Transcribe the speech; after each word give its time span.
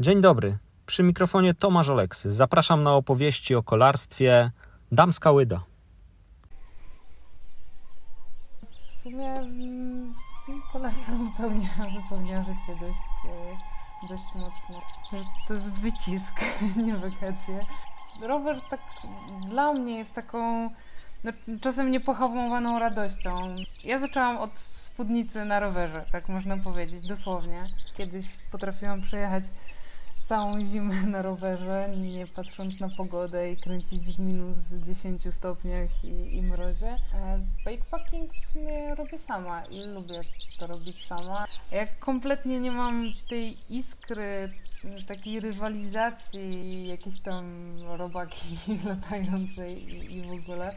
Dzień 0.00 0.20
dobry. 0.20 0.58
Przy 0.86 1.02
mikrofonie 1.02 1.54
Tomasz 1.54 1.88
Oleksy. 1.88 2.30
Zapraszam 2.30 2.82
na 2.82 2.94
opowieści 2.94 3.54
o 3.54 3.62
kolarstwie 3.62 4.50
Damska 4.92 5.30
Łyda. 5.30 5.64
W 8.88 8.94
sumie 8.94 9.32
mm, 9.32 10.14
kolarstwo 10.72 11.12
wypełnia, 11.12 11.68
wypełnia 12.02 12.44
życie 12.44 12.76
dość, 12.80 13.00
e, 13.24 14.08
dość 14.08 14.24
mocno. 14.24 14.80
To 15.48 15.54
jest 15.54 15.72
wycisk, 15.72 16.40
nie 16.86 16.96
wakacje. 16.96 17.66
Rower 18.22 18.60
tak 18.70 18.80
dla 19.48 19.72
mnie 19.72 19.98
jest 19.98 20.14
taką 20.14 20.70
no, 21.24 21.32
czasem 21.60 21.90
niepohamowaną 21.90 22.78
radością. 22.78 23.38
Ja 23.84 23.98
zaczęłam 23.98 24.38
od 24.38 24.50
spódnicy 24.58 25.44
na 25.44 25.60
rowerze, 25.60 26.04
tak 26.12 26.28
można 26.28 26.56
powiedzieć, 26.56 27.06
dosłownie. 27.06 27.60
Kiedyś 27.96 28.26
potrafiłam 28.52 29.02
przejechać 29.02 29.44
całą 30.24 30.64
zimę 30.64 31.02
na 31.02 31.22
rowerze, 31.22 31.88
nie 31.96 32.26
patrząc 32.26 32.80
na 32.80 32.88
pogodę 32.88 33.52
i 33.52 33.56
kręcić 33.56 34.16
w 34.16 34.18
minus 34.18 34.56
10 34.86 35.34
stopniach 35.34 36.04
i, 36.04 36.36
i 36.36 36.42
mrozie. 36.42 36.96
E, 37.14 37.38
Bikepacking 37.66 38.34
w 38.34 38.46
sumie 38.46 38.94
robię 38.94 39.18
sama 39.18 39.60
i 39.70 39.86
lubię 39.86 40.20
to 40.58 40.66
robić 40.66 41.06
sama. 41.06 41.44
Jak 41.72 41.98
kompletnie 41.98 42.60
nie 42.60 42.72
mam 42.72 43.04
tej 43.28 43.54
iskry, 43.70 44.52
takiej 45.06 45.40
rywalizacji, 45.40 46.88
jakieś 46.88 47.22
tam 47.22 47.74
robaki 47.88 48.56
latające 48.88 49.72
i, 49.72 50.16
i 50.16 50.22
w 50.22 50.32
ogóle, 50.32 50.76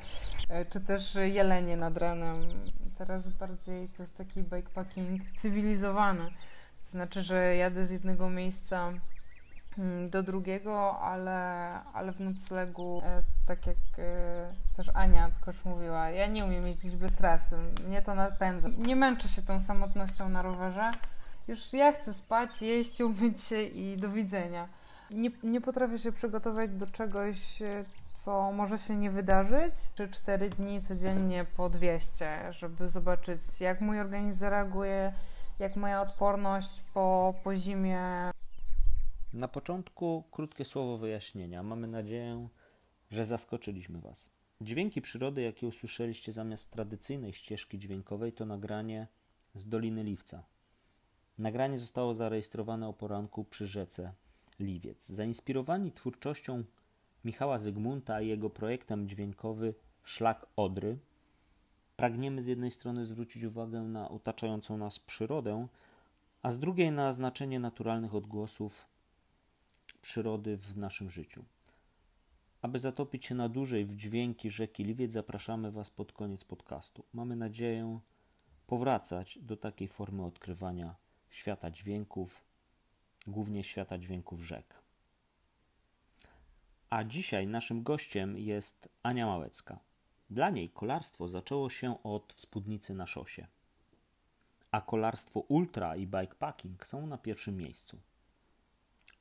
e, 0.50 0.66
czy 0.66 0.80
też 0.82 1.16
jelenie 1.16 1.78
nad 1.78 1.98
ranem. 1.98 2.38
Teraz 2.98 3.30
bardziej 3.30 3.90
to 3.90 4.04
jest 4.04 4.18
taki 4.18 4.44
bikepacking 4.44 5.22
cywilizowany. 5.38 6.30
To 6.86 6.92
znaczy, 6.92 7.24
że 7.24 7.56
jadę 7.56 7.86
z 7.86 7.92
jednego 7.92 8.30
miejsca 8.30 8.94
do 10.10 10.24
drugiego, 10.24 11.00
ale, 11.00 11.70
ale 11.94 12.12
w 12.12 12.20
noclegu, 12.20 13.02
e, 13.06 13.22
tak 13.46 13.68
jak 13.68 13.78
e, 13.98 14.48
też 14.76 14.92
Ania 14.94 15.32
też 15.46 15.66
mówiła, 15.66 16.10
ja 16.10 16.28
nie 16.28 16.46
umiem 16.46 16.68
jeździć 16.68 16.96
bez 16.96 17.14
trasy, 17.14 17.58
mnie 17.88 18.02
to 18.02 18.16
napędza. 18.16 18.70
Nie 18.78 18.96
męczę 18.96 19.28
się 19.28 19.42
tą 19.42 19.62
samotnością 19.62 20.30
na 20.30 20.42
rowerze. 20.42 20.92
Już 21.48 21.74
ja 21.74 21.92
chcę 21.92 22.14
spać, 22.14 22.62
jeść, 22.62 23.02
umyć 23.02 23.42
się 23.42 23.62
i 23.62 23.98
do 23.98 24.10
widzenia. 24.10 24.68
Nie, 25.12 25.30
nie 25.44 25.62
potrafię 25.62 25.98
się 25.98 26.12
przygotować 26.12 26.72
do 26.72 26.88
czegoś, 26.88 27.62
e, 27.62 27.86
co 28.14 28.52
może 28.52 28.78
się 28.78 28.96
nie 28.96 29.12
wydarzyć. 29.12 29.74
3-4 29.74 30.50
dni 30.50 30.82
codziennie 30.82 31.46
po 31.58 31.70
200, 31.70 32.54
żeby 32.54 32.90
zobaczyć, 32.90 33.62
jak 33.62 33.82
mój 33.82 34.00
organizm 34.00 34.40
zareaguje, 34.40 35.14
jak 35.60 35.76
moja 35.76 36.02
odporność 36.02 36.84
po, 36.94 37.34
po 37.44 37.56
zimie. 37.56 38.32
Na 39.36 39.48
początku 39.48 40.24
krótkie 40.32 40.66
słowo 40.66 40.98
wyjaśnienia. 40.98 41.64
Mamy 41.64 41.88
nadzieję, 41.88 42.48
że 43.12 43.26
zaskoczyliśmy 43.26 44.02
Was. 44.02 44.30
Dźwięki 44.62 45.02
przyrody, 45.02 45.42
jakie 45.42 45.68
usłyszeliście 45.68 46.32
zamiast 46.32 46.72
tradycyjnej 46.72 47.34
ścieżki 47.34 47.80
dźwiękowej, 47.80 48.34
to 48.34 48.46
nagranie 48.46 49.08
z 49.56 49.68
Doliny 49.68 50.04
Liwca. 50.04 50.44
Nagranie 51.38 51.78
zostało 51.78 52.14
zarejestrowane 52.14 52.88
o 52.88 52.94
poranku 52.94 53.44
przy 53.44 53.68
rzece 53.68 54.14
Liwiec. 54.60 55.10
Zainspirowani 55.10 55.92
twórczością 55.92 56.64
Michała 57.26 57.58
Zygmunta 57.58 58.22
i 58.22 58.28
jego 58.28 58.50
projektem 58.50 59.10
dźwiękowy 59.10 59.74
Szlak 60.04 60.46
Odry, 60.56 60.98
pragniemy 61.96 62.44
z 62.44 62.46
jednej 62.46 62.72
strony 62.72 63.06
zwrócić 63.06 63.44
uwagę 63.44 63.82
na 63.82 64.10
otaczającą 64.10 64.78
nas 64.78 65.00
przyrodę, 65.00 65.68
a 66.42 66.52
z 66.52 66.60
drugiej 66.60 66.92
na 66.92 67.14
znaczenie 67.14 67.60
naturalnych 67.60 68.16
odgłosów 68.16 68.95
przyrody 70.06 70.58
w 70.58 70.78
naszym 70.78 71.10
życiu. 71.10 71.46
Aby 72.62 72.80
zatopić 72.80 73.26
się 73.26 73.36
na 73.36 73.50
dłużej 73.50 73.86
w 73.86 73.96
dźwięki 73.96 74.52
rzeki 74.52 74.84
Liwiec, 74.84 75.14
zapraszamy 75.14 75.72
Was 75.72 75.90
pod 75.90 76.14
koniec 76.14 76.44
podcastu. 76.44 77.06
Mamy 77.14 77.36
nadzieję 77.36 78.00
powracać 78.68 79.40
do 79.42 79.58
takiej 79.58 79.88
formy 79.88 80.26
odkrywania 80.26 80.96
świata 81.30 81.72
dźwięków, 81.72 82.44
głównie 83.28 83.64
świata 83.64 83.98
dźwięków 83.98 84.42
rzek. 84.42 84.84
A 86.90 87.04
dzisiaj 87.04 87.48
naszym 87.48 87.84
gościem 87.84 88.38
jest 88.38 88.90
Ania 89.04 89.26
Małecka. 89.26 89.80
Dla 90.30 90.50
niej 90.50 90.70
kolarstwo 90.70 91.28
zaczęło 91.28 91.70
się 91.70 92.04
od 92.04 92.34
spódnicy 92.34 92.94
na 92.94 93.06
szosie, 93.06 93.48
a 94.72 94.82
kolarstwo 94.82 95.40
ultra 95.40 95.96
i 95.96 96.08
bikepacking 96.08 96.88
są 96.88 97.08
na 97.08 97.18
pierwszym 97.18 97.58
miejscu. 97.58 98.00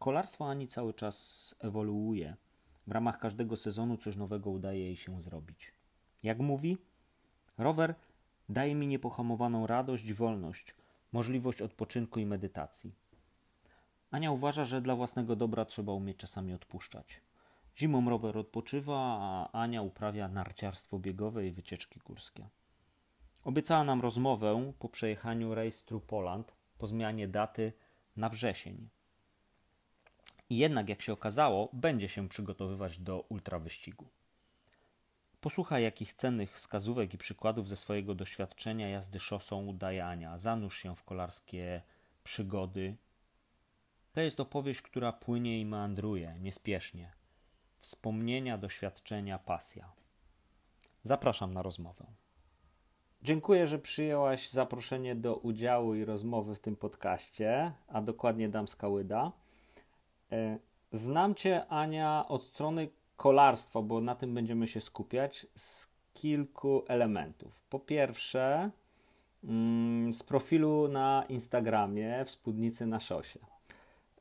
Kolarstwo 0.04 0.48
Ani 0.48 0.68
cały 0.68 0.94
czas 0.94 1.54
ewoluuje. 1.58 2.36
W 2.86 2.92
ramach 2.92 3.18
każdego 3.18 3.56
sezonu 3.56 3.96
coś 3.96 4.16
nowego 4.16 4.50
udaje 4.50 4.80
jej 4.80 4.96
się 4.96 5.20
zrobić. 5.20 5.72
Jak 6.22 6.38
mówi, 6.38 6.78
rower 7.58 7.94
daje 8.48 8.74
mi 8.74 8.86
niepohamowaną 8.86 9.66
radość, 9.66 10.12
wolność, 10.12 10.74
możliwość 11.12 11.62
odpoczynku 11.62 12.20
i 12.20 12.26
medytacji. 12.26 12.94
Ania 14.10 14.30
uważa, 14.30 14.64
że 14.64 14.82
dla 14.82 14.96
własnego 14.96 15.36
dobra 15.36 15.64
trzeba 15.64 15.92
umieć 15.92 16.16
czasami 16.16 16.54
odpuszczać. 16.54 17.20
Zimą 17.76 18.10
rower 18.10 18.38
odpoczywa, 18.38 19.18
a 19.20 19.52
Ania 19.52 19.82
uprawia 19.82 20.28
narciarstwo 20.28 20.98
biegowe 20.98 21.46
i 21.46 21.50
wycieczki 21.50 22.00
górskie. 22.00 22.48
Obiecała 23.44 23.84
nam 23.84 24.00
rozmowę 24.00 24.72
po 24.78 24.88
przejechaniu 24.88 25.54
Race 25.54 25.84
Through 25.84 26.04
Poland 26.04 26.54
po 26.78 26.86
zmianie 26.86 27.28
daty 27.28 27.72
na 28.16 28.28
wrzesień. 28.28 28.88
I 30.50 30.56
jednak, 30.56 30.88
jak 30.88 31.02
się 31.02 31.12
okazało, 31.12 31.68
będzie 31.72 32.08
się 32.08 32.28
przygotowywać 32.28 32.98
do 32.98 33.20
ultrawyścigu. 33.20 34.08
Posłuchaj, 35.40 35.82
jakich 35.82 36.14
cennych 36.14 36.54
wskazówek 36.54 37.14
i 37.14 37.18
przykładów 37.18 37.68
ze 37.68 37.76
swojego 37.76 38.14
doświadczenia 38.14 38.88
jazdy 38.88 39.18
szosą 39.18 39.66
udaje 39.66 40.06
Ania. 40.06 40.38
Zanurz 40.38 40.78
się 40.78 40.96
w 40.96 41.02
kolarskie 41.02 41.82
przygody. 42.24 42.96
To 44.12 44.20
jest 44.20 44.40
opowieść, 44.40 44.82
która 44.82 45.12
płynie 45.12 45.60
i 45.60 45.66
meandruje, 45.66 46.36
niespiesznie. 46.40 47.12
Wspomnienia, 47.78 48.58
doświadczenia, 48.58 49.38
pasja. 49.38 49.92
Zapraszam 51.02 51.54
na 51.54 51.62
rozmowę. 51.62 52.06
Dziękuję, 53.22 53.66
że 53.66 53.78
przyjęłaś 53.78 54.50
zaproszenie 54.50 55.16
do 55.16 55.36
udziału 55.36 55.94
i 55.94 56.04
rozmowy 56.04 56.54
w 56.54 56.60
tym 56.60 56.76
podcaście, 56.76 57.72
a 57.88 58.02
dokładnie 58.02 58.48
Damska 58.48 58.88
Łyda. 58.88 59.32
E, 60.32 60.58
Znam 60.92 61.34
Cię, 61.34 61.66
Ania, 61.66 62.24
od 62.28 62.42
strony 62.42 62.88
kolarstwa, 63.16 63.82
bo 63.82 64.00
na 64.00 64.14
tym 64.14 64.34
będziemy 64.34 64.66
się 64.66 64.80
skupiać, 64.80 65.46
z 65.56 65.88
kilku 66.12 66.84
elementów. 66.88 67.60
Po 67.70 67.78
pierwsze, 67.78 68.70
mm, 69.44 70.12
z 70.12 70.22
profilu 70.22 70.88
na 70.88 71.24
Instagramie 71.28 72.24
w 72.24 72.30
spódnicy 72.30 72.86
na 72.86 73.00
szosie. 73.00 73.40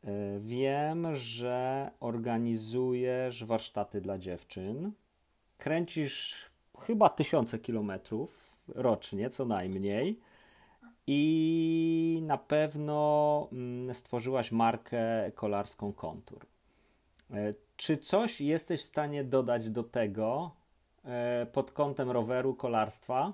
E, 0.03 0.40
Wiem, 0.40 1.16
że 1.16 1.91
organizujesz 2.00 3.44
warsztaty 3.44 4.02
dla 4.02 4.18
dziewczyn. 4.18 4.91
Kręcisz 5.58 6.50
chyba 6.80 7.09
tysiące 7.09 7.59
kilometrów 7.59 8.58
rocznie, 8.68 9.30
co 9.30 9.46
najmniej. 9.46 10.20
I 11.08 12.22
na 12.25 12.38
pewno 12.38 13.47
mm, 13.52 13.96
stworzyłaś 13.96 14.52
markę 14.52 15.31
kolarską 15.36 15.94
Kontur. 15.94 16.46
E, 17.34 17.53
Czy 17.78 17.97
coś 17.97 18.41
jesteś 18.41 18.81
w 18.81 18.86
stanie 18.86 19.24
dodać 19.24 19.69
do 19.69 19.84
tego 19.84 20.52
e, 21.06 21.46
pod 21.46 21.72
kątem 21.72 22.12
roweru, 22.12 22.53
kolarstwa? 22.56 23.34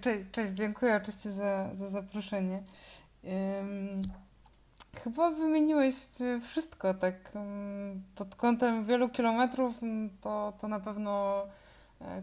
Cześć, 0.00 0.30
cześć 0.32 0.52
dziękuję 0.52 0.96
oczywiście 0.96 1.30
za, 1.30 1.74
za 1.74 1.88
zaproszenie. 1.88 2.62
Ym, 3.24 4.02
chyba 5.04 5.30
wymieniłeś 5.30 5.94
e, 6.20 6.40
wszystko, 6.40 6.94
tak 6.94 7.32
pod 8.14 8.34
kątem 8.34 8.84
wielu 8.84 9.08
kilometrów, 9.08 9.80
to, 10.20 10.52
to 10.60 10.68
na 10.68 10.80
pewno 10.80 11.42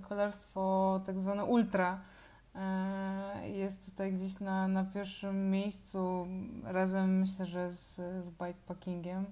kolarstwo 0.09 1.01
tak 1.05 1.19
zwane 1.19 1.45
ultra 1.45 2.01
jest 3.43 3.85
tutaj 3.85 4.13
gdzieś 4.13 4.39
na, 4.39 4.67
na 4.67 4.83
pierwszym 4.83 5.51
miejscu, 5.51 6.27
razem 6.63 7.19
myślę, 7.19 7.45
że 7.45 7.71
z, 7.71 7.95
z 7.95 8.29
bikepackingiem, 8.29 9.25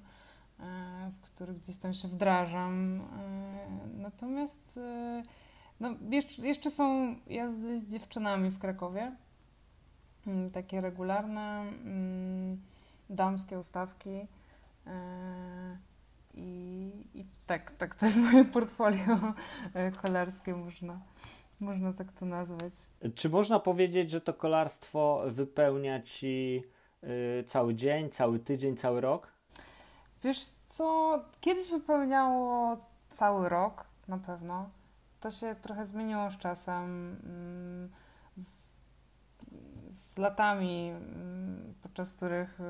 e, 0.59 1.11
w 1.11 1.21
który 1.21 1.53
gdzieś 1.53 1.77
tam 1.77 1.93
się 1.93 2.07
wdrażam. 2.07 3.01
E, 3.01 3.97
natomiast 3.97 4.77
e, 4.77 5.23
no, 5.79 5.89
jeszcze, 6.09 6.41
jeszcze 6.41 6.71
są 6.71 7.15
jazdy 7.27 7.79
z 7.79 7.87
dziewczynami 7.87 8.49
w 8.49 8.59
Krakowie. 8.59 9.15
Mm, 10.27 10.51
Takie 10.51 10.81
regularne, 10.81 11.61
mm, 11.61 12.61
damskie 13.09 13.59
ustawki. 13.59 14.27
E, 14.87 15.77
I, 16.33 16.91
I 17.13 17.25
tak, 17.47 17.71
tak, 17.71 17.95
to 17.95 18.05
jest 18.05 18.17
moje 18.17 18.45
portfolio 18.45 19.33
e, 19.73 19.91
kolarskie, 19.91 20.55
można, 20.55 20.99
można 21.61 21.93
tak 21.93 22.11
to 22.11 22.25
nazwać. 22.25 22.73
Czy 23.15 23.29
można 23.29 23.59
powiedzieć, 23.59 24.09
że 24.09 24.21
to 24.21 24.33
kolarstwo 24.33 25.23
wypełnia 25.27 26.01
ci 26.01 26.63
yy, 27.03 27.43
cały 27.47 27.75
dzień, 27.75 28.09
cały 28.09 28.39
tydzień, 28.39 28.77
cały 28.77 29.01
rok? 29.01 29.27
Wiesz 30.23 30.39
co, 30.67 31.19
kiedyś 31.41 31.71
wypełniało 31.71 32.77
cały 33.09 33.49
rok 33.49 33.85
na 34.07 34.17
pewno. 34.17 34.69
To 35.19 35.31
się 35.31 35.55
trochę 35.61 35.85
zmieniło 35.85 36.31
z 36.31 36.37
czasem. 36.37 36.83
Mm, 37.23 37.89
z 39.89 40.17
latami, 40.17 40.89
mm, 40.89 41.73
podczas 41.81 42.13
których 42.13 42.59
y, 42.59 42.63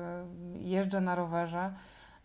jeżdżę 0.58 1.00
na 1.00 1.14
rowerze, 1.14 1.74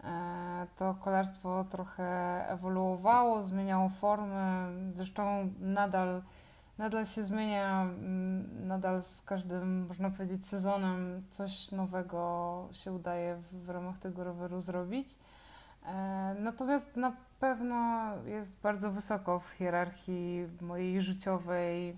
e, 0.03 0.67
to 0.77 0.93
kolarstwo 0.93 1.65
trochę 1.69 2.05
ewoluowało, 2.49 3.43
zmieniało 3.43 3.89
formy. 3.89 4.67
Zresztą 4.93 5.51
nadal, 5.59 6.21
nadal 6.77 7.05
się 7.05 7.23
zmienia, 7.23 7.81
mm, 7.81 8.67
nadal 8.67 9.03
z 9.03 9.21
każdym, 9.21 9.87
można 9.87 10.11
powiedzieć, 10.11 10.47
sezonem 10.47 11.23
coś 11.29 11.71
nowego 11.71 12.69
się 12.71 12.91
udaje 12.91 13.35
w, 13.35 13.65
w 13.65 13.69
ramach 13.69 13.99
tego 13.99 14.23
roweru 14.23 14.61
zrobić. 14.61 15.07
E, 15.85 16.35
natomiast 16.39 16.95
na 16.95 17.15
pewno 17.39 18.11
jest 18.25 18.59
bardzo 18.61 18.91
wysoko 18.91 19.39
w 19.39 19.49
hierarchii 19.49 20.47
mojej 20.61 21.01
życiowej 21.01 21.97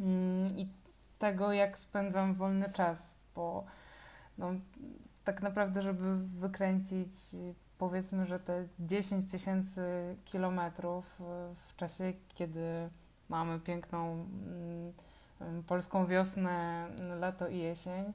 mm, 0.00 0.58
i 0.58 0.68
tego, 1.18 1.52
jak 1.52 1.78
spędzam 1.78 2.34
wolny 2.34 2.72
czas, 2.72 3.18
bo 3.34 3.64
no, 4.38 4.50
tak 5.24 5.42
naprawdę, 5.42 5.82
żeby 5.82 6.16
wykręcić 6.16 7.10
powiedzmy, 7.78 8.26
że 8.26 8.40
te 8.40 8.68
10 8.78 9.30
tysięcy 9.30 10.16
kilometrów 10.24 11.04
w 11.68 11.76
czasie, 11.76 12.12
kiedy 12.34 12.90
mamy 13.28 13.60
piękną 13.60 14.12
mm, 14.12 14.92
mm, 15.40 15.62
polską 15.62 16.06
wiosnę, 16.06 16.86
lato 17.20 17.48
i 17.48 17.58
jesień, 17.58 18.12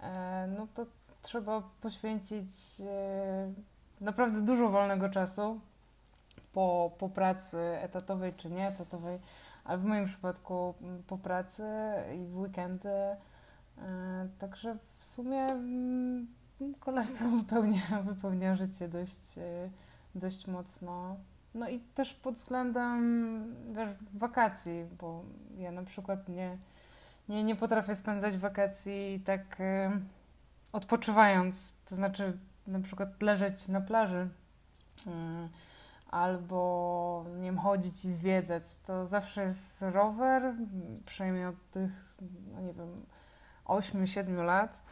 e, 0.00 0.48
no 0.58 0.66
to 0.74 0.86
trzeba 1.22 1.62
poświęcić 1.80 2.50
e, 2.80 3.52
naprawdę 4.00 4.42
dużo 4.42 4.68
wolnego 4.68 5.08
czasu 5.08 5.60
po, 6.52 6.90
po 6.98 7.08
pracy 7.08 7.58
etatowej 7.58 8.34
czy 8.36 8.50
nie 8.50 8.68
etatowej, 8.68 9.18
ale 9.64 9.78
w 9.78 9.84
moim 9.84 10.06
przypadku 10.06 10.74
mm, 10.82 11.02
po 11.02 11.18
pracy 11.18 11.64
i 12.14 12.26
w 12.26 12.38
weekendy. 12.38 12.88
E, 12.88 13.16
także 14.38 14.76
w 14.98 15.06
sumie 15.06 15.46
kolarstwo 16.80 17.24
wypełnia, 17.38 18.02
wypełnia 18.04 18.56
życie 18.56 18.88
dość, 18.88 19.38
dość 20.14 20.46
mocno. 20.46 21.16
No 21.54 21.68
i 21.68 21.80
też 21.80 22.14
pod 22.14 22.34
względem 22.34 23.56
wiesz, 23.74 23.90
wakacji, 24.14 24.84
bo 25.00 25.24
ja 25.58 25.72
na 25.72 25.82
przykład 25.82 26.28
nie, 26.28 26.58
nie, 27.28 27.44
nie 27.44 27.56
potrafię 27.56 27.96
spędzać 27.96 28.36
wakacji 28.36 29.22
tak 29.24 29.60
e, 29.60 30.00
odpoczywając, 30.72 31.76
to 31.84 31.94
znaczy 31.94 32.38
na 32.66 32.80
przykład 32.80 33.22
leżeć 33.22 33.68
na 33.68 33.80
plaży 33.80 34.28
mm, 35.06 35.48
albo 36.10 37.24
nie 37.36 37.44
wiem, 37.44 37.58
chodzić 37.58 38.04
i 38.04 38.12
zwiedzać, 38.12 38.62
to 38.86 39.06
zawsze 39.06 39.42
jest 39.42 39.82
rower, 39.82 40.54
przynajmniej 41.06 41.46
od 41.46 41.70
tych, 41.70 42.18
no 42.54 42.60
nie 42.60 42.72
wiem, 42.72 43.06
8-7 43.64 44.44
lat. 44.44 44.82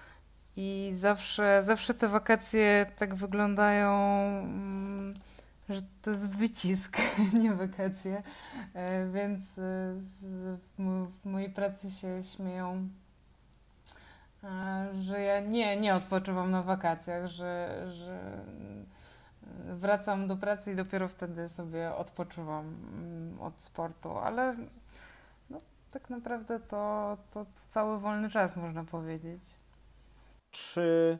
I 0.56 0.90
zawsze, 0.94 1.62
zawsze 1.64 1.94
te 1.94 2.08
wakacje 2.08 2.86
tak 2.96 3.14
wyglądają, 3.14 3.90
mm, 4.40 5.14
że 5.68 5.80
to 6.02 6.10
jest 6.10 6.30
wycisk, 6.30 6.96
nie 7.42 7.54
wakacje. 7.54 8.22
E, 8.74 9.10
więc 9.10 9.58
e, 9.58 9.62
w 10.78 11.24
mojej 11.24 11.50
pracy 11.50 11.90
się 11.90 12.22
śmieją 12.22 12.88
że 15.00 15.20
ja 15.20 15.40
nie, 15.40 15.80
nie 15.80 15.94
odpoczywam 15.94 16.50
na 16.50 16.62
wakacjach, 16.62 17.26
że, 17.26 17.86
że 17.92 18.44
wracam 19.64 20.28
do 20.28 20.36
pracy 20.36 20.72
i 20.72 20.76
dopiero 20.76 21.08
wtedy 21.08 21.48
sobie 21.48 21.94
odpoczywam 21.94 22.74
mm, 22.74 23.40
od 23.40 23.62
sportu, 23.62 24.18
ale 24.18 24.56
no, 25.50 25.58
tak 25.90 26.10
naprawdę 26.10 26.60
to, 26.60 27.16
to 27.30 27.46
cały 27.68 27.98
wolny 27.98 28.30
czas 28.30 28.56
można 28.56 28.84
powiedzieć. 28.84 29.42
Czy 30.50 31.18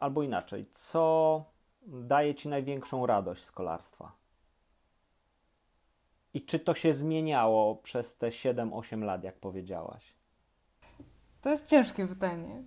albo 0.00 0.22
inaczej, 0.22 0.64
co 0.74 1.44
daje 1.86 2.34
Ci 2.34 2.48
największą 2.48 3.06
radość 3.06 3.44
z 3.44 3.52
kolarstwa? 3.52 4.12
I 6.34 6.44
czy 6.44 6.58
to 6.58 6.74
się 6.74 6.94
zmieniało 6.94 7.76
przez 7.76 8.16
te 8.16 8.28
7-8 8.28 9.02
lat, 9.02 9.24
jak 9.24 9.36
powiedziałaś? 9.36 10.14
To 11.40 11.50
jest 11.50 11.66
ciężkie 11.66 12.06
pytanie. 12.06 12.62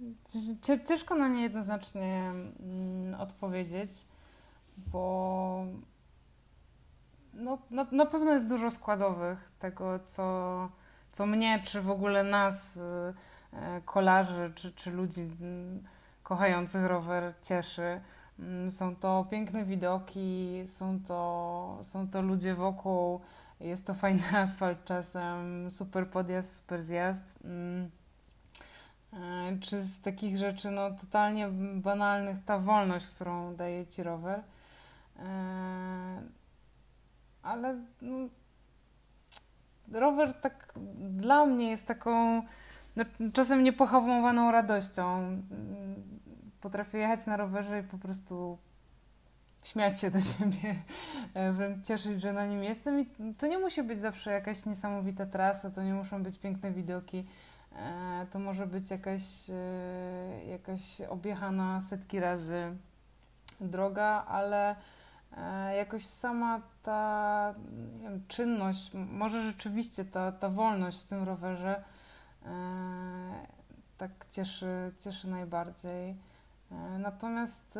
Ciężko 0.88 1.16
na 1.16 1.28
nie 1.28 1.42
jednoznacznie 1.42 2.32
mm, 2.60 3.22
odpowiedzieć, 3.22 3.90
bo 4.78 5.66
no, 7.34 7.58
na, 7.72 7.88
na 7.92 8.06
pewno 8.06 8.34
jest 8.34 8.48
dużo 8.48 8.72
składowych 8.72 9.52
tego, 9.60 10.00
co, 10.06 10.70
co 11.12 11.26
mnie, 11.26 11.62
czy 11.66 11.82
w 11.82 11.90
ogóle 11.90 12.24
nas, 12.24 12.78
e, 12.78 13.82
kolarzy, 13.86 14.52
czy, 14.56 14.74
czy 14.74 14.92
ludzi 14.92 15.22
mm, 15.22 15.84
kochających 16.24 16.86
rower 16.86 17.34
cieszy. 17.42 18.02
Mm, 18.40 18.72
są 18.72 18.96
to 18.96 19.26
piękne 19.32 19.66
widoki, 19.66 20.64
są 20.66 21.00
to, 21.08 21.80
są 21.84 22.08
to 22.08 22.22
ludzie 22.22 22.56
wokół, 22.56 23.20
jest 23.60 23.86
to 23.86 23.94
fajny 23.94 24.24
asfalt 24.38 24.86
czasem, 24.86 25.72
super 25.72 26.10
podjazd, 26.10 26.56
super 26.56 26.82
zjazd. 26.82 27.40
E, 29.14 29.58
czy 29.62 29.82
z 29.82 30.02
takich 30.02 30.38
rzeczy 30.38 30.72
no, 30.72 30.92
totalnie 30.92 31.48
banalnych 31.76 32.38
ta 32.46 32.60
wolność, 32.60 33.06
którą 33.06 33.56
daje 33.56 33.86
ci 33.86 34.04
rower. 34.04 34.44
E, 35.20 36.22
ale 37.44 37.76
no, 38.02 38.30
rower 39.92 40.34
tak 40.34 40.74
dla 40.96 41.46
mnie 41.46 41.70
jest 41.70 41.86
taką 41.86 42.42
no, 42.96 43.04
czasem 43.34 43.64
niepohamowaną 43.64 44.52
radością. 44.52 45.38
Potrafię 46.66 46.98
jechać 46.98 47.26
na 47.28 47.38
rowerze 47.38 47.80
i 47.80 47.84
po 47.84 47.98
prostu 47.98 48.58
śmiać 49.64 50.00
się 50.00 50.12
do 50.12 50.22
siebie, 50.22 50.76
e, 51.34 51.52
wręcz 51.52 51.88
cieszyć, 51.88 52.22
że 52.22 52.34
na 52.34 52.46
nim 52.46 52.64
jestem. 52.64 53.00
I 53.00 53.34
to 53.38 53.48
nie 53.48 53.58
musi 53.58 53.84
być 53.84 54.00
zawsze 54.00 54.32
jakaś 54.32 54.66
niesamowita 54.66 55.26
trasa, 55.26 55.72
to 55.72 55.84
nie 55.84 55.94
muszą 55.94 56.24
być 56.24 56.40
piękne 56.40 56.72
widoki. 56.72 57.28
E, 57.76 58.28
to 58.32 58.40
może 58.40 58.68
być 58.68 58.92
jakaś, 58.92 59.50
e, 59.50 60.46
jakaś 60.46 61.02
objechana 61.02 61.82
setki 61.82 62.20
razy 62.20 62.76
droga, 63.62 64.26
ale 64.28 64.76
jakoś 65.78 66.06
sama 66.06 66.62
ta 66.84 67.54
wiem, 68.02 68.24
czynność, 68.28 68.92
może 68.94 69.44
rzeczywiście 69.44 70.06
ta, 70.06 70.32
ta 70.32 70.50
wolność 70.50 71.04
w 71.04 71.06
tym 71.06 71.24
rowerze 71.24 71.84
tak 73.98 74.12
cieszy, 74.32 74.92
cieszy 75.04 75.28
najbardziej. 75.28 76.16
Natomiast 77.00 77.80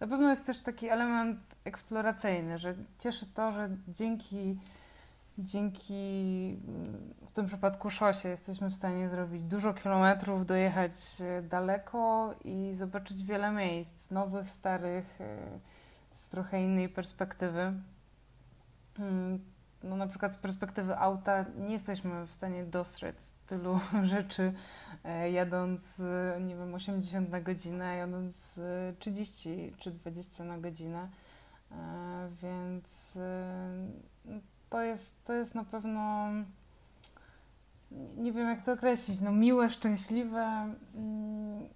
na 0.00 0.06
pewno 0.06 0.30
jest 0.30 0.46
też 0.46 0.60
taki 0.60 0.88
element 0.88 1.40
eksploracyjny, 1.64 2.58
że 2.58 2.74
cieszy 2.98 3.26
to, 3.26 3.52
że 3.52 3.68
dzięki 3.88 4.58
dzięki 5.38 6.56
w 7.26 7.32
tym 7.32 7.46
przypadku 7.46 7.90
szosie 7.90 8.28
jesteśmy 8.28 8.70
w 8.70 8.74
stanie 8.74 9.08
zrobić 9.08 9.42
dużo 9.42 9.74
kilometrów, 9.74 10.46
dojechać 10.46 10.92
e, 11.20 11.42
daleko 11.42 12.34
i 12.44 12.74
zobaczyć 12.74 13.24
wiele 13.24 13.50
miejsc, 13.50 14.10
nowych, 14.10 14.50
starych, 14.50 15.20
e, 15.20 15.36
z 16.12 16.28
trochę 16.28 16.62
innej 16.62 16.88
perspektywy. 16.88 17.72
Hmm, 18.96 19.44
no, 19.82 19.96
na 19.96 20.06
przykład 20.06 20.32
z 20.32 20.36
perspektywy 20.36 20.96
auta 20.96 21.44
nie 21.58 21.72
jesteśmy 21.72 22.26
w 22.26 22.32
stanie 22.32 22.64
dostrzec 22.64 23.31
tylu 23.52 23.80
rzeczy 24.14 24.52
e, 25.04 25.30
jadąc, 25.30 26.02
nie 26.40 26.56
wiem, 26.56 26.74
80 26.74 27.30
na 27.30 27.40
godzinę, 27.40 27.96
jadąc 27.96 28.60
30 28.98 29.72
czy 29.78 29.90
20 29.90 30.44
na 30.44 30.58
godzinę. 30.58 31.08
Więc 32.42 33.18
to 34.70 34.82
jest, 34.82 35.24
to 35.24 35.32
jest 35.32 35.54
na 35.54 35.64
pewno, 35.64 36.28
nie 38.16 38.32
wiem 38.32 38.48
jak 38.48 38.62
to 38.62 38.72
określić, 38.72 39.20
no 39.20 39.32
miłe, 39.32 39.70
szczęśliwe. 39.70 40.74
Mm, 40.94 41.68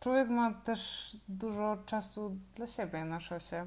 człowiek 0.00 0.28
ma 0.28 0.54
też 0.54 1.10
dużo 1.28 1.76
czasu 1.86 2.36
dla 2.54 2.66
siebie 2.66 3.04
na 3.04 3.20
szosie. 3.20 3.66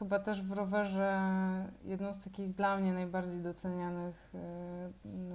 Chyba 0.00 0.18
też 0.18 0.42
w 0.42 0.52
rowerze 0.52 1.20
jedną 1.84 2.12
z 2.12 2.18
takich 2.18 2.50
dla 2.50 2.76
mnie 2.76 2.92
najbardziej 2.92 3.40
docenianych 3.40 4.32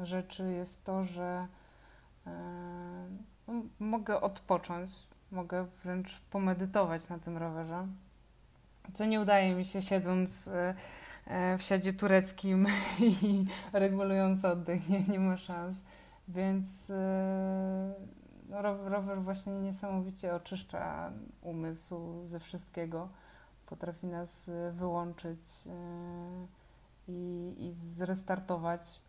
y, 0.01 0.05
rzeczy 0.05 0.43
jest 0.53 0.83
to, 0.83 1.03
że 1.03 1.47
y, 2.27 2.29
no, 3.47 3.53
mogę 3.79 4.21
odpocząć, 4.21 4.89
mogę 5.31 5.65
wręcz 5.83 6.21
pomedytować 6.29 7.09
na 7.09 7.19
tym 7.19 7.37
rowerze 7.37 7.87
co 8.93 9.05
nie 9.05 9.21
udaje 9.21 9.55
mi 9.55 9.65
się 9.65 9.81
siedząc 9.81 10.47
e, 10.47 10.75
e, 11.27 11.57
w 11.57 11.63
siadzie 11.63 11.93
tureckim 11.93 12.67
i 13.21 13.45
regulując 13.73 14.45
oddech, 14.45 14.89
nie, 14.89 15.03
nie 15.03 15.19
ma 15.19 15.37
szans. 15.37 15.77
Więc 16.27 16.91
no, 18.49 18.61
rower 18.61 19.21
właśnie 19.21 19.59
niesamowicie 19.59 20.35
oczyszcza 20.35 21.11
umysł 21.41 22.25
ze 22.25 22.39
wszystkiego. 22.39 23.09
Potrafi 23.65 24.07
nas 24.07 24.51
wyłączyć 24.71 25.39
i, 27.07 27.55
i 27.57 27.71
zrestartować. 27.71 29.01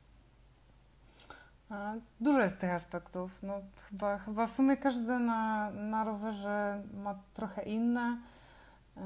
Dużo 2.20 2.40
jest 2.40 2.58
tych 2.58 2.70
aspektów. 2.70 3.30
No, 3.42 3.54
chyba, 3.90 4.18
chyba 4.18 4.46
w 4.46 4.52
sumie 4.52 4.76
każdy 4.76 5.18
na, 5.18 5.70
na 5.70 6.04
rowerze 6.04 6.82
ma 6.94 7.18
trochę 7.34 7.62
inne 7.62 8.18
yy, 8.96 9.02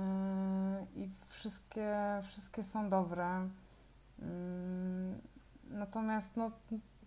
i 0.95 1.11
wszystkie, 1.28 1.97
wszystkie 2.23 2.64
są 2.64 2.88
dobre. 2.88 3.49
Yy, 4.19 4.25
natomiast 5.71 6.37
no, 6.37 6.50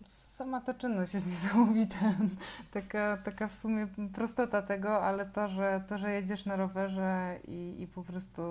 sama 0.07 0.62
ta 0.62 0.74
czynność 0.74 1.13
jest 1.13 1.27
niesamowita. 1.31 1.95
taka, 2.72 3.17
taka 3.25 3.48
w 3.48 3.53
sumie 3.53 3.88
prostota 4.13 4.62
tego, 4.62 5.01
ale 5.01 5.25
to, 5.25 5.48
że, 5.48 5.83
to, 5.88 5.98
że 5.98 6.12
jedziesz 6.12 6.45
na 6.45 6.55
rowerze 6.55 7.39
i, 7.48 7.75
i 7.81 7.88
po 7.88 8.03
prostu 8.03 8.41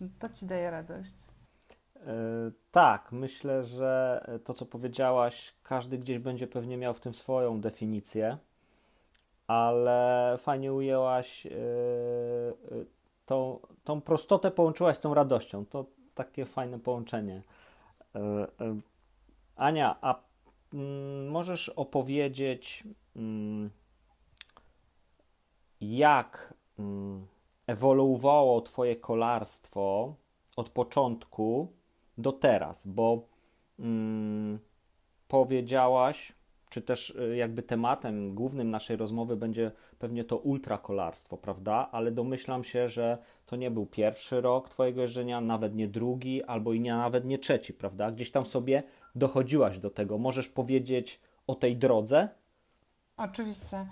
yy, 0.00 0.08
to 0.18 0.28
ci 0.28 0.46
daje 0.46 0.70
radość. 0.70 1.16
E, 1.96 2.12
tak, 2.72 3.12
myślę, 3.12 3.64
że 3.64 4.24
to, 4.44 4.54
co 4.54 4.66
powiedziałaś, 4.66 5.54
każdy 5.62 5.98
gdzieś 5.98 6.18
będzie 6.18 6.46
pewnie 6.46 6.76
miał 6.76 6.94
w 6.94 7.00
tym 7.00 7.14
swoją 7.14 7.60
definicję, 7.60 8.36
ale 9.46 10.34
fajnie 10.38 10.72
ujęłaś 10.72 11.46
e, 11.46 11.50
tą, 13.26 13.58
tą 13.84 14.00
prostotę, 14.00 14.50
połączyłaś 14.50 14.96
z 14.96 15.00
tą 15.00 15.14
radością. 15.14 15.66
To 15.66 15.84
takie 16.14 16.44
fajne 16.44 16.78
połączenie. 16.78 17.42
Ania, 19.60 19.96
a 20.00 20.22
mm, 20.74 21.28
możesz 21.28 21.68
opowiedzieć, 21.68 22.84
mm, 23.16 23.70
jak 25.80 26.54
mm, 26.78 27.26
ewoluowało 27.66 28.60
Twoje 28.60 28.96
kolarstwo 28.96 30.14
od 30.56 30.68
początku 30.68 31.72
do 32.18 32.32
teraz, 32.32 32.86
bo 32.86 33.28
powiedziałaś, 35.28 36.32
czy 36.70 36.82
też 36.82 37.10
y, 37.10 37.36
jakby 37.36 37.62
tematem 37.62 38.34
głównym 38.34 38.70
naszej 38.70 38.96
rozmowy 38.96 39.36
będzie 39.36 39.72
pewnie 39.98 40.24
to 40.24 40.36
ultrakolarstwo, 40.36 41.36
prawda? 41.36 41.88
Ale 41.92 42.10
domyślam 42.10 42.64
się, 42.64 42.88
że 42.88 43.18
to 43.46 43.56
nie 43.56 43.70
był 43.70 43.86
pierwszy 43.86 44.40
rok 44.40 44.68
Twojego 44.68 45.00
jeżdżenia, 45.00 45.40
nawet 45.40 45.74
nie 45.74 45.88
drugi, 45.88 46.42
albo 46.42 46.72
i 46.72 46.80
nie, 46.80 46.92
nawet 46.94 47.24
nie 47.24 47.38
trzeci, 47.38 47.74
prawda? 47.74 48.10
Gdzieś 48.10 48.30
tam 48.30 48.46
sobie 48.46 48.82
dochodziłaś 49.14 49.78
do 49.78 49.90
tego. 49.90 50.18
Możesz 50.18 50.48
powiedzieć 50.48 51.20
o 51.46 51.54
tej 51.54 51.76
drodze? 51.76 52.28
Oczywiście. 53.16 53.86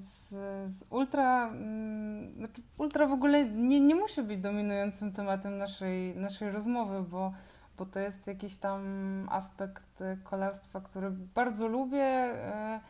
Z, 0.00 0.28
z 0.70 0.84
ultra, 0.90 1.48
mm, 1.48 2.34
znaczy 2.34 2.62
ultra 2.78 3.06
w 3.06 3.12
ogóle 3.12 3.50
nie, 3.50 3.80
nie 3.80 3.94
musi 3.94 4.22
być 4.22 4.40
dominującym 4.40 5.12
tematem 5.12 5.58
naszej, 5.58 6.16
naszej 6.16 6.50
rozmowy, 6.50 7.02
bo, 7.02 7.32
bo 7.78 7.86
to 7.86 8.00
jest 8.00 8.26
jakiś 8.26 8.58
tam 8.58 8.82
aspekt 9.30 10.02
kolarstwa, 10.24 10.80
który 10.80 11.10
bardzo 11.10 11.68
lubię. 11.68 12.02
E, 12.02 12.80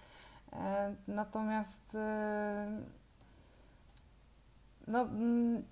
e, 0.52 0.94
natomiast 1.08 1.94
e, 1.94 2.80
no, 4.86 5.00
mm, 5.00 5.62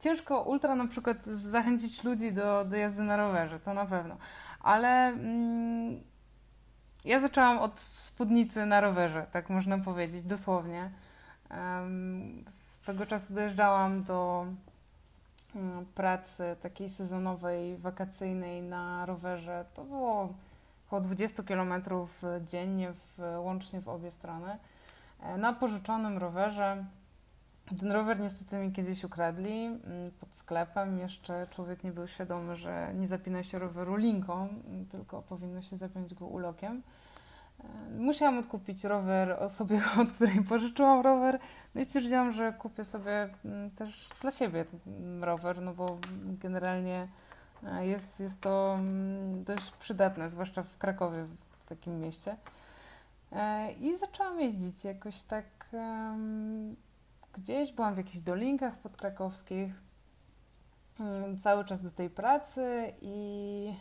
ciężko 0.00 0.42
ultra 0.42 0.74
na 0.74 0.86
przykład 0.86 1.24
zachęcić 1.26 2.04
ludzi 2.04 2.32
do, 2.32 2.64
do 2.64 2.76
jazdy 2.76 3.02
na 3.02 3.16
rowerze, 3.16 3.60
to 3.60 3.74
na 3.74 3.86
pewno. 3.86 4.16
Ale 4.60 5.06
mm, 5.06 6.00
ja 7.04 7.20
zaczęłam 7.20 7.58
od 7.58 7.80
spódnicy 7.80 8.66
na 8.66 8.80
rowerze, 8.80 9.26
tak 9.32 9.50
można 9.50 9.78
powiedzieć, 9.78 10.22
dosłownie. 10.22 10.90
Swego 12.50 13.06
czasu 13.06 13.34
dojeżdżałam 13.34 14.02
do 14.02 14.46
mm, 15.56 15.86
pracy 15.86 16.56
takiej 16.62 16.88
sezonowej, 16.88 17.76
wakacyjnej 17.76 18.62
na 18.62 19.06
rowerze. 19.06 19.64
To 19.74 19.84
było 19.84 20.34
około 20.86 21.02
20 21.02 21.42
km 21.42 21.74
dziennie, 22.44 22.92
w, 22.92 23.38
łącznie 23.38 23.80
w 23.80 23.88
obie 23.88 24.10
strony. 24.10 24.58
E, 25.22 25.36
na 25.36 25.52
pożyczonym 25.52 26.18
rowerze. 26.18 26.84
Ten 27.80 27.92
rower 27.92 28.20
niestety 28.20 28.56
mi 28.56 28.72
kiedyś 28.72 29.04
ukradli 29.04 29.66
mm, 29.66 29.80
pod 30.20 30.34
sklepem. 30.34 30.98
Jeszcze 30.98 31.46
człowiek 31.50 31.84
nie 31.84 31.92
był 31.92 32.06
świadomy, 32.08 32.56
że 32.56 32.92
nie 32.94 33.06
zapina 33.06 33.42
się 33.42 33.58
roweru 33.58 33.96
linką, 33.96 34.48
tylko 34.90 35.22
powinno 35.22 35.62
się 35.62 35.76
zapiąć 35.76 36.14
go 36.14 36.26
ulokiem. 36.26 36.82
Musiałam 37.98 38.38
odkupić 38.38 38.84
rower 38.84 39.32
osobie, 39.32 39.80
od 40.02 40.12
której 40.12 40.44
pożyczyłam 40.44 41.00
rower. 41.00 41.38
No 41.74 41.80
i 41.80 41.84
stwierdziłam, 41.84 42.32
że 42.32 42.52
kupię 42.52 42.84
sobie 42.84 43.28
mm, 43.44 43.70
też 43.70 44.10
dla 44.20 44.30
siebie 44.30 44.64
rower, 45.20 45.62
no 45.62 45.74
bo 45.74 45.98
generalnie 46.26 47.08
e, 47.66 47.86
jest, 47.86 48.20
jest 48.20 48.40
to 48.40 48.74
mm, 48.78 49.44
dość 49.44 49.72
przydatne, 49.72 50.30
zwłaszcza 50.30 50.62
w 50.62 50.78
Krakowie, 50.78 51.24
w 51.24 51.68
takim 51.68 52.00
mieście. 52.00 52.36
E, 53.32 53.72
I 53.72 53.96
zaczęłam 53.96 54.40
jeździć 54.40 54.84
jakoś 54.84 55.22
tak 55.22 55.44
gdzieś, 57.36 57.72
byłam 57.72 57.94
w 57.94 57.98
jakichś 57.98 58.18
dolinkach 58.18 58.78
podkrakowskich, 58.78 59.74
mm, 61.00 61.38
cały 61.38 61.64
czas 61.64 61.80
do 61.80 61.90
tej 61.90 62.10
pracy 62.10 62.92
i 63.00 63.74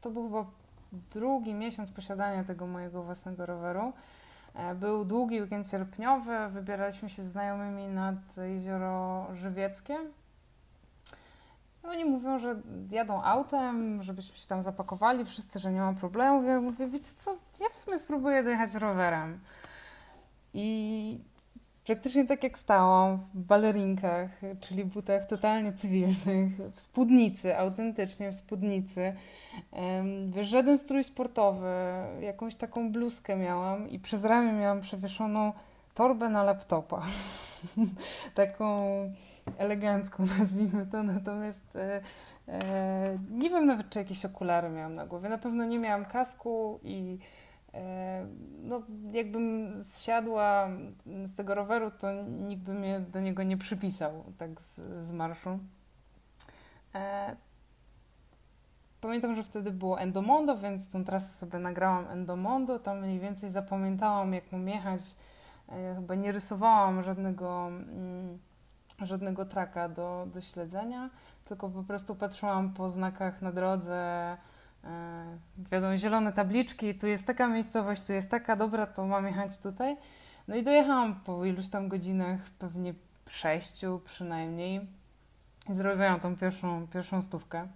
to 0.00 0.10
był 0.10 0.24
chyba 0.24 0.46
drugi 1.14 1.54
miesiąc 1.54 1.90
posiadania 1.90 2.44
tego 2.44 2.66
mojego 2.66 3.02
własnego 3.02 3.46
roweru. 3.46 3.92
E, 4.54 4.74
był 4.74 5.04
długi 5.04 5.40
weekend 5.40 5.70
sierpniowy, 5.70 6.48
wybieraliśmy 6.48 7.10
się 7.10 7.24
z 7.24 7.32
znajomymi 7.32 7.86
nad 7.86 8.36
jezioro 8.36 9.26
Żywieckie. 9.34 9.96
Oni 11.82 12.04
mówią, 12.04 12.38
że 12.38 12.56
jadą 12.90 13.22
autem, 13.22 14.02
żebyśmy 14.02 14.36
się 14.36 14.48
tam 14.48 14.62
zapakowali, 14.62 15.24
wszyscy, 15.24 15.58
że 15.58 15.72
nie 15.72 15.80
ma 15.80 15.92
problemu. 15.92 16.42
Ja 16.42 16.60
mówię, 16.60 16.86
wiecie 16.86 17.12
co, 17.16 17.36
ja 17.60 17.68
w 17.68 17.76
sumie 17.76 17.98
spróbuję 17.98 18.42
dojechać 18.42 18.74
rowerem. 18.74 19.40
I 20.54 21.18
praktycznie 21.86 22.26
tak 22.26 22.42
jak 22.42 22.58
stałam 22.58 23.16
w 23.16 23.38
balerinkach, 23.38 24.30
czyli 24.60 24.84
butach 24.84 25.26
totalnie 25.26 25.72
cywilnych, 25.72 26.72
w 26.72 26.80
spódnicy, 26.80 27.58
autentycznie 27.58 28.32
w 28.32 28.34
spódnicy. 28.34 29.12
Wiesz, 30.26 30.46
żaden 30.46 30.78
strój 30.78 31.04
sportowy, 31.04 31.72
jakąś 32.20 32.54
taką 32.54 32.92
bluzkę 32.92 33.36
miałam 33.36 33.88
i 33.88 33.98
przez 33.98 34.24
ramię 34.24 34.52
miałam 34.52 34.80
przewieszoną 34.80 35.52
torbę 35.94 36.28
na 36.28 36.42
laptopa. 36.42 37.00
taką 38.34 38.84
elegancką, 39.58 40.24
nazwijmy 40.38 40.86
to, 40.86 41.02
natomiast 41.02 41.76
e, 41.76 42.00
e, 42.48 43.18
nie 43.30 43.50
wiem 43.50 43.66
nawet, 43.66 43.90
czy 43.90 43.98
jakieś 43.98 44.24
okulary 44.24 44.70
miałam 44.70 44.94
na 44.94 45.06
głowie. 45.06 45.28
Na 45.28 45.38
pewno 45.38 45.64
nie 45.64 45.78
miałam 45.78 46.04
kasku 46.04 46.80
i 46.82 47.18
no, 48.62 48.82
jakbym 49.12 49.72
zsiadła 49.82 50.68
z 51.24 51.34
tego 51.34 51.54
roweru, 51.54 51.90
to 51.90 52.22
nikt 52.22 52.62
by 52.62 52.74
mnie 52.74 53.00
do 53.00 53.20
niego 53.20 53.42
nie 53.42 53.56
przypisał 53.56 54.24
tak 54.38 54.60
z, 54.60 54.80
z 55.02 55.12
marszu. 55.12 55.58
E, 56.94 57.36
pamiętam, 59.00 59.34
że 59.34 59.42
wtedy 59.42 59.70
było 59.70 60.00
Endomondo, 60.00 60.56
więc 60.56 60.90
tą 60.90 61.04
trasę 61.04 61.38
sobie 61.38 61.58
nagrałam 61.58 62.06
Endomondo. 62.06 62.78
Tam 62.78 63.00
mniej 63.00 63.20
więcej 63.20 63.50
zapamiętałam, 63.50 64.32
jak 64.32 64.52
mam 64.52 64.68
jechać. 64.68 65.00
E, 65.68 65.94
chyba 65.94 66.14
nie 66.14 66.32
rysowałam 66.32 67.02
żadnego, 67.02 67.66
mm, 67.66 68.38
żadnego 69.00 69.44
traka 69.44 69.88
do, 69.88 70.26
do 70.32 70.40
śledzenia, 70.40 71.10
tylko 71.44 71.68
po 71.68 71.82
prostu 71.82 72.14
patrzyłam 72.14 72.74
po 72.74 72.90
znakach 72.90 73.42
na 73.42 73.52
drodze, 73.52 74.36
wiadomo, 75.70 75.96
zielone 75.96 76.32
tabliczki, 76.32 76.94
tu 76.94 77.06
jest 77.06 77.26
taka 77.26 77.48
miejscowość, 77.48 78.02
tu 78.02 78.12
jest 78.12 78.30
taka, 78.30 78.56
dobra, 78.56 78.86
to 78.86 79.06
mam 79.06 79.26
jechać 79.26 79.58
tutaj. 79.58 79.96
No 80.48 80.56
i 80.56 80.62
dojechałam 80.62 81.20
po 81.20 81.44
iluś 81.44 81.68
tam 81.68 81.88
godzinach, 81.88 82.40
pewnie 82.58 82.94
sześciu 83.28 84.00
przynajmniej. 84.04 84.88
I 85.68 85.74
zrobiłam 85.74 86.20
tą 86.20 86.36
pierwszą, 86.36 86.86
pierwszą 86.86 87.22
stówkę. 87.22 87.68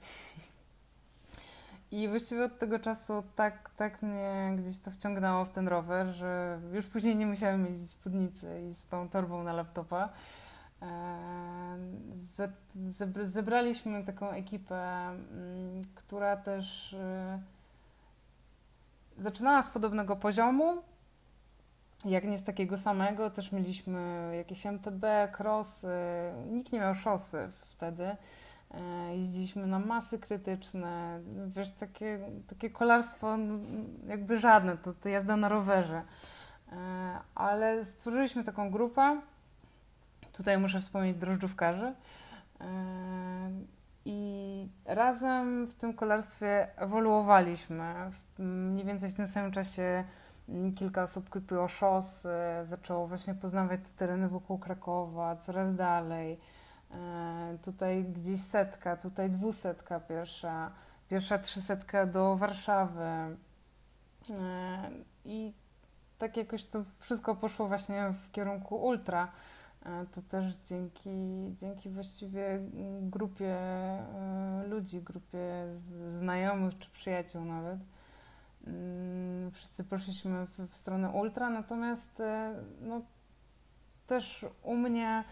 I 1.91 2.09
właściwie 2.09 2.45
od 2.45 2.59
tego 2.59 2.79
czasu 2.79 3.23
tak, 3.37 3.71
tak 3.77 4.03
mnie 4.03 4.53
gdzieś 4.59 4.79
to 4.79 4.91
wciągnęło 4.91 5.45
w 5.45 5.51
ten 5.51 5.69
rower, 5.69 6.07
że 6.07 6.61
już 6.73 6.87
później 6.87 7.17
nie 7.17 7.27
musiałem 7.27 7.67
jeździć 7.67 7.91
spódnicy 7.91 8.63
i 8.71 8.75
z 8.75 8.87
tą 8.87 9.09
torbą 9.09 9.43
na 9.43 9.53
laptopa. 9.53 10.09
Zebraliśmy 13.23 14.05
taką 14.05 14.31
ekipę, 14.31 15.09
mm, 15.09 15.85
która 15.95 16.37
też 16.37 16.93
y, 16.93 16.99
zaczynała 19.17 19.63
z 19.63 19.71
podobnego 19.71 20.17
poziomu, 20.17 20.83
jak 22.05 22.25
nie 22.25 22.39
z 22.39 22.45
takiego 22.45 22.77
samego. 22.77 23.31
Też 23.31 23.53
mieliśmy 23.53 24.33
jakieś 24.37 24.67
MTB, 24.67 25.05
crossy. 25.39 25.97
Nikt 26.51 26.73
nie 26.73 26.81
miał 26.81 26.95
szosy 26.95 27.51
wtedy. 27.65 28.17
E, 28.71 29.17
jeździliśmy 29.17 29.67
na 29.67 29.79
masy 29.79 30.19
krytyczne, 30.19 31.21
wiesz, 31.47 31.71
takie, 31.71 32.19
takie 32.49 32.71
kolarstwo 32.71 33.37
jakby 34.07 34.37
żadne, 34.37 34.77
to, 34.77 34.95
to 34.95 35.09
jazda 35.09 35.37
na 35.37 35.49
rowerze. 35.49 36.03
E, 36.73 37.19
ale 37.35 37.85
stworzyliśmy 37.85 38.45
taką 38.45 38.71
grupę, 38.71 39.21
tutaj 40.33 40.59
muszę 40.59 40.81
wspomnieć 40.81 41.17
drożdżówkarzy, 41.17 41.95
e, 42.61 42.65
i 44.11 44.69
razem 44.85 45.67
w 45.67 45.75
tym 45.75 45.95
kolarstwie 45.95 46.69
ewoluowaliśmy. 46.77 47.95
Mniej 48.39 48.85
więcej 48.85 49.11
w 49.11 49.15
tym 49.15 49.27
samym 49.27 49.53
czasie 49.53 50.05
kilka 50.77 51.03
osób 51.03 51.31
kupiło 51.31 51.69
szosy, 51.69 52.29
zaczęło 52.63 53.07
właśnie 53.07 53.35
poznawać 53.35 53.81
te 53.81 53.89
tereny 53.99 54.29
wokół 54.29 54.59
Krakowa, 54.59 55.37
coraz 55.37 55.75
dalej. 55.75 56.41
E, 56.95 57.59
tutaj 57.65 58.05
gdzieś 58.05 58.41
setka, 58.41 58.97
tutaj 58.97 59.31
dwusetka 59.31 60.01
pierwsza, 60.01 60.71
pierwsza 61.09 61.39
trzysetka 61.39 62.07
do 62.07 62.37
Warszawy. 62.37 63.03
E, 63.03 63.37
I 65.25 65.53
tak 66.19 66.37
jakoś 66.37 66.65
to 66.65 66.85
wszystko 66.99 67.35
poszło 67.35 67.67
właśnie 67.69 68.15
w 68.23 68.31
kierunku 68.31 68.77
ultra. 68.77 69.29
E, 69.87 70.07
to 70.13 70.23
też 70.23 70.57
dzięki, 70.57 71.11
dzięki 71.55 71.89
właściwie 71.91 72.61
grupie 73.01 73.57
ludzi, 74.69 75.03
grupie 75.03 75.67
znajomych 76.09 76.79
czy 76.79 76.91
przyjaciół 76.91 77.45
nawet. 77.45 77.79
Mm, 78.67 79.51
wszyscy 79.53 79.85
poszliśmy 79.85 80.47
w, 80.47 80.73
w 80.73 80.77
stronę 80.77 81.11
ultra, 81.11 81.51
natomiast 81.51 82.23
no, 82.81 83.03
też 84.07 84.47
u 84.63 84.77
mnie 84.77 85.25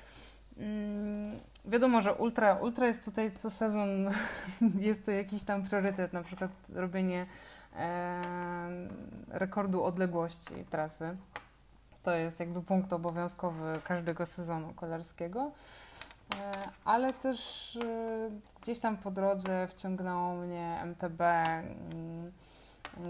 Mm, 0.59 1.41
wiadomo, 1.65 2.01
że 2.01 2.15
ultra, 2.15 2.55
ultra 2.55 2.87
jest 2.87 3.05
tutaj 3.05 3.31
co 3.31 3.51
sezon, 3.51 4.09
jest 4.89 5.05
to 5.05 5.11
jakiś 5.11 5.43
tam 5.43 5.63
priorytet, 5.63 6.13
na 6.13 6.23
przykład 6.23 6.51
robienie 6.75 7.27
e, 7.77 8.23
rekordu 9.29 9.85
odległości 9.85 10.55
trasy. 10.71 11.17
To 12.07 12.15
jest 12.15 12.41
jakby 12.41 12.63
punkt 12.63 12.93
obowiązkowy 12.93 13.73
każdego 13.85 14.27
sezonu 14.27 14.73
kolarskiego. 14.75 15.51
E, 16.35 16.53
ale 16.85 17.13
też 17.13 17.77
e, 17.77 18.31
gdzieś 18.63 18.79
tam 18.79 18.97
po 18.97 19.11
drodze 19.11 19.69
wciągnęło 19.69 20.35
mnie 20.35 20.81
MTB. 20.83 21.21
Mm, 21.21 22.33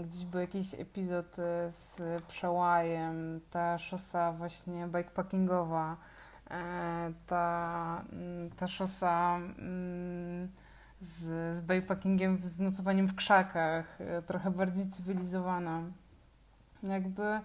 gdzieś 0.05 0.25
był 0.25 0.41
jakiś 0.41 0.73
epizod 0.73 1.39
e, 1.39 1.71
z 1.71 2.01
przełajem, 2.27 3.41
ta 3.51 3.77
szosa 3.77 4.31
właśnie 4.31 4.87
bikepackingowa 4.87 5.97
ta, 7.27 8.03
mm, 8.13 8.49
ta 8.49 8.67
szosa 8.67 9.35
mm, 9.35 10.51
z, 11.01 11.17
z 11.57 11.61
bikepackingiem, 11.61 12.37
z 12.43 12.59
nocowaniem 12.59 13.07
w 13.07 13.15
krzakach, 13.15 13.97
trochę 14.27 14.51
bardziej 14.51 14.87
cywilizowana. 14.87 15.81
Jakby 16.83 17.41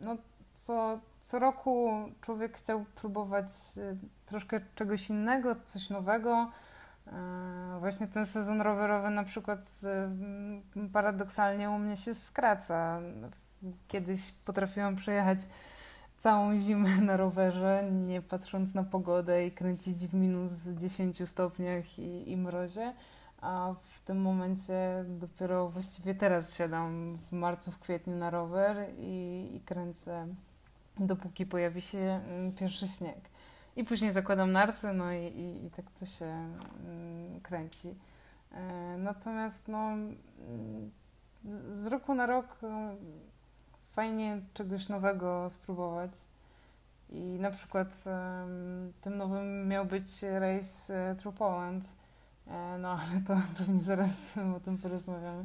no, 0.00 0.16
co, 0.54 1.00
co 1.20 1.38
roku 1.38 1.90
człowiek 2.20 2.56
chciał 2.56 2.84
próbować 2.94 3.48
e, 3.78 3.96
troszkę 4.26 4.60
czegoś 4.74 5.10
innego, 5.10 5.56
coś 5.64 5.90
nowego. 5.90 6.50
Właśnie 7.78 8.06
ten 8.06 8.26
sezon 8.26 8.60
rowerowy 8.60 9.10
na 9.10 9.24
przykład 9.24 9.60
paradoksalnie 10.92 11.70
u 11.70 11.78
mnie 11.78 11.96
się 11.96 12.14
skraca. 12.14 13.00
Kiedyś 13.88 14.32
potrafiłam 14.32 14.96
przejechać 14.96 15.38
całą 16.18 16.58
zimę 16.58 16.96
na 17.10 17.16
rowerze, 17.16 17.90
nie 17.92 18.22
patrząc 18.22 18.74
na 18.74 18.84
pogodę 18.84 19.46
i 19.46 19.52
kręcić 19.52 19.96
w 20.06 20.14
minus 20.14 20.52
10 20.52 21.28
stopniach 21.28 21.98
i, 21.98 22.30
i 22.30 22.36
mrozie. 22.36 22.92
A 23.44 23.74
w 23.82 24.00
tym 24.00 24.22
momencie 24.22 25.04
dopiero 25.08 25.68
właściwie 25.68 26.14
teraz 26.14 26.54
siadam 26.54 27.16
w 27.16 27.32
marcu, 27.32 27.72
w 27.72 27.78
kwietniu 27.78 28.16
na 28.16 28.30
rower 28.30 28.86
i, 28.98 29.50
i 29.54 29.60
kręcę 29.60 30.26
dopóki 30.98 31.46
pojawi 31.46 31.80
się 31.80 31.98
mm, 31.98 32.52
pierwszy 32.52 32.88
śnieg. 32.88 33.30
I 33.76 33.84
później 33.84 34.12
zakładam 34.12 34.52
narty, 34.52 34.92
no 34.92 35.12
i, 35.12 35.24
i, 35.24 35.66
i 35.66 35.70
tak 35.70 35.90
to 35.90 36.06
się 36.06 36.26
mm, 36.26 37.40
kręci. 37.40 37.94
E, 38.52 38.96
natomiast 38.98 39.68
no, 39.68 39.78
mm, 39.78 40.90
z 41.72 41.86
roku 41.86 42.14
na 42.14 42.26
rok 42.26 42.58
fajnie 43.92 44.40
czegoś 44.54 44.88
nowego 44.88 45.50
spróbować. 45.50 46.12
I 47.10 47.38
na 47.40 47.50
przykład 47.50 48.04
tym 49.00 49.16
nowym 49.16 49.68
miał 49.68 49.86
być 49.86 50.22
rejs 50.22 50.90
e, 50.90 51.14
True 51.18 51.32
Poland. 51.32 51.88
E, 52.46 52.78
no 52.78 52.88
ale 52.88 53.20
to 53.26 53.36
pewnie 53.58 53.80
zaraz 53.80 54.38
o 54.56 54.60
tym 54.60 54.78
porozmawiamy. 54.78 55.44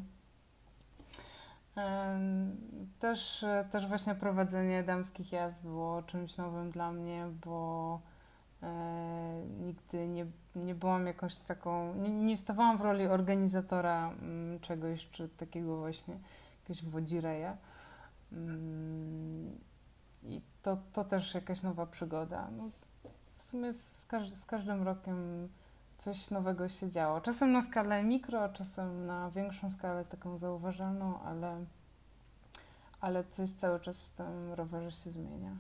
Też, 3.00 3.46
też 3.72 3.88
właśnie 3.88 4.16
prowadzenie 4.16 4.84
damskich 4.84 5.32
jazd 5.32 5.62
było 5.62 6.04
czymś 6.04 6.38
nowym 6.38 6.72
dla 6.72 6.92
mnie, 6.92 7.28
bo 7.46 8.00
e, 8.64 9.44
nigdy 9.60 10.08
nie, 10.08 10.26
nie 10.56 10.76
byłam 10.76 11.08
jakąś 11.08 11.36
taką, 11.36 11.96
nie, 11.96 12.10
nie 12.10 12.38
stawałam 12.38 12.78
w 12.78 12.82
roli 12.82 13.08
organizatora 13.08 14.10
mm, 14.10 14.60
czegoś, 14.60 15.10
czy 15.10 15.30
takiego 15.30 15.78
właśnie 15.78 16.20
jakiegoś 16.62 16.92
wodzireja. 16.92 17.58
Mm, 18.32 19.60
I 20.24 20.42
to, 20.62 20.78
to 20.94 21.04
też 21.04 21.36
jakaś 21.36 21.64
nowa 21.64 21.86
przygoda. 21.86 22.50
No, 22.58 22.70
w 23.36 23.44
sumie 23.44 23.74
z, 23.74 24.06
każdy, 24.06 24.36
z 24.36 24.46
każdym 24.46 24.84
rokiem 24.84 25.50
coś 26.00 26.32
nowego 26.32 26.70
się 26.70 26.90
działo. 26.90 27.22
Czasem 27.22 27.52
na 27.52 27.62
skalę 27.62 28.04
mikro, 28.04 28.50
czasem 28.50 29.06
na 29.06 29.32
większą 29.32 29.70
skalę, 29.70 30.06
taką 30.06 30.38
zauważalną, 30.38 31.20
ale, 31.20 31.66
ale 33.02 33.24
coś 33.24 33.50
cały 33.50 33.80
czas 33.80 34.04
w 34.04 34.10
tym 34.10 34.54
rowerze 34.54 34.92
się 34.92 35.12
zmienia. 35.12 35.52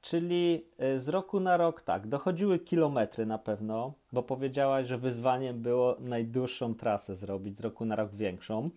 Czyli 0.00 0.64
e, 0.78 0.98
z 0.98 1.08
roku 1.08 1.40
na 1.40 1.56
rok 1.56 1.82
tak, 1.82 2.06
dochodziły 2.06 2.58
kilometry 2.58 3.26
na 3.26 3.38
pewno, 3.38 3.92
bo 4.12 4.22
powiedziałaś, 4.22 4.86
że 4.86 4.98
wyzwaniem 4.98 5.62
było 5.62 5.96
najdłuższą 6.00 6.74
trasę 6.74 7.16
zrobić, 7.16 7.58
z 7.58 7.60
roku 7.60 7.84
na 7.84 7.96
rok 7.96 8.14
większą. 8.14 8.70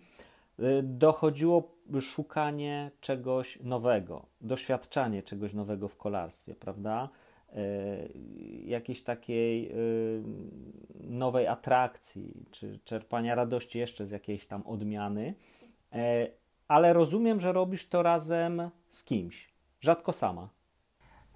Y, 0.60 0.82
dochodziło 0.82 1.76
szukanie 2.00 2.90
czegoś 3.00 3.58
nowego, 3.62 4.26
doświadczanie 4.40 5.22
czegoś 5.22 5.52
nowego 5.52 5.88
w 5.88 5.96
kolarstwie, 5.96 6.54
prawda? 6.54 7.08
Y, 7.54 8.12
jakiejś 8.64 9.02
takiej 9.02 9.72
y, 9.72 10.22
nowej 11.00 11.46
atrakcji, 11.46 12.46
czy 12.50 12.78
czerpania 12.84 13.34
radości 13.34 13.78
jeszcze 13.78 14.06
z 14.06 14.10
jakiejś 14.10 14.46
tam 14.46 14.62
odmiany. 14.66 15.34
Ale 16.68 16.92
rozumiem, 16.92 17.40
że 17.40 17.52
robisz 17.52 17.88
to 17.88 18.02
razem 18.02 18.70
z 18.90 19.04
kimś, 19.04 19.52
rzadko 19.80 20.12
sama. 20.12 20.48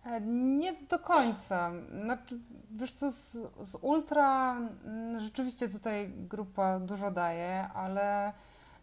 E, 0.04 0.20
nie 0.20 0.72
do 0.72 0.98
końca. 0.98 1.72
Znaczy, 2.02 2.38
wiesz 2.70 2.92
co, 2.92 3.10
z, 3.10 3.32
z 3.62 3.74
ultra 3.80 4.56
mm, 4.56 5.20
rzeczywiście 5.20 5.68
tutaj 5.68 6.12
grupa 6.16 6.80
dużo 6.80 7.10
daje, 7.10 7.68
ale 7.74 8.32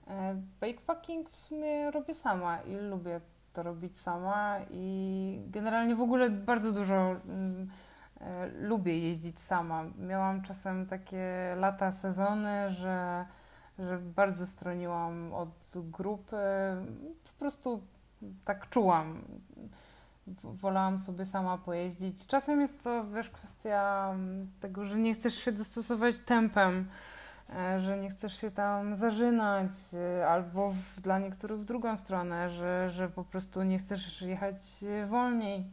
E, 0.10 0.36
Bakepacking 0.62 1.30
w 1.30 1.36
sumie 1.36 1.92
robię 1.92 2.14
sama 2.14 2.62
i 2.62 2.76
lubię 2.76 3.22
to 3.58 3.64
robić 3.64 3.98
sama 3.98 4.58
i 4.70 5.42
generalnie 5.48 5.96
w 5.96 6.02
ogóle 6.02 6.30
bardzo 6.30 6.72
dużo 6.72 6.96
mm, 6.96 7.70
e, 8.22 8.48
lubię 8.48 9.00
jeździć 9.00 9.40
sama. 9.40 9.84
Miałam 10.00 10.42
czasem 10.42 10.86
takie 10.86 11.56
lata, 11.60 11.92
sezony, 11.92 12.70
że, 12.70 13.26
że 13.80 13.98
bardzo 13.98 14.46
stroniłam 14.46 15.34
od 15.34 15.74
grupy. 15.76 16.38
Po 17.24 17.40
prostu 17.40 17.82
tak 18.46 18.70
czułam. 18.70 19.22
Wolałam 20.44 21.00
sobie 21.00 21.26
sama 21.26 21.58
pojeździć. 21.58 22.28
Czasem 22.28 22.62
jest 22.62 22.84
to, 22.84 23.06
wiesz, 23.06 23.30
kwestia 23.30 24.10
mm, 24.14 24.48
tego, 24.60 24.86
że 24.86 24.98
nie 24.98 25.14
chcesz 25.14 25.36
się 25.36 25.52
dostosować 25.52 26.20
tempem 26.20 26.88
że 27.80 27.98
nie 27.98 28.10
chcesz 28.10 28.42
się 28.42 28.52
tam 28.52 28.96
zażynać, 28.96 29.72
e, 29.94 30.28
albo 30.28 30.72
w, 30.72 31.02
dla 31.02 31.20
niektórych 31.20 31.60
w 31.60 31.66
drugą 31.66 31.98
stronę, 31.98 32.50
że, 32.50 32.90
że 32.90 33.10
po 33.10 33.24
prostu 33.24 33.64
nie 33.64 33.78
chcesz 33.78 34.22
jechać 34.22 34.56
e, 34.84 35.06
wolniej. 35.06 35.66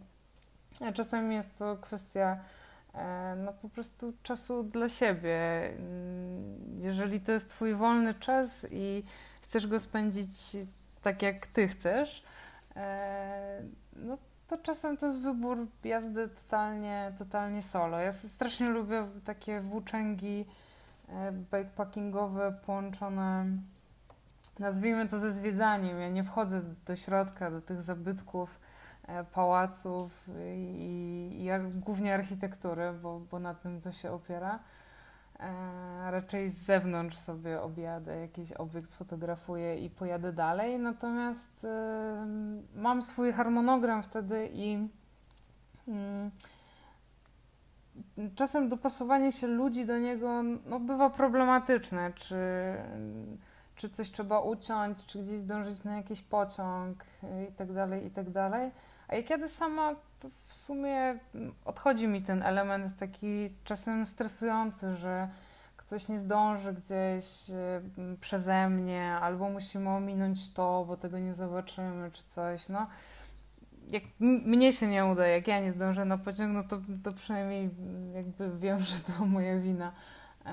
Czasem 0.94 1.32
jest 1.32 1.58
to 1.58 1.76
kwestia 1.76 2.38
no 3.36 3.52
po 3.52 3.68
prostu 3.68 4.12
czasu 4.22 4.62
dla 4.62 4.88
siebie. 4.88 5.68
Mm, 5.68 6.80
jeżeli 6.80 7.20
to 7.20 7.32
jest 7.32 7.48
Twój 7.48 7.74
wolny 7.74 8.14
czas 8.14 8.66
i 8.70 9.04
chcesz 9.42 9.66
go 9.66 9.80
spędzić 9.80 10.30
tak, 11.02 11.22
jak 11.22 11.46
Ty 11.46 11.68
chcesz, 11.68 12.24
no 13.96 14.18
to 14.48 14.58
czasem 14.58 14.96
to 14.96 15.06
jest 15.06 15.20
wybór 15.20 15.66
jazdy 15.84 16.28
totalnie, 16.28 17.12
totalnie 17.18 17.62
solo. 17.62 17.98
Ja 17.98 18.12
strasznie 18.12 18.68
lubię 18.68 19.06
takie 19.24 19.60
włóczęgi 19.60 20.44
E, 20.44 20.63
bikepackingowe 21.32 22.52
połączone, 22.66 23.46
nazwijmy 24.58 25.08
to 25.08 25.18
ze 25.18 25.32
zwiedzaniem. 25.32 25.98
Ja 25.98 26.08
nie 26.08 26.24
wchodzę 26.24 26.62
do 26.86 26.96
środka, 26.96 27.50
do 27.50 27.60
tych 27.60 27.82
zabytków, 27.82 28.60
e, 29.06 29.24
pałaców 29.24 30.28
i, 30.56 31.48
i 31.74 31.78
głównie 31.80 32.14
architektury, 32.14 32.92
bo, 33.02 33.20
bo 33.20 33.38
na 33.38 33.54
tym 33.54 33.80
to 33.80 33.92
się 33.92 34.10
opiera. 34.10 34.58
E, 35.40 36.10
raczej 36.10 36.50
z 36.50 36.58
zewnątrz 36.58 37.18
sobie 37.18 37.62
objadę, 37.62 38.20
jakiś 38.20 38.52
obiekt 38.52 38.90
sfotografuję 38.90 39.76
i 39.78 39.90
pojadę 39.90 40.32
dalej. 40.32 40.78
Natomiast 40.78 41.64
e, 41.64 42.26
mam 42.74 43.02
swój 43.02 43.32
harmonogram 43.32 44.02
wtedy 44.02 44.50
i 44.52 44.88
mm, 45.88 46.30
czasem 48.34 48.68
dopasowanie 48.68 49.32
się 49.32 49.46
ludzi 49.46 49.86
do 49.86 49.98
niego 49.98 50.42
no, 50.66 50.80
bywa 50.80 51.10
problematyczne. 51.10 52.12
Czy, 52.14 52.36
czy 53.76 53.90
coś 53.90 54.10
trzeba 54.10 54.40
uciąć, 54.40 55.06
czy 55.06 55.18
gdzieś 55.18 55.38
zdążyć 55.38 55.84
na 55.84 55.96
jakiś 55.96 56.22
pociąg 56.22 57.04
i 57.50 57.52
tak 57.52 57.72
dalej, 57.72 58.06
i 58.06 58.10
tak. 58.10 58.26
A 59.08 59.14
jak 59.14 59.30
jadę 59.30 59.48
sama, 59.48 59.94
to 60.20 60.28
w 60.46 60.54
sumie 60.54 61.18
odchodzi 61.64 62.06
mi 62.06 62.22
ten 62.22 62.42
element 62.42 62.98
taki 62.98 63.50
czasem 63.64 64.06
stresujący, 64.06 64.96
że 64.96 65.28
ktoś 65.76 66.08
nie 66.08 66.18
zdąży 66.18 66.72
gdzieś 66.72 67.50
y, 67.50 68.16
przeze 68.20 68.68
mnie, 68.68 69.12
albo 69.20 69.50
musimy 69.50 69.90
ominąć 69.90 70.52
to, 70.52 70.84
bo 70.88 70.96
tego 70.96 71.18
nie 71.18 71.34
zobaczymy, 71.34 72.10
czy 72.10 72.24
coś. 72.24 72.68
No, 72.68 72.86
jak 73.90 74.02
mnie 74.20 74.72
się 74.72 74.86
nie 74.86 75.04
uda, 75.04 75.26
jak 75.26 75.48
ja 75.48 75.60
nie 75.60 75.72
zdążę 75.72 76.04
na 76.04 76.18
pociąg, 76.18 76.54
no 76.54 76.62
to, 76.62 76.80
to 77.04 77.12
przynajmniej 77.12 77.70
jakby 78.14 78.58
wiem, 78.58 78.78
że 78.90 78.96
to 78.96 79.26
moja 79.26 79.58
wina. 79.58 79.92
E, 80.46 80.50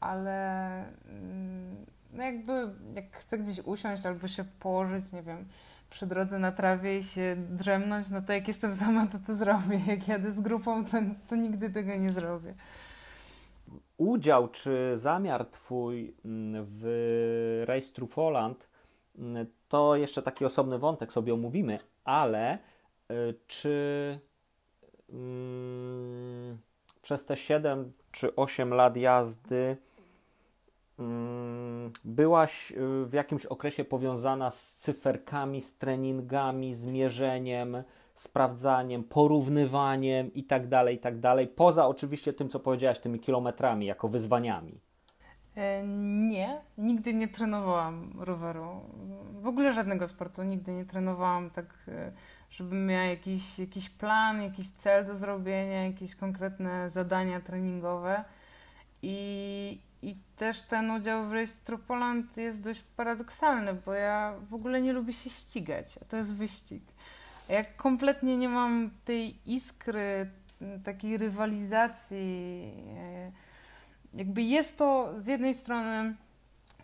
ale 0.00 0.78
mm, 1.08 1.86
no 2.12 2.22
jakby 2.22 2.74
jak 2.94 3.16
chcę 3.16 3.38
gdzieś 3.38 3.60
usiąść 3.60 4.06
albo 4.06 4.28
się 4.28 4.44
położyć, 4.44 5.12
nie 5.12 5.22
wiem, 5.22 5.48
przy 5.90 6.06
drodze 6.06 6.38
na 6.38 6.52
trawie 6.52 6.98
i 6.98 7.02
się 7.02 7.36
drzemnąć, 7.50 8.10
no 8.10 8.22
to 8.22 8.32
jak 8.32 8.48
jestem 8.48 8.74
sama, 8.74 9.06
to 9.06 9.18
to 9.26 9.34
zrobię. 9.34 9.80
Jak 9.92 10.08
jadę 10.08 10.30
z 10.30 10.40
grupą, 10.40 10.84
to, 10.84 10.98
to 11.28 11.36
nigdy 11.36 11.70
tego 11.70 11.96
nie 11.96 12.12
zrobię. 12.12 12.54
Udział 13.96 14.48
czy 14.48 14.92
zamiar 14.94 15.46
Twój 15.46 16.14
mm, 16.24 16.66
w 16.68 17.64
Race 17.66 17.92
Through 17.92 18.12
Holland 18.12 18.68
mm, 19.18 19.46
to 19.72 19.96
jeszcze 19.96 20.22
taki 20.22 20.44
osobny 20.44 20.78
wątek 20.78 21.12
sobie 21.12 21.34
omówimy, 21.34 21.78
ale 22.04 22.58
y, 23.10 23.34
czy 23.46 24.18
mm, 25.10 26.58
przez 27.02 27.26
te 27.26 27.36
7 27.36 27.92
czy 28.12 28.36
8 28.36 28.74
lat 28.74 28.96
jazdy 28.96 29.76
Mm, 30.98 31.92
byłaś 32.04 32.70
y, 32.72 33.06
w 33.06 33.12
jakimś 33.12 33.46
okresie 33.46 33.84
powiązana 33.84 34.50
z 34.50 34.76
cyferkami, 34.76 35.60
z 35.60 35.78
treningami, 35.78 36.74
z 36.74 36.86
mierzeniem, 36.86 37.82
sprawdzaniem, 38.14 39.04
porównywaniem 39.04 40.32
i 40.32 40.44
tak 40.44 40.68
dalej, 40.68 40.98
tak 40.98 41.20
dalej. 41.20 41.48
Poza 41.48 41.86
oczywiście 41.86 42.32
tym, 42.32 42.48
co 42.48 42.60
powiedziałaś, 42.60 42.98
tymi 42.98 43.20
kilometrami, 43.20 43.86
jako 43.86 44.08
wyzwaniami. 44.08 44.80
E, 45.56 45.82
nie, 46.28 46.60
nigdy 46.78 47.14
nie 47.14 47.28
trenowałam 47.28 48.12
roweru. 48.18 48.80
W 49.40 49.46
ogóle 49.46 49.74
żadnego 49.74 50.08
sportu 50.08 50.42
nigdy 50.42 50.72
nie 50.72 50.84
trenowałam 50.84 51.50
tak, 51.50 51.66
e, 51.88 52.12
żebym 52.50 52.86
miała 52.86 53.04
jakiś, 53.04 53.58
jakiś 53.58 53.90
plan, 53.90 54.42
jakiś 54.42 54.70
cel 54.70 55.06
do 55.06 55.16
zrobienia, 55.16 55.84
jakieś 55.84 56.16
konkretne 56.16 56.90
zadania 56.90 57.40
treningowe. 57.40 58.24
I, 59.02 59.80
i 60.02 60.16
też 60.36 60.62
ten 60.62 60.90
udział 60.90 61.28
w 61.28 61.32
Through 61.64 61.82
Poland 61.82 62.36
jest 62.36 62.60
dość 62.60 62.82
paradoksalny, 62.96 63.74
bo 63.74 63.92
ja 63.92 64.34
w 64.50 64.54
ogóle 64.54 64.82
nie 64.82 64.92
lubię 64.92 65.12
się 65.12 65.30
ścigać, 65.30 65.98
a 66.02 66.04
to 66.04 66.16
jest 66.16 66.36
wyścig. 66.36 66.82
Ja 67.48 67.64
kompletnie 67.64 68.36
nie 68.36 68.48
mam 68.48 68.90
tej 69.04 69.36
iskry, 69.46 70.30
takiej 70.84 71.18
rywalizacji. 71.18 72.72
Jakby 74.14 74.42
jest 74.42 74.78
to 74.78 75.12
z 75.16 75.26
jednej 75.26 75.54
strony, 75.54 76.14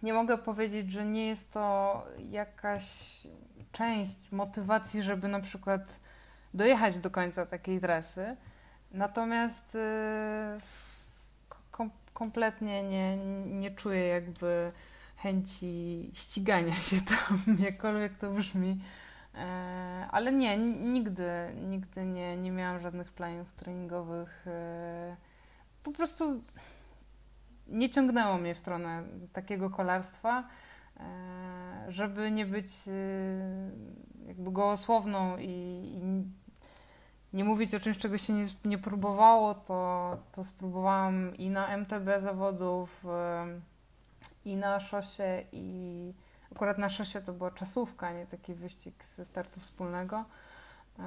nie 0.02 0.12
mogę 0.12 0.38
powiedzieć, 0.38 0.92
że 0.92 1.06
nie 1.06 1.26
jest 1.26 1.52
to 1.52 2.06
jakaś 2.30 2.86
część 3.72 4.32
motywacji, 4.32 5.02
żeby 5.02 5.28
na 5.28 5.40
przykład 5.40 6.00
dojechać 6.54 6.98
do 6.98 7.10
końca 7.10 7.46
takiej 7.46 7.80
trasy. 7.80 8.36
Natomiast 8.92 9.74
e, 9.74 10.60
kompletnie 12.14 12.82
nie, 12.82 13.16
nie 13.46 13.70
czuję 13.70 14.06
jakby 14.06 14.72
chęci 15.16 16.10
ścigania 16.14 16.74
się 16.74 16.96
tam, 17.10 17.56
jakkolwiek 17.58 18.16
to 18.18 18.30
brzmi. 18.30 18.80
E, 19.34 20.06
ale 20.10 20.32
nie, 20.32 20.58
nigdy, 20.68 21.30
nigdy 21.68 22.04
nie, 22.04 22.36
nie 22.36 22.50
miałam 22.50 22.80
żadnych 22.80 23.12
planów 23.12 23.52
treningowych. 23.52 24.46
E, 24.46 25.16
po 25.82 25.92
prostu 25.92 26.42
nie 27.68 27.90
ciągnęło 27.90 28.38
mnie 28.38 28.54
w 28.54 28.58
stronę 28.58 29.02
takiego 29.32 29.70
kolarstwa, 29.70 30.48
e, 30.96 31.84
żeby 31.88 32.30
nie 32.30 32.46
być 32.46 32.70
jakby 34.26 34.52
gołosłowną 34.52 35.36
i, 35.38 35.48
i 35.96 36.02
nie 37.32 37.44
mówić 37.44 37.74
o 37.74 37.80
czymś, 37.80 37.98
czego 37.98 38.18
się 38.18 38.32
nie, 38.32 38.44
nie 38.64 38.78
próbowało, 38.78 39.54
to, 39.54 40.16
to 40.32 40.44
spróbowałam 40.44 41.36
i 41.36 41.50
na 41.50 41.68
MTB 41.76 42.20
zawodów, 42.20 43.04
i 44.44 44.56
na 44.56 44.80
szosie, 44.80 45.44
i 45.52 46.14
akurat 46.52 46.78
na 46.78 46.88
szosie 46.88 47.20
to 47.20 47.32
była 47.32 47.50
czasówka, 47.50 48.12
nie 48.12 48.26
taki 48.26 48.54
wyścig 48.54 49.04
ze 49.04 49.24
startu 49.24 49.60
wspólnego. 49.60 50.24
E, 50.98 51.02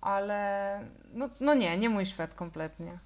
ale 0.00 0.80
no, 1.12 1.28
no 1.40 1.54
nie, 1.54 1.78
nie 1.78 1.90
mój 1.90 2.06
świat 2.06 2.34
kompletnie. 2.34 2.98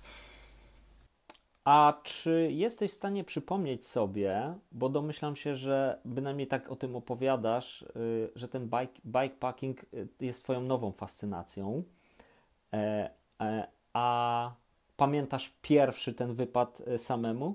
A 1.66 2.00
czy 2.02 2.48
jesteś 2.52 2.90
w 2.90 2.94
stanie 2.94 3.24
przypomnieć 3.24 3.86
sobie, 3.86 4.54
bo 4.72 4.88
domyślam 4.88 5.36
się, 5.36 5.56
że 5.56 6.00
bynajmniej 6.04 6.46
tak 6.46 6.68
o 6.68 6.76
tym 6.76 6.96
opowiadasz, 6.96 7.82
y, 7.82 8.30
że 8.34 8.48
ten 8.48 8.64
bike, 8.64 9.00
bikepacking 9.04 9.84
y, 9.94 10.08
jest 10.20 10.44
Twoją 10.44 10.60
nową 10.60 10.92
fascynacją. 10.92 11.82
E, 12.72 13.10
e, 13.40 13.68
a 13.92 14.52
pamiętasz 14.96 15.52
pierwszy 15.62 16.14
ten 16.14 16.34
wypad 16.34 16.82
e, 16.86 16.98
samemu? 16.98 17.54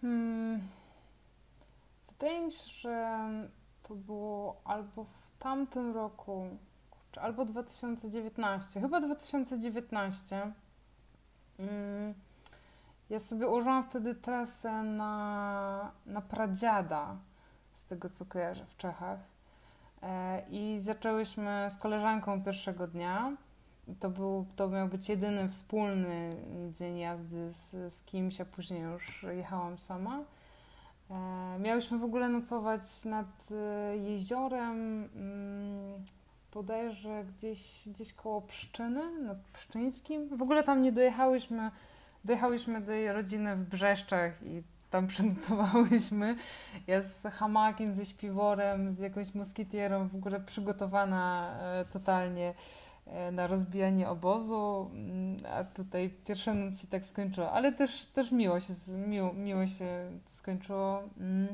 Hmm. 0.00 0.60
Wydaje 2.08 2.44
mi 2.44 2.52
się, 2.52 2.70
że 2.70 3.18
to 3.82 3.94
było 3.94 4.60
albo 4.64 5.04
w 5.04 5.38
tamtym 5.38 5.94
roku, 5.94 6.46
albo 7.20 7.44
2019, 7.44 8.80
chyba 8.80 9.00
2019. 9.00 10.52
Hmm. 11.66 12.14
Ja 13.10 13.18
sobie 13.18 13.48
ułożyłam 13.48 13.84
wtedy 13.84 14.14
trasę 14.14 14.82
na, 14.82 15.90
na 16.06 16.20
Pradziada, 16.20 17.16
z 17.72 17.84
tego 17.84 18.08
co 18.08 18.24
kojarzę, 18.24 18.64
w 18.66 18.76
Czechach. 18.76 19.18
E, 20.02 20.42
I 20.50 20.80
zaczęłyśmy 20.80 21.68
z 21.70 21.76
koleżanką 21.76 22.42
pierwszego 22.42 22.86
dnia. 22.86 23.32
To, 24.00 24.10
był, 24.10 24.46
to 24.56 24.68
miał 24.68 24.88
być 24.88 25.08
jedyny 25.08 25.48
wspólny 25.48 26.36
dzień 26.70 26.98
jazdy 26.98 27.52
z, 27.52 27.92
z 27.94 28.02
kimś, 28.02 28.40
a 28.40 28.44
później 28.44 28.82
już 28.82 29.26
jechałam 29.30 29.78
sama. 29.78 30.20
E, 31.10 31.58
miałyśmy 31.58 31.98
w 31.98 32.04
ogóle 32.04 32.28
nocować 32.28 33.04
nad 33.04 33.48
e, 33.50 33.96
jeziorem, 33.96 35.08
mm, 35.14 36.04
bodajże 36.54 37.24
gdzieś, 37.24 37.88
gdzieś 37.88 38.12
koło 38.12 38.42
Pszczyny, 38.42 39.22
nad 39.22 39.38
Pszczyńskim. 39.38 40.36
W 40.36 40.42
ogóle 40.42 40.62
tam 40.62 40.82
nie 40.82 40.92
dojechałyśmy. 40.92 41.70
Dojechałyśmy 42.24 42.80
do 42.80 42.92
jej 42.92 43.12
rodziny 43.12 43.56
w 43.56 43.64
Brzeszczach 43.64 44.42
i 44.42 44.62
tam 44.90 45.06
przenocowałyśmy. 45.12 46.36
Ja 46.86 47.02
z 47.02 47.26
hamakiem, 47.26 47.92
ze 47.92 48.06
śpiworem, 48.06 48.92
z 48.92 48.98
jakąś 48.98 49.34
moskitierą, 49.34 50.08
w 50.08 50.14
ogóle 50.14 50.40
przygotowana 50.40 51.54
e, 51.60 51.84
totalnie 51.84 52.54
e, 53.06 53.32
na 53.32 53.46
rozbijanie 53.46 54.08
obozu, 54.08 54.90
mm, 54.94 55.36
a 55.52 55.64
tutaj 55.64 56.10
pierwsza 56.26 56.54
noc 56.54 56.80
się 56.80 56.86
tak 56.86 57.06
skończyła, 57.06 57.52
ale 57.52 57.72
też, 57.72 58.06
też 58.06 58.32
miło, 58.32 58.60
się, 58.60 58.72
miło, 59.08 59.32
miło 59.32 59.66
się 59.66 60.10
skończyło. 60.26 61.02
Mm. 61.18 61.48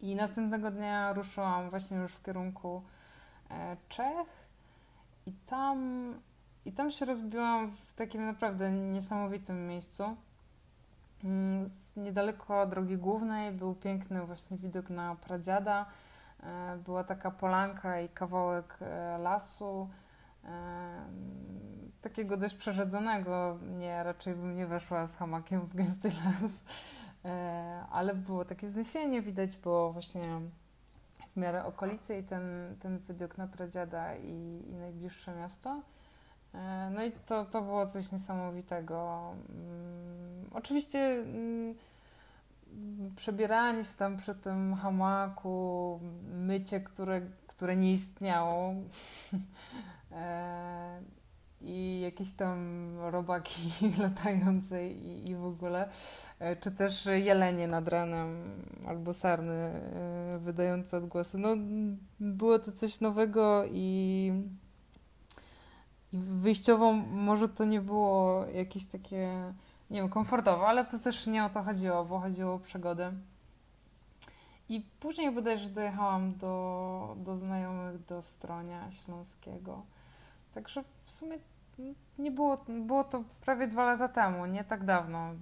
I 0.00 0.14
następnego 0.14 0.70
dnia 0.70 1.12
ruszyłam 1.12 1.70
właśnie 1.70 1.96
już 1.96 2.12
w 2.12 2.22
kierunku 2.22 2.82
Czech 3.88 4.26
i 5.26 5.32
tam, 5.32 6.14
i 6.64 6.72
tam 6.72 6.90
się 6.90 7.04
rozbiłam 7.04 7.70
w 7.70 7.92
takim 7.92 8.26
naprawdę 8.26 8.70
niesamowitym 8.70 9.66
miejscu. 9.66 10.16
Mm, 11.24 11.64
niedaleko 11.96 12.66
drogi 12.66 12.96
głównej 12.96 13.52
był 13.52 13.74
piękny 13.74 14.26
właśnie 14.26 14.56
widok 14.56 14.90
na 14.90 15.14
Pradziada. 15.14 15.86
E, 16.42 16.76
była 16.84 17.04
taka 17.04 17.30
polanka 17.30 18.00
i 18.00 18.08
kawałek 18.08 18.78
e, 18.80 19.18
lasu, 19.18 19.88
e, 20.44 20.48
takiego 22.02 22.36
dość 22.36 22.54
przerzedzonego. 22.54 23.58
Nie, 23.78 24.02
raczej 24.02 24.34
bym 24.34 24.54
nie 24.54 24.66
weszła 24.66 25.06
z 25.06 25.16
hamakiem 25.16 25.60
w 25.60 25.74
gęsty 25.76 26.08
las, 26.08 26.64
ale 27.90 28.14
było 28.14 28.44
takie 28.44 28.66
wzniesienie, 28.66 29.22
widać 29.22 29.56
było 29.56 29.92
właśnie 29.92 30.22
w 31.32 31.36
miarę 31.36 31.64
okolicy 31.64 32.18
i 32.18 32.22
ten, 32.22 32.76
ten 32.80 32.98
widok 32.98 33.38
na 33.38 33.46
pradziada 33.46 34.16
i, 34.16 34.62
i 34.68 34.74
najbliższe 34.74 35.34
miasto. 35.34 35.82
E, 36.54 36.90
no 36.94 37.04
i 37.04 37.12
to, 37.12 37.44
to 37.44 37.62
było 37.62 37.86
coś 37.86 38.12
niesamowitego. 38.12 39.30
Mm, 39.48 40.50
oczywiście 40.52 40.98
mm, 40.98 41.74
przebieranie 43.16 43.84
się 43.84 43.96
tam 43.96 44.16
przy 44.16 44.34
tym 44.34 44.74
hamaku, 44.74 46.00
mycie, 46.32 46.80
które, 46.80 47.20
które 47.46 47.76
nie 47.76 47.92
istniało 47.92 48.74
e, 50.12 51.00
i 51.60 52.00
jakieś 52.00 52.32
tam 52.32 52.88
robaki 52.98 53.70
latające 54.02 54.88
i, 54.88 55.30
i 55.30 55.36
w 55.36 55.44
ogóle, 55.44 55.88
e, 56.38 56.56
czy 56.56 56.70
też 56.70 57.06
jelenie 57.06 57.68
nad 57.68 57.88
ranem 57.88 58.42
albo 58.86 59.14
sarny 59.14 59.80
wydające 60.38 60.96
odgłosy. 60.96 61.38
No, 61.38 61.48
było 62.20 62.58
to 62.58 62.72
coś 62.72 63.00
nowego 63.00 63.64
i 63.70 64.32
i 66.12 66.18
wyjściowo 66.18 66.92
może 66.92 67.48
to 67.48 67.64
nie 67.64 67.80
było 67.80 68.44
jakieś 68.46 68.86
takie, 68.86 69.52
nie 69.90 70.00
wiem, 70.00 70.10
komfortowe, 70.10 70.66
ale 70.66 70.84
to 70.84 70.98
też 70.98 71.26
nie 71.26 71.44
o 71.44 71.50
to 71.50 71.62
chodziło, 71.62 72.04
bo 72.04 72.20
chodziło 72.20 72.54
o 72.54 72.58
przygodę. 72.58 73.12
I 74.68 74.86
później 75.00 75.30
bodajże 75.30 75.68
dojechałam 75.68 76.34
do, 76.36 77.16
do 77.18 77.38
znajomych 77.38 78.04
do 78.04 78.22
Stronia 78.22 78.90
Śląskiego. 78.90 79.82
Także 80.54 80.84
w 81.04 81.10
sumie 81.10 81.38
nie 82.18 82.30
było, 82.30 82.64
było 82.68 83.04
to 83.04 83.24
prawie 83.40 83.68
dwa 83.68 83.84
lata 83.84 84.08
temu, 84.08 84.46
nie 84.46 84.64
tak 84.64 84.84
dawno. 84.84 85.34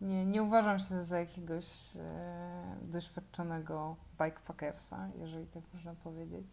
Nie, 0.00 0.26
nie 0.26 0.42
uważam 0.42 0.78
się 0.78 1.04
za 1.04 1.18
jakiegoś 1.18 1.96
e, 1.96 2.76
doświadczonego 2.82 3.96
bikepackersa, 4.20 5.08
jeżeli 5.18 5.46
tak 5.46 5.62
można 5.74 5.94
powiedzieć. 5.94 6.46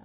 E, 0.00 0.04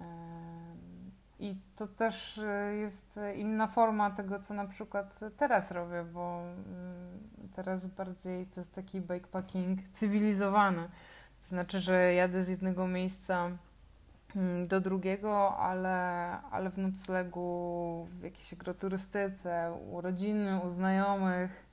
i 1.38 1.56
to 1.76 1.86
też 1.86 2.38
e, 2.38 2.74
jest 2.74 3.20
inna 3.34 3.66
forma 3.66 4.10
tego, 4.10 4.40
co 4.40 4.54
na 4.54 4.66
przykład 4.66 5.20
teraz 5.36 5.70
robię, 5.70 6.04
bo 6.04 6.40
mm, 6.40 7.28
teraz 7.54 7.86
bardziej 7.86 8.46
to 8.46 8.60
jest 8.60 8.74
taki 8.74 9.00
bikepacking 9.00 9.80
cywilizowany. 9.92 10.88
To 11.40 11.48
znaczy, 11.48 11.80
że 11.80 12.14
jadę 12.14 12.44
z 12.44 12.48
jednego 12.48 12.88
miejsca 12.88 13.46
mm, 13.46 13.58
do 14.66 14.80
drugiego, 14.80 15.56
ale, 15.56 15.96
ale 16.50 16.70
w 16.70 16.78
noclegu, 16.78 18.08
w 18.10 18.22
jakiejś 18.22 18.52
agroturystyce, 18.52 19.78
u 19.90 20.00
rodziny, 20.00 20.60
u 20.60 20.68
znajomych. 20.68 21.66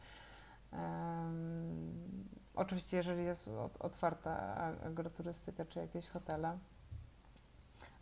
Um, 0.71 2.27
oczywiście, 2.55 2.97
jeżeli 2.97 3.25
jest 3.25 3.51
otwarta 3.79 4.55
agroturystyka 4.85 5.65
czy 5.65 5.79
jakieś 5.79 6.09
hotele 6.09 6.57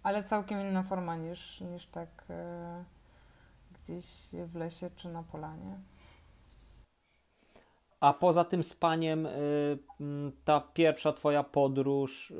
ale 0.03 0.23
całkiem 0.23 0.61
inna 0.61 0.83
forma 0.83 1.15
niż, 1.15 1.61
niż 1.61 1.85
tak 1.85 2.23
e, 2.29 2.83
gdzieś 3.71 4.05
w 4.45 4.55
lesie 4.55 4.89
czy 4.95 5.09
na 5.09 5.23
polanie. 5.23 5.79
A 8.01 8.13
poza 8.13 8.43
tym 8.43 8.63
spaniem, 8.63 9.25
y, 9.25 9.79
ta 10.45 10.61
pierwsza 10.61 11.13
Twoja 11.13 11.43
podróż, 11.43 12.31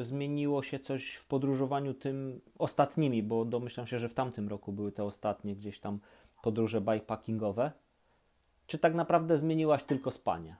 y, 0.00 0.04
zmieniło 0.04 0.62
się 0.62 0.78
coś 0.78 1.14
w 1.14 1.26
podróżowaniu 1.26 1.94
tym 1.94 2.40
ostatnimi, 2.58 3.22
bo 3.22 3.44
domyślam 3.44 3.86
się, 3.86 3.98
że 3.98 4.08
w 4.08 4.14
tamtym 4.14 4.48
roku 4.48 4.72
były 4.72 4.92
te 4.92 5.04
ostatnie 5.04 5.56
gdzieś 5.56 5.80
tam 5.80 6.00
podróże 6.42 6.80
bikepackingowe. 6.80 7.72
Czy 8.66 8.78
tak 8.78 8.94
naprawdę 8.94 9.38
zmieniłaś 9.38 9.84
tylko 9.84 10.10
spanie? 10.10 10.56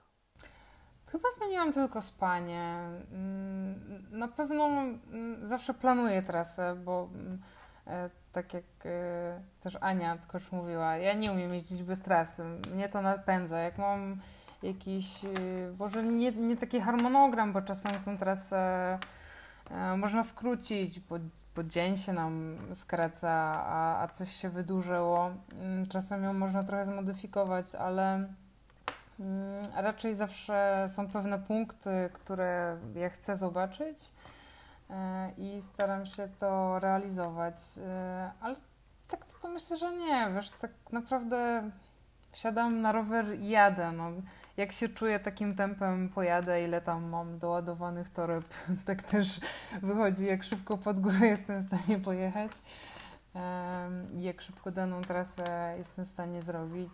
Chyba 1.05 1.31
zmieniłam 1.37 1.73
tylko 1.73 2.01
spanie. 2.01 2.79
Mm, 3.11 4.07
na 4.11 4.27
pewno 4.27 4.65
mm, 4.65 5.47
zawsze 5.47 5.73
planuję 5.73 6.21
trasę, 6.21 6.75
bo 6.85 7.09
mm, 7.13 7.41
e, 7.87 8.09
tak 8.31 8.53
jak 8.53 8.65
e, 8.85 9.41
też 9.59 9.77
Ania 9.81 10.17
też 10.17 10.51
mówiła, 10.51 10.97
ja 10.97 11.13
nie 11.13 11.31
umiem 11.31 11.53
jeździć 11.53 11.83
bez 11.83 12.01
trasy. 12.01 12.43
Mnie 12.73 12.89
to 12.89 13.01
napędza. 13.01 13.59
Jak 13.59 13.77
mam 13.77 14.21
jakiś, 14.67 15.25
e, 15.25 15.29
może 15.79 16.03
nie, 16.03 16.31
nie 16.31 16.57
taki 16.57 16.81
harmonogram, 16.81 17.53
bo 17.53 17.61
czasem 17.61 17.91
tę 18.05 18.17
trasę 18.17 18.99
można 19.97 20.23
skrócić, 20.23 20.99
bo, 20.99 21.15
bo 21.55 21.63
dzień 21.63 21.97
się 21.97 22.13
nam 22.13 22.57
skraca, 22.73 23.29
a, 23.65 24.03
a 24.03 24.07
coś 24.07 24.31
się 24.31 24.49
wydłużyło. 24.49 25.31
Czasem 25.89 26.23
ją 26.23 26.33
można 26.33 26.63
trochę 26.63 26.85
zmodyfikować, 26.85 27.75
ale 27.75 28.27
Mm, 29.19 29.63
raczej 29.75 30.15
zawsze 30.15 30.85
są 30.89 31.07
pewne 31.07 31.39
punkty, 31.39 32.09
które 32.13 32.77
ja 32.95 33.09
chcę 33.09 33.37
zobaczyć 33.37 33.97
e, 34.89 35.31
i 35.37 35.61
staram 35.61 36.05
się 36.05 36.27
to 36.39 36.79
realizować. 36.79 37.55
E, 37.77 38.31
ale 38.41 38.55
tak 39.07 39.25
to 39.41 39.47
myślę, 39.47 39.77
że 39.77 39.95
nie. 39.95 40.29
Wiesz, 40.35 40.51
tak 40.51 40.71
naprawdę 40.91 41.69
wsiadam 42.31 42.81
na 42.81 42.91
rower 42.91 43.39
i 43.39 43.49
jadę. 43.49 43.91
No, 43.91 44.11
jak 44.57 44.71
się 44.71 44.89
czuję, 44.89 45.19
takim 45.19 45.55
tempem 45.55 46.09
pojadę, 46.09 46.63
ile 46.63 46.81
tam 46.81 47.09
mam 47.09 47.39
doładowanych 47.39 48.09
toreb, 48.09 48.45
tak 48.85 49.03
też 49.03 49.39
wychodzi, 49.81 50.25
jak 50.25 50.43
szybko 50.43 50.77
pod 50.77 50.99
górę 50.99 51.27
jestem 51.27 51.61
w 51.61 51.67
stanie 51.67 51.99
pojechać 51.99 52.51
jak 54.17 54.41
szybko 54.41 54.71
daną 54.71 55.01
trasę 55.01 55.75
jestem 55.77 56.05
w 56.05 56.07
stanie 56.07 56.41
zrobić. 56.41 56.91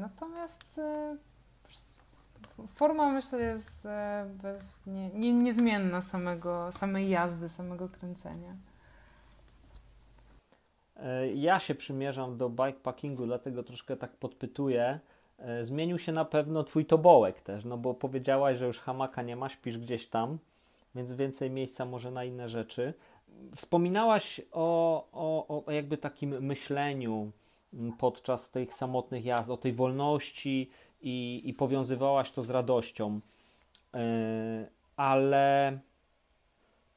Natomiast 0.00 0.78
e, 0.78 1.16
forma 2.68 3.12
myślę 3.12 3.40
jest 3.40 3.86
e, 3.86 4.30
bez, 4.42 4.86
nie, 4.86 5.10
nie, 5.10 5.32
niezmienna 5.32 6.02
samego, 6.02 6.72
samej 6.72 7.08
jazdy, 7.08 7.48
samego 7.48 7.88
kręcenia. 7.88 8.56
E, 10.96 11.32
ja 11.32 11.58
się 11.58 11.74
przymierzam 11.74 12.36
do 12.36 12.50
bikepackingu, 12.50 13.26
dlatego 13.26 13.62
troszkę 13.62 13.96
tak 13.96 14.16
podpytuję. 14.16 15.00
Zmienił 15.62 15.98
się 15.98 16.12
na 16.12 16.24
pewno 16.24 16.64
twój 16.64 16.86
tobołek 16.86 17.40
też, 17.40 17.64
no 17.64 17.78
bo 17.78 17.94
powiedziałaś, 17.94 18.58
że 18.58 18.66
już 18.66 18.78
hamaka 18.78 19.22
nie 19.22 19.36
ma, 19.36 19.48
śpisz 19.48 19.78
gdzieś 19.78 20.06
tam, 20.06 20.38
więc 20.94 21.12
więcej 21.12 21.50
miejsca 21.50 21.84
może 21.84 22.10
na 22.10 22.24
inne 22.24 22.48
rzeczy. 22.48 22.94
Wspominałaś 23.54 24.40
o, 24.52 25.08
o, 25.12 25.64
o 25.66 25.70
jakby 25.72 25.98
takim 25.98 26.40
myśleniu 26.40 27.32
podczas 27.98 28.50
tych 28.50 28.74
samotnych 28.74 29.24
jazd, 29.24 29.50
o 29.50 29.56
tej 29.56 29.72
wolności 29.72 30.70
i, 31.00 31.42
i 31.44 31.54
powiązywałaś 31.54 32.30
to 32.30 32.42
z 32.42 32.50
radością. 32.50 33.20
Yy, 33.94 34.00
ale 34.96 35.78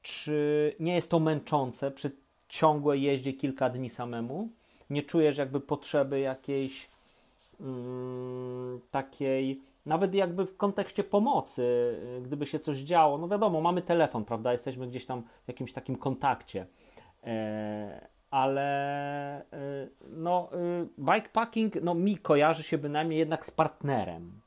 czy 0.02 0.76
nie 0.80 0.96
jest 0.96 1.12
to 1.12 1.20
męczące 1.20 1.92
przy 1.92 2.12
ciągłej 2.50 3.02
jeździe 3.02 3.34
kilka 3.34 3.70
dni 3.70 3.90
samemu? 3.90 4.50
Nie 4.90 5.04
czujesz 5.04 5.38
jakby 5.38 5.60
potrzeby 5.60 6.20
jakiejś 6.20 6.88
mm, 6.88 6.91
takiej 8.92 9.62
nawet 9.86 10.16
jakby 10.16 10.46
w 10.46 10.58
kontekście 10.58 11.04
pomocy, 11.04 11.64
y, 12.18 12.22
gdyby 12.22 12.46
się 12.46 12.60
coś 12.60 12.78
działo, 12.78 13.18
no 13.18 13.28
wiadomo, 13.28 13.62
mamy 13.62 13.82
telefon, 13.82 14.26
prawda, 14.26 14.52
jesteśmy 14.52 14.88
gdzieś 14.88 15.06
tam 15.06 15.24
w 15.46 15.48
jakimś 15.48 15.74
takim 15.74 15.96
kontakcie, 15.96 16.66
e, 17.24 18.08
ale 18.32 19.42
e, 19.42 19.88
no 20.10 20.50
y, 20.54 20.88
bikepacking, 21.00 21.76
no 21.82 21.94
mi 21.94 22.18
kojarzy 22.18 22.64
się 22.64 22.78
bynajmniej 22.78 23.20
jednak 23.20 23.46
z 23.46 23.52
partnerem, 23.52 24.42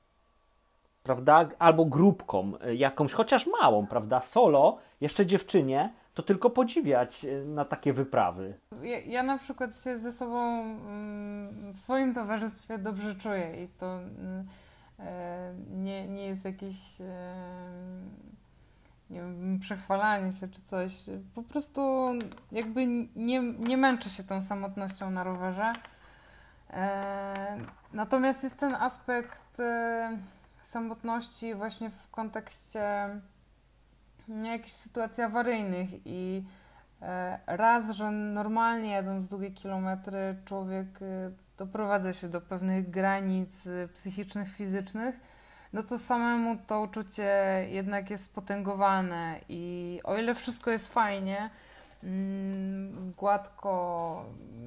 prawda, 1.03 1.49
albo 1.59 1.85
grupką 1.85 2.53
y, 2.67 2.77
jakąś, 2.77 3.13
chociaż 3.13 3.47
małą, 3.47 3.87
prawda, 3.87 4.21
solo, 4.21 4.79
jeszcze 5.01 5.27
dziewczynie, 5.27 5.93
to 6.15 6.23
tylko 6.23 6.51
podziwiać 6.51 7.27
na 7.47 7.65
takie 7.65 7.93
wyprawy. 7.93 8.55
Ja, 8.83 8.99
ja, 8.99 9.23
na 9.23 9.39
przykład 9.39 9.81
się 9.81 9.99
ze 9.99 10.13
sobą 10.13 10.63
mm, 10.63 11.73
w 11.73 11.81
swoim 11.81 12.15
towarzystwie 12.15 12.79
dobrze 12.79 13.15
czuję 13.15 13.65
i 13.65 13.69
to 13.69 14.01
mm, 14.01 14.47
E, 15.01 15.55
nie, 15.71 16.09
nie 16.09 16.27
jest 16.27 16.45
jakieś 16.45 17.01
e, 17.01 17.35
nie 19.11 19.21
wiem, 19.21 19.59
przechwalanie 19.61 20.33
się 20.33 20.49
czy 20.49 20.63
coś. 20.63 20.93
Po 21.35 21.43
prostu 21.43 22.13
jakby 22.53 22.87
nie, 23.17 23.43
nie 23.43 23.77
męczę 23.77 24.11
się 24.11 24.25
tą 24.25 24.43
samotnością 24.43 25.11
na 25.11 25.25
rowerze. 25.25 25.73
E, 26.71 27.59
natomiast 27.93 28.45
jest 28.45 28.59
ten 28.59 28.75
aspekt 28.75 29.63
samotności 30.63 31.55
właśnie 31.55 31.91
w 31.91 32.11
kontekście 32.11 33.09
jakichś 34.29 34.73
sytuacji 34.73 35.23
awaryjnych 35.23 35.91
i 36.05 36.45
raz, 37.47 37.91
że 37.91 38.11
normalnie 38.11 38.91
jadąc 38.91 39.29
długie 39.29 39.51
kilometry 39.51 40.37
człowiek 40.45 40.87
doprowadza 41.59 42.13
się 42.13 42.29
do 42.29 42.41
pewnych 42.41 42.91
granic 42.91 43.67
y, 43.67 43.89
psychicznych, 43.95 44.49
fizycznych, 44.49 45.21
no 45.73 45.83
to 45.83 45.99
samemu 45.99 46.57
to 46.67 46.81
uczucie 46.81 47.67
jednak 47.71 48.11
jest 48.11 48.25
spotęgowane 48.25 49.41
i 49.49 50.01
o 50.05 50.17
ile 50.17 50.35
wszystko 50.35 50.71
jest 50.71 50.89
fajnie, 50.89 51.51
mm, 52.03 53.13
gładko 53.17 54.25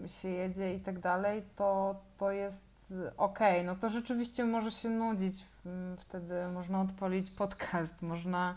się 0.07 0.29
jedzie 0.29 0.73
i 0.73 0.79
tak 0.79 0.99
dalej, 0.99 1.43
to, 1.55 1.95
to 2.17 2.31
jest 2.31 2.93
ok. 3.17 3.39
No 3.65 3.75
to 3.75 3.89
rzeczywiście 3.89 4.45
może 4.45 4.71
się 4.71 4.89
nudzić, 4.89 5.45
wtedy 5.97 6.47
można 6.53 6.81
odpalić 6.81 7.31
podcast, 7.31 8.01
można 8.01 8.55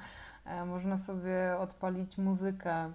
można 0.66 0.96
sobie 0.96 1.56
odpalić 1.58 2.18
muzykę, 2.18 2.92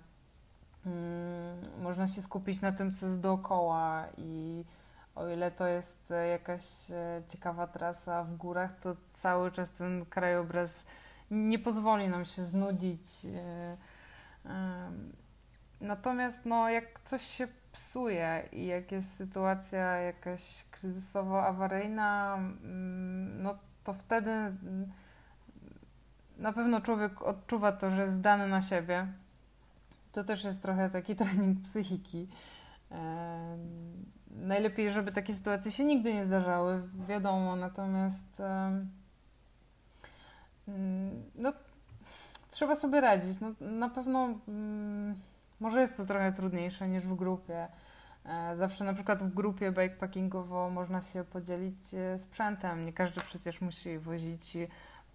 mm, 0.86 1.82
można 1.82 2.08
się 2.08 2.22
skupić 2.22 2.62
na 2.62 2.72
tym, 2.72 2.92
co 2.92 3.06
jest 3.06 3.22
dookoła 3.22 4.06
i 4.18 4.64
o 5.16 5.28
ile 5.28 5.52
to 5.52 5.68
jest 5.68 6.14
jakaś 6.32 6.66
ciekawa 7.28 7.68
trasa 7.68 8.24
w 8.24 8.36
górach, 8.36 8.80
to 8.80 8.96
cały 9.14 9.52
czas 9.52 9.72
ten 9.72 10.06
krajobraz 10.06 10.84
nie 11.32 11.60
pozwoli 11.60 12.10
nam 12.10 12.26
się 12.26 12.44
znudzić. 12.44 13.02
Natomiast 15.82 16.46
no, 16.46 16.70
jak 16.70 17.00
coś 17.04 17.22
się 17.22 17.48
psuje 17.72 18.50
i 18.52 18.66
jak 18.66 18.92
jest 18.92 19.16
sytuacja 19.16 19.96
jakaś 19.98 20.66
kryzysowo-awaryjna, 20.72 22.36
mm, 22.36 23.44
no 23.44 23.58
to 23.84 23.94
wtedy 23.94 24.32
mm, 24.32 24.92
na 26.38 26.54
pewno 26.54 26.82
człowiek 26.82 27.22
odczuwa 27.22 27.72
to, 27.72 27.90
że 27.90 28.02
jest 28.02 28.14
zdany 28.14 28.48
na 28.48 28.62
siebie. 28.62 29.08
To 30.12 30.24
też 30.24 30.44
jest 30.44 30.62
trochę 30.62 30.90
taki 30.90 31.16
trening 31.22 31.62
psychiki. 31.62 32.28
Najlepiej, 34.32 34.92
żeby 34.92 35.12
takie 35.12 35.34
sytuacje 35.34 35.72
się 35.72 35.86
nigdy 35.86 36.14
nie 36.14 36.26
zdarzały, 36.26 36.82
wiadomo, 37.08 37.56
natomiast 37.56 38.42
mm, 40.68 41.24
no, 41.36 41.54
trzeba 42.52 42.76
sobie 42.76 43.02
radzić. 43.02 43.40
No, 43.40 43.52
na 43.60 43.90
pewno 43.90 44.40
może 45.60 45.82
jest 45.82 45.98
to 45.98 46.06
trochę 46.06 46.34
trudniejsze 46.34 46.88
niż 46.88 47.04
w 47.04 47.16
grupie. 47.16 47.68
E, 48.26 48.56
zawsze 48.56 48.86
na 48.86 48.94
przykład 48.94 49.24
w 49.24 49.34
grupie 49.34 49.72
bikepackingowo 49.72 50.70
można 50.70 51.02
się 51.02 51.24
podzielić 51.24 51.94
e, 51.94 52.20
sprzętem. 52.20 52.86
Nie 52.86 52.94
każdy 52.94 53.22
przecież 53.22 53.62
musi 53.62 54.00
wozić 54.00 54.58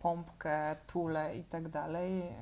pompkę, 0.03 0.77
tule 0.87 1.37
i 1.37 1.45
tak 1.45 1.69
dalej, 1.69 2.21
e, 2.21 2.33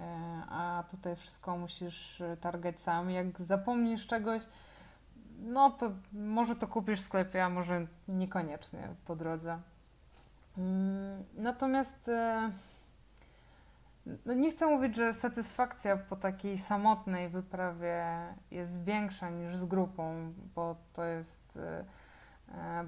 a 0.48 0.84
tutaj 0.90 1.16
wszystko 1.16 1.56
musisz 1.56 2.22
targać 2.40 2.80
sam. 2.80 3.10
Jak 3.10 3.40
zapomnisz 3.40 4.06
czegoś, 4.06 4.42
no 5.38 5.70
to 5.70 5.90
może 6.12 6.56
to 6.56 6.68
kupisz 6.68 7.00
w 7.00 7.04
sklepie, 7.04 7.44
a 7.44 7.48
może 7.48 7.86
niekoniecznie 8.08 8.88
po 9.06 9.16
drodze. 9.16 9.58
Mm, 10.58 11.24
natomiast 11.34 12.10
no 14.26 14.34
nie 14.34 14.50
chcę 14.50 14.66
mówić, 14.66 14.96
że 14.96 15.14
satysfakcja 15.14 15.96
po 15.96 16.16
takiej 16.16 16.58
samotnej 16.58 17.28
wyprawie 17.28 18.04
jest 18.50 18.84
większa 18.84 19.30
niż 19.30 19.56
z 19.56 19.64
grupą, 19.64 20.32
bo 20.54 20.76
to 20.92 21.04
jest 21.04 21.56
e, 21.56 21.78
e, 21.80 21.84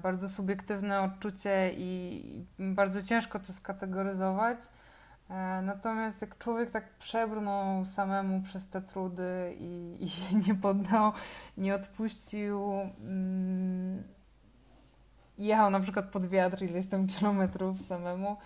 bardzo 0.01 0.29
subiektywne 0.29 1.01
odczucie 1.01 1.71
i 1.77 2.45
bardzo 2.59 3.03
ciężko 3.03 3.39
to 3.39 3.53
skategoryzować. 3.53 4.57
E, 5.29 5.61
natomiast 5.61 6.21
jak 6.21 6.37
człowiek 6.37 6.71
tak 6.71 6.89
przebrnął 6.89 7.85
samemu 7.85 8.41
przez 8.41 8.67
te 8.67 8.81
trudy 8.81 9.55
i, 9.59 9.97
i 9.99 10.09
się 10.09 10.35
nie 10.47 10.55
poddał, 10.55 11.11
nie 11.57 11.75
odpuścił, 11.75 12.71
mm, 13.03 14.03
jechał 15.37 15.69
na 15.69 15.79
przykład 15.79 16.05
pod 16.05 16.27
wiatr 16.27 16.63
ileś 16.63 16.87
tam 16.87 17.07
kilometrów 17.07 17.81
samemu, 17.81 18.37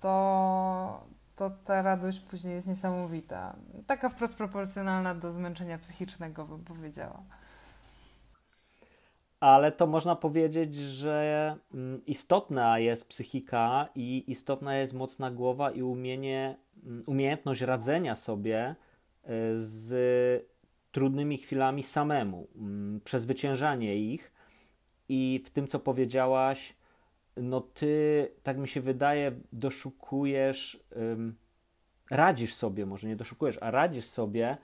to, 0.00 1.06
to 1.36 1.50
ta 1.50 1.82
radość 1.82 2.20
później 2.20 2.54
jest 2.54 2.66
niesamowita. 2.66 3.56
Taka 3.86 4.08
wprost 4.08 4.36
proporcjonalna 4.36 5.14
do 5.14 5.32
zmęczenia 5.32 5.78
psychicznego, 5.78 6.44
bym 6.44 6.64
powiedziała. 6.64 7.22
Ale 9.40 9.72
to 9.72 9.86
można 9.86 10.16
powiedzieć, 10.16 10.74
że 10.74 11.56
mm, 11.74 12.04
istotna 12.06 12.78
jest 12.78 13.08
psychika 13.08 13.88
i 13.94 14.24
istotna 14.26 14.76
jest 14.76 14.94
mocna 14.94 15.30
głowa 15.30 15.70
i 15.70 15.82
umienie, 15.82 16.56
mm, 16.84 17.02
umiejętność 17.06 17.60
radzenia 17.60 18.14
sobie 18.14 18.58
e, 18.58 18.74
z 19.54 20.50
trudnymi 20.92 21.38
chwilami 21.38 21.82
samemu, 21.82 22.48
mm, 22.56 23.00
przezwyciężanie 23.04 23.96
ich. 23.96 24.32
I 25.08 25.42
w 25.44 25.50
tym, 25.50 25.66
co 25.66 25.78
powiedziałaś, 25.78 26.76
no 27.36 27.60
ty, 27.60 28.28
tak 28.42 28.58
mi 28.58 28.68
się 28.68 28.80
wydaje, 28.80 29.32
doszukujesz, 29.52 30.84
radzisz 32.10 32.54
sobie, 32.54 32.86
może 32.86 33.08
nie 33.08 33.16
doszukujesz, 33.16 33.58
a 33.60 33.70
radzisz 33.70 34.04
sobie, 34.04 34.56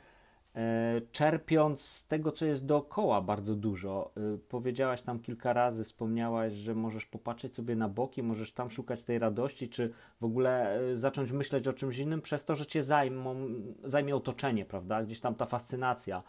czerpiąc 1.13 1.83
z 1.83 2.07
tego, 2.07 2.33
co 2.33 2.47
jest 2.47 2.67
dookoła 2.67 3.21
bardzo 3.21 3.55
dużo. 3.55 4.11
E, 4.17 4.39
powiedziałaś 4.49 5.03
tam 5.03 5.19
kilka 5.19 5.53
razy, 5.53 5.85
wspomniałaś, 5.85 6.53
że 6.53 6.75
możesz 6.75 7.07
popatrzeć 7.07 7.55
sobie 7.55 7.77
na 7.77 7.89
boki, 7.89 8.23
możesz 8.23 8.53
tam 8.53 8.71
szukać 8.71 9.05
tej 9.05 9.19
radości, 9.19 9.69
czy 9.69 9.93
w 10.21 10.25
ogóle 10.25 10.81
e, 10.81 10.97
zacząć 10.97 11.33
myśleć 11.33 11.69
o 11.69 11.73
czymś 11.73 11.99
innym, 11.99 12.23
przez 12.23 12.45
to, 12.45 12.55
że 12.55 12.67
cię 12.67 12.83
zajmą, 12.83 13.37
zajmie 13.85 14.17
otoczenie, 14.17 14.65
prawda? 14.65 15.03
Gdzieś 15.03 15.21
tam 15.21 15.35
ta 15.35 15.47
fascynacja 15.47 16.23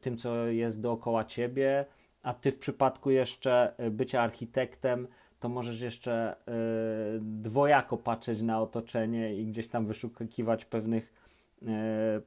tym, 0.00 0.16
co 0.16 0.46
jest 0.46 0.80
dookoła 0.80 1.24
ciebie, 1.24 1.84
a 2.22 2.34
ty 2.34 2.52
w 2.52 2.58
przypadku 2.58 3.10
jeszcze 3.10 3.74
bycia 3.90 4.20
architektem, 4.20 5.08
to 5.40 5.48
możesz 5.48 5.80
jeszcze 5.80 6.36
dwojako 7.20 7.96
patrzeć 7.96 8.42
na 8.42 8.60
otoczenie 8.60 9.36
i 9.36 9.46
gdzieś 9.46 9.68
tam 9.68 9.86
wyszukiwać 9.86 10.64
pewnych, 10.64 11.12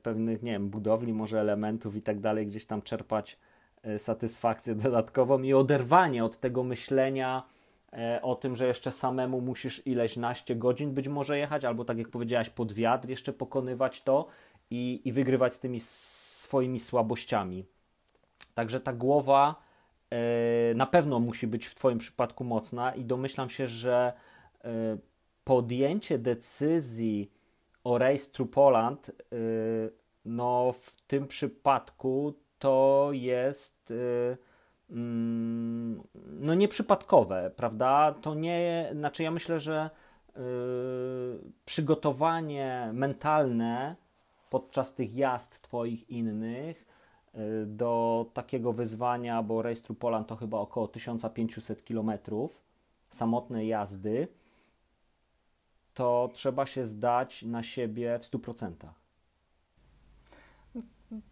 pewnych, 0.03 0.43
nie 0.43 0.51
wiem, 0.51 0.69
budowli, 0.69 1.13
może 1.13 1.39
elementów 1.39 1.95
i 1.95 2.01
tak 2.01 2.19
dalej, 2.19 2.47
gdzieś 2.47 2.65
tam 2.65 2.81
czerpać 2.81 3.37
y, 3.85 3.99
satysfakcję 3.99 4.75
dodatkową 4.75 5.41
i 5.41 5.53
oderwanie 5.53 6.25
od 6.25 6.39
tego 6.39 6.63
myślenia 6.63 7.43
o 8.21 8.35
tym, 8.35 8.55
że 8.55 8.67
jeszcze 8.67 8.91
samemu 8.91 9.41
musisz 9.41 9.87
ileś 9.87 10.17
naście 10.17 10.55
godzin 10.55 10.93
być 10.93 11.07
może 11.07 11.37
jechać, 11.37 11.65
albo 11.65 11.85
tak 11.85 11.97
jak 11.97 12.09
powiedziałaś, 12.09 12.49
pod 12.49 12.73
wiatr 12.73 13.09
jeszcze 13.09 13.33
pokonywać 13.33 14.01
to 14.01 14.27
i, 14.71 15.01
i 15.05 15.11
wygrywać 15.11 15.53
z 15.53 15.59
tymi 15.59 15.79
swoimi 15.79 16.79
słabościami. 16.79 17.65
Także 18.53 18.79
ta 18.79 18.93
głowa 18.93 19.55
E, 20.09 20.73
na 20.73 20.85
pewno 20.85 21.19
musi 21.19 21.47
być 21.47 21.65
w 21.65 21.75
Twoim 21.75 21.97
przypadku 21.97 22.43
mocna 22.43 22.95
i 22.95 23.05
domyślam 23.05 23.49
się, 23.49 23.67
że 23.67 24.13
e, 24.63 24.97
podjęcie 25.43 26.19
decyzji 26.19 27.31
o 27.83 27.97
Race 27.97 28.45
Poland, 28.45 29.09
e, 29.09 29.13
no 30.25 30.71
w 30.81 31.01
tym 31.01 31.27
przypadku 31.27 32.33
to 32.59 33.09
jest 33.11 33.93
mm, 34.89 36.03
no 36.25 36.55
nieprzypadkowe, 36.55 37.51
prawda? 37.55 38.15
To 38.21 38.35
nie, 38.35 38.89
znaczy 38.93 39.23
ja 39.23 39.31
myślę, 39.31 39.59
że 39.59 39.89
przygotowanie 41.65 42.89
mentalne 42.93 43.95
podczas 44.49 44.93
tych 44.95 45.15
jazd 45.15 45.61
Twoich 45.61 46.09
innych 46.09 46.89
Y, 47.35 47.65
do 47.65 48.25
takiego 48.33 48.73
wyzwania, 48.73 49.43
bo 49.43 49.61
Race 49.61 49.93
Poland 49.99 50.27
to 50.27 50.35
chyba 50.35 50.57
około 50.57 50.87
1500 50.87 51.83
km 51.83 52.11
samotnej 53.09 53.67
jazdy, 53.67 54.27
to 55.99 56.29
trzeba 56.33 56.65
się 56.65 56.85
zdać 56.85 57.43
na 57.43 57.63
siebie 57.63 58.19
w 58.19 58.23
100%. 58.23 58.73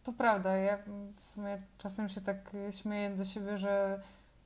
To 0.03 0.13
prawda. 0.13 0.57
Ja 0.57 0.77
w 1.17 1.25
sumie 1.25 1.57
czasem 1.77 2.09
się 2.09 2.21
tak 2.21 2.51
śmieję 2.71 3.09
do 3.09 3.25
siebie, 3.25 3.57
że 3.57 4.01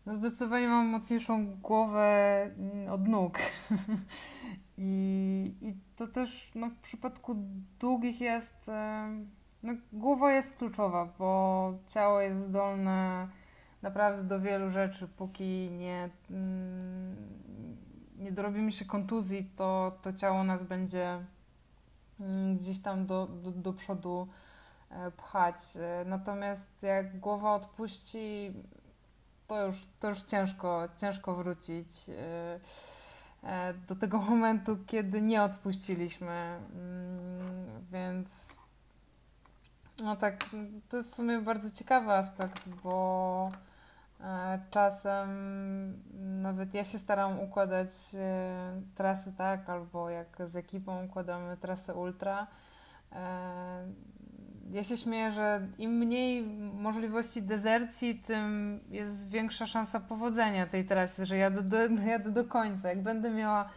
no 0.06 0.16
zdecydowanie 0.16 0.68
mam 0.68 0.88
mocniejszą 0.88 1.56
głowę 1.56 2.50
od 2.92 3.08
nóg. 3.08 3.40
I, 4.78 5.56
I 5.62 5.76
to 5.96 6.08
też 6.08 6.52
no, 6.56 6.70
w 6.70 6.76
przypadku 6.76 7.36
długich 7.80 8.22
jest 8.22 8.72
no, 9.64 9.74
głowa 9.94 10.34
jest 10.34 10.58
kluczowa, 10.58 11.14
bo 11.20 11.74
ciało 11.88 12.22
jest 12.22 12.42
zdolne 12.42 13.28
naprawdę 13.82 14.24
do 14.24 14.40
wielu 14.40 14.70
rzeczy. 14.70 15.08
Póki 15.08 15.72
nie, 15.72 16.10
mm, 16.30 17.16
nie 18.22 18.32
dorobimy 18.32 18.72
się 18.72 18.86
kontuzji, 18.86 19.52
to, 19.56 19.98
to 20.02 20.14
ciało 20.14 20.44
nas 20.44 20.64
będzie 20.64 21.26
mm, 22.20 22.58
gdzieś 22.58 22.82
tam 22.82 23.06
do, 23.06 23.28
do, 23.28 23.52
do 23.52 23.74
przodu 23.74 24.28
e, 24.90 25.12
pchać. 25.12 25.56
E, 25.76 26.06
natomiast 26.06 26.84
jak 26.84 27.20
głowa 27.20 27.56
odpuści, 27.56 28.54
to 29.48 29.66
już, 29.66 29.88
to 30.00 30.10
już 30.10 30.24
ciężko, 30.24 30.90
ciężko 30.98 31.36
wrócić 31.36 31.90
e, 32.10 33.74
do 33.88 33.96
tego 33.96 34.18
momentu, 34.32 34.78
kiedy 34.88 35.22
nie 35.22 35.44
odpuściliśmy. 35.44 36.60
Mm, 36.74 37.86
więc 37.92 38.60
no 40.04 40.16
tak, 40.16 40.46
to 40.90 40.98
jest 40.98 41.12
w 41.12 41.16
sumie 41.16 41.40
bardzo 41.40 41.72
ciekawy 41.72 42.14
aspekt, 42.14 42.70
bo 42.84 43.50
czasem 44.70 45.30
nawet 46.42 46.74
ja 46.74 46.84
się 46.84 46.98
staram 46.98 47.40
układać 47.40 47.90
e, 48.16 48.82
trasy 48.96 49.34
tak, 49.34 49.70
albo 49.70 50.10
jak 50.10 50.38
z 50.46 50.56
ekipą 50.56 51.06
układamy 51.06 51.58
trasę 51.58 51.94
ultra. 51.94 52.48
E, 53.12 53.88
ja 54.72 54.84
się 54.84 54.98
śmieję, 54.98 55.32
że 55.32 55.68
im 55.78 55.92
mniej 55.92 56.44
możliwości 56.74 57.44
dezercji, 57.44 58.16
tym 58.16 58.80
jest 58.90 59.30
większa 59.30 59.68
szansa 59.68 60.00
powodzenia 60.00 60.68
tej 60.68 60.86
trasy, 60.86 61.26
że 61.26 61.38
jadę 61.38 61.62
do, 61.62 61.78
jadę 62.12 62.32
do 62.32 62.46
końca. 62.46 62.90
Jak 62.90 63.04
będę 63.04 63.30
miała 63.30 63.70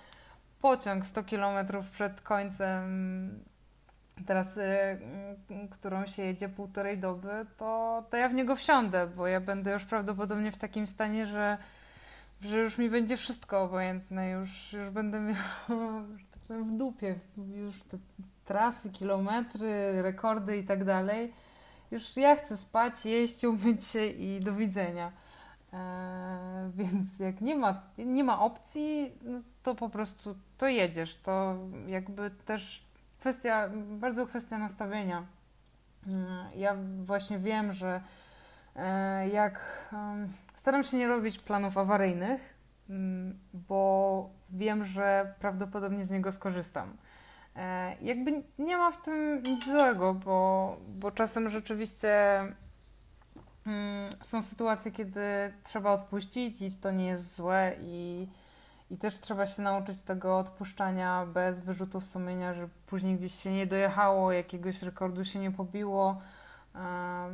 pociąg 0.60 1.06
100 1.06 1.24
km 1.24 1.66
przed 1.90 2.20
końcem 2.20 3.44
teraz, 4.26 4.56
y, 4.56 4.60
y, 4.60 5.68
którą 5.70 6.06
się 6.06 6.22
jedzie 6.22 6.48
półtorej 6.48 6.98
doby, 6.98 7.46
to, 7.56 8.04
to 8.10 8.16
ja 8.16 8.28
w 8.28 8.34
niego 8.34 8.56
wsiądę, 8.56 9.06
bo 9.16 9.26
ja 9.26 9.40
będę 9.40 9.72
już 9.72 9.84
prawdopodobnie 9.84 10.52
w 10.52 10.58
takim 10.58 10.86
stanie, 10.86 11.26
że, 11.26 11.58
że 12.42 12.60
już 12.60 12.78
mi 12.78 12.90
będzie 12.90 13.16
wszystko 13.16 13.62
obojętne, 13.62 14.30
już, 14.30 14.72
już 14.72 14.90
będę 14.90 15.20
miał 15.20 15.36
w 16.48 16.76
dupie 16.76 17.14
już 17.36 17.82
te 17.82 17.98
trasy, 18.44 18.90
kilometry, 18.90 20.02
rekordy 20.02 20.56
i 20.56 20.64
tak 20.64 20.84
dalej. 20.84 21.32
Już 21.90 22.16
ja 22.16 22.36
chcę 22.36 22.56
spać, 22.56 23.06
jeść, 23.06 23.44
umyć 23.44 23.86
się 23.86 24.06
i 24.06 24.40
do 24.40 24.52
widzenia. 24.52 25.12
Eee, 25.72 26.70
więc 26.74 27.18
jak 27.18 27.40
nie 27.40 27.56
ma, 27.56 27.82
nie 27.98 28.24
ma 28.24 28.40
opcji, 28.40 29.12
no 29.22 29.38
to 29.62 29.74
po 29.74 29.88
prostu 29.88 30.34
to 30.58 30.68
jedziesz. 30.68 31.16
To 31.16 31.56
jakby 31.86 32.30
też 32.30 32.84
kwestia, 33.24 33.70
bardzo 33.74 34.26
kwestia 34.26 34.58
nastawienia. 34.58 35.26
Mm, 36.06 36.26
ja 36.54 36.76
właśnie 37.04 37.38
wiem, 37.38 37.72
że 37.72 38.00
e, 38.76 39.28
jak 39.28 39.60
staram 40.54 40.84
się 40.84 40.96
nie 40.96 41.08
robić 41.08 41.38
planów 41.38 41.78
awaryjnych, 41.78 42.54
mm, 42.90 43.38
bo 43.52 44.30
wiem, 44.50 44.84
że 44.84 45.34
prawdopodobnie 45.38 46.04
z 46.04 46.10
niego 46.10 46.32
skorzystam. 46.32 46.96
E, 47.56 47.96
jakby 48.02 48.42
nie 48.58 48.76
ma 48.76 48.90
w 48.90 49.02
tym 49.02 49.42
nic 49.42 49.64
złego, 49.64 50.14
bo, 50.14 50.76
bo 50.86 51.10
czasem 51.10 51.48
rzeczywiście 51.48 52.40
mm, 53.66 54.10
są 54.22 54.42
sytuacje, 54.42 54.92
kiedy 54.92 55.20
trzeba 55.62 55.92
odpuścić 55.92 56.62
i 56.62 56.72
to 56.72 56.90
nie 56.90 57.06
jest 57.06 57.34
złe 57.34 57.76
i 57.80 58.28
i 58.90 58.96
też 58.96 59.20
trzeba 59.20 59.46
się 59.46 59.62
nauczyć 59.62 60.02
tego 60.02 60.38
odpuszczania 60.38 61.26
bez 61.26 61.60
wyrzutów 61.60 62.04
sumienia, 62.04 62.54
że 62.54 62.68
później 62.86 63.16
gdzieś 63.16 63.34
się 63.34 63.52
nie 63.52 63.66
dojechało, 63.66 64.32
jakiegoś 64.32 64.82
rekordu 64.82 65.24
się 65.24 65.38
nie 65.38 65.50
pobiło, 65.50 66.20
e, 66.74 66.78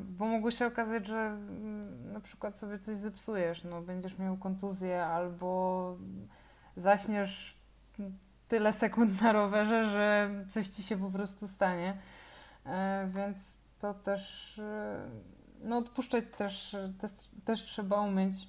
bo 0.08 0.26
mogło 0.26 0.50
się 0.50 0.66
okazać, 0.66 1.06
że 1.06 1.18
mm, 1.18 2.12
na 2.12 2.20
przykład 2.20 2.56
sobie 2.56 2.78
coś 2.78 2.96
zepsujesz, 2.96 3.64
no 3.64 3.82
będziesz 3.82 4.18
miał 4.18 4.36
kontuzję 4.36 5.04
albo 5.04 5.96
zaśniesz 6.76 7.56
tyle 8.48 8.72
sekund 8.72 9.22
na 9.22 9.32
rowerze, 9.32 9.90
że 9.90 10.30
coś 10.48 10.68
ci 10.68 10.82
się 10.82 10.96
po 10.96 11.10
prostu 11.10 11.48
stanie. 11.48 11.96
E, 12.66 13.08
więc 13.14 13.56
to 13.78 13.94
też, 13.94 14.58
e, 14.58 15.08
no 15.60 15.76
odpuszczać 15.76 16.24
też, 16.36 16.76
też, 17.00 17.10
też 17.44 17.64
trzeba 17.64 18.00
umieć. 18.00 18.48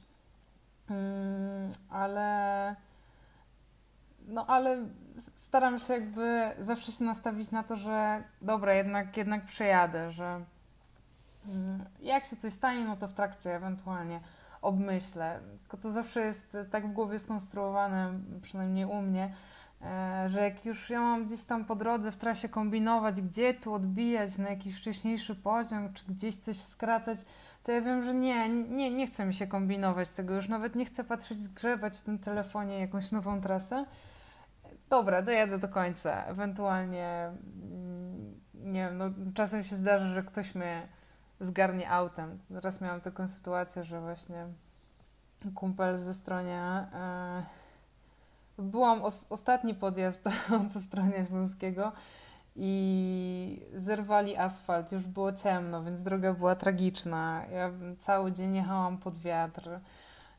Mm, 0.90 1.70
ale 1.90 2.76
no 4.32 4.46
ale 4.48 4.78
staram 5.34 5.80
się 5.80 5.94
jakby 5.94 6.42
zawsze 6.60 6.92
się 6.92 7.04
nastawić 7.04 7.52
na 7.52 7.64
to, 7.64 7.76
że 7.76 8.24
dobra, 8.42 8.74
jednak, 8.74 9.18
jednak 9.18 9.46
przejadę, 9.46 10.12
że 10.12 10.42
mm, 11.48 11.86
jak 12.02 12.26
się 12.26 12.36
coś 12.36 12.54
stanie, 12.54 12.86
no 12.86 12.98
to 12.98 13.08
w 13.08 13.14
trakcie 13.14 13.56
ewentualnie 13.56 14.20
obmyślę. 14.62 15.40
Tylko 15.62 15.78
to 15.78 15.92
zawsze 15.92 16.22
jest 16.22 16.58
tak 16.72 16.88
w 16.88 16.92
głowie 16.92 17.20
skonstruowane, 17.20 18.14
przynajmniej 18.42 18.86
u 18.86 19.02
mnie, 19.02 19.34
e, 19.82 20.30
że 20.30 20.42
jak 20.42 20.66
już 20.66 20.90
ja 20.90 21.00
mam 21.00 21.26
gdzieś 21.26 21.44
tam 21.44 21.66
po 21.66 21.76
drodze 21.76 22.12
w 22.12 22.18
trasie 22.18 22.50
kombinować, 22.50 23.22
gdzie 23.22 23.54
tu 23.54 23.74
odbijać 23.74 24.38
na 24.38 24.50
jakiś 24.50 24.78
wcześniejszy 24.78 25.36
pociąg, 25.36 25.94
czy 25.94 26.06
gdzieś 26.06 26.36
coś 26.36 26.58
skracać, 26.58 27.20
to 27.64 27.72
ja 27.72 27.82
wiem, 27.82 28.04
że 28.04 28.14
nie, 28.14 28.50
nie, 28.50 28.92
nie 28.92 29.08
chce 29.08 29.26
mi 29.26 29.34
się 29.34 29.48
kombinować 29.48 30.10
tego, 30.10 30.36
już 30.36 30.50
nawet 30.50 30.76
nie 30.76 30.86
chcę 30.86 31.04
patrzeć, 31.04 31.48
grzebać 31.48 31.98
w 31.98 32.02
tym 32.02 32.20
telefonie 32.20 32.80
jakąś 32.80 33.12
nową 33.12 33.42
trasę, 33.42 33.86
dobra, 34.92 35.22
dojadę 35.22 35.60
do 35.60 35.68
końca. 35.68 36.26
Ewentualnie, 36.26 37.32
mm, 37.72 38.40
nie 38.54 38.86
wiem, 38.86 38.98
no, 38.98 39.06
czasem 39.34 39.64
się 39.64 39.76
zdarzy, 39.76 40.08
że 40.08 40.24
ktoś 40.24 40.56
mnie 40.56 40.88
zgarnie 41.40 41.92
autem. 41.92 42.40
Raz 42.50 42.82
miałam 42.82 43.02
taką 43.02 43.28
sytuację, 43.28 43.84
że 43.84 44.02
właśnie 44.02 44.48
kumpel 45.56 45.98
ze 45.98 46.14
stronie. 46.14 46.88
Yy, 48.58 48.64
byłam 48.64 49.04
os 49.04 49.26
ostatni 49.30 49.74
podjazd 49.76 50.24
do 50.74 50.80
stronie 50.80 51.26
Śląskiego 51.28 51.92
i 52.56 53.66
zerwali 53.76 54.38
asfalt. 54.38 54.92
Już 54.92 55.08
było 55.08 55.34
ciemno, 55.34 55.84
więc 55.84 56.04
droga 56.04 56.34
była 56.34 56.56
tragiczna. 56.56 57.46
Ja 57.52 57.72
cały 57.98 58.32
dzień 58.32 58.56
jechałam 58.56 58.98
pod 58.98 59.18
wiatr. 59.18 59.70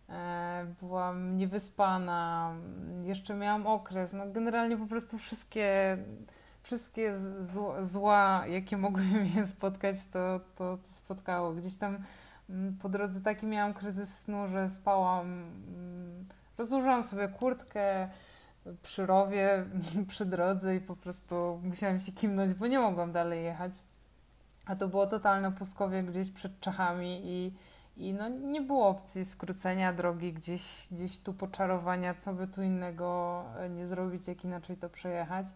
E, 0.08 0.66
byłam 0.80 1.38
niewyspana, 1.38 2.54
jeszcze 3.04 3.34
miałam 3.34 3.66
okres. 3.66 4.12
No 4.12 4.26
generalnie 4.32 4.76
po 4.76 4.86
prostu 4.86 5.18
wszystkie, 5.18 5.98
wszystkie 6.62 7.14
zła, 7.80 8.44
jakie 8.46 8.76
mogły 8.76 9.02
mnie 9.24 9.46
spotkać, 9.46 10.06
to, 10.06 10.40
to, 10.56 10.78
spotkało. 10.84 11.52
Gdzieś 11.52 11.76
tam 11.76 11.98
mm, 12.50 12.78
po 12.82 12.88
drodze 12.88 13.20
taki 13.20 13.46
miałam 13.46 13.74
kryzys 13.74 14.18
snu, 14.18 14.48
że 14.48 14.68
spałam, 14.68 15.26
mm, 15.26 16.24
rozłożyłam 16.58 17.02
sobie 17.02 17.28
kurtkę 17.28 18.08
przy 18.82 19.06
rowie, 19.06 19.66
przy 20.08 20.26
drodze 20.26 20.76
i 20.76 20.80
po 20.80 20.96
prostu 20.96 21.60
musiałam 21.64 22.00
się 22.00 22.12
kimnąć, 22.12 22.54
bo 22.54 22.66
nie 22.66 22.78
mogłam 22.78 23.12
dalej 23.12 23.44
jechać. 23.44 23.72
A 24.66 24.76
to 24.76 24.88
było 24.88 25.06
totalne 25.06 25.52
pustkowie 25.52 26.02
gdzieś 26.02 26.30
przed 26.30 26.60
Czechami 26.60 27.20
i 27.24 27.52
i 27.96 28.12
no, 28.12 28.28
nie 28.28 28.60
było 28.60 28.88
opcji 28.88 29.24
skrócenia 29.24 29.92
drogi, 29.92 30.32
gdzieś, 30.32 30.88
gdzieś 30.90 31.18
tu 31.18 31.34
poczarowania, 31.34 32.14
co 32.14 32.32
by 32.32 32.46
tu 32.46 32.62
innego 32.62 33.44
e, 33.58 33.70
nie 33.70 33.86
zrobić, 33.86 34.28
jak 34.28 34.44
inaczej 34.44 34.76
to 34.76 34.88
przejechać. 34.88 35.46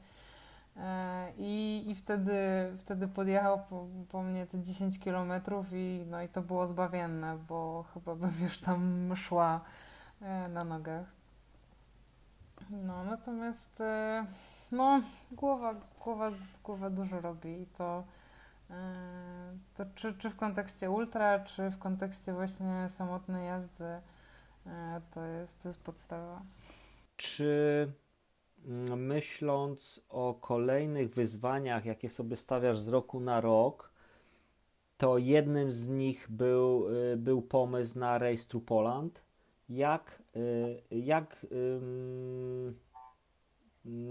E, 0.76 1.32
I, 1.38 1.84
i 1.86 1.94
wtedy, 1.94 2.36
wtedy 2.78 3.08
podjechał 3.08 3.60
po, 3.70 3.86
po 4.08 4.22
mnie 4.22 4.46
te 4.46 4.60
10 4.60 4.98
kilometrów 4.98 5.66
i, 5.72 6.04
no, 6.10 6.22
i 6.22 6.28
to 6.28 6.42
było 6.42 6.66
zbawienne, 6.66 7.38
bo 7.48 7.84
chyba 7.94 8.14
bym 8.14 8.32
już 8.44 8.60
tam 8.60 9.12
szła 9.16 9.60
e, 10.22 10.48
na 10.48 10.64
nogach. 10.64 11.06
No, 12.70 13.04
natomiast 13.04 13.82
no, 14.72 15.00
głowa, 15.32 15.74
głowa, 16.04 16.30
głowa 16.64 16.90
dużo 16.90 17.20
robi 17.20 17.62
i 17.62 17.66
to 17.66 18.04
to 19.74 19.84
czy, 19.94 20.14
czy 20.14 20.30
w 20.30 20.36
kontekście 20.36 20.90
ultra, 20.90 21.40
czy 21.40 21.70
w 21.70 21.78
kontekście 21.78 22.32
właśnie 22.32 22.88
samotnej 22.88 23.46
jazdy, 23.46 23.84
e, 24.66 25.00
to 25.10 25.24
jest, 25.24 25.62
to 25.62 25.68
jest 25.68 25.80
podstawa. 25.80 26.42
Czy 27.16 27.92
mm, 28.66 29.06
myśląc 29.06 30.00
o 30.08 30.34
kolejnych 30.34 31.14
wyzwaniach, 31.14 31.84
jakie 31.84 32.08
sobie 32.08 32.36
stawiasz 32.36 32.78
z 32.78 32.88
roku 32.88 33.20
na 33.20 33.40
rok, 33.40 33.90
to 34.96 35.18
jednym 35.18 35.72
z 35.72 35.88
nich 35.88 36.26
był, 36.30 36.88
y, 37.12 37.16
był 37.16 37.42
pomysł 37.42 37.98
na 37.98 38.18
Race 38.18 38.48
to 38.48 38.60
Poland. 38.60 39.22
Jak, 39.68 40.22
jak 40.90 41.46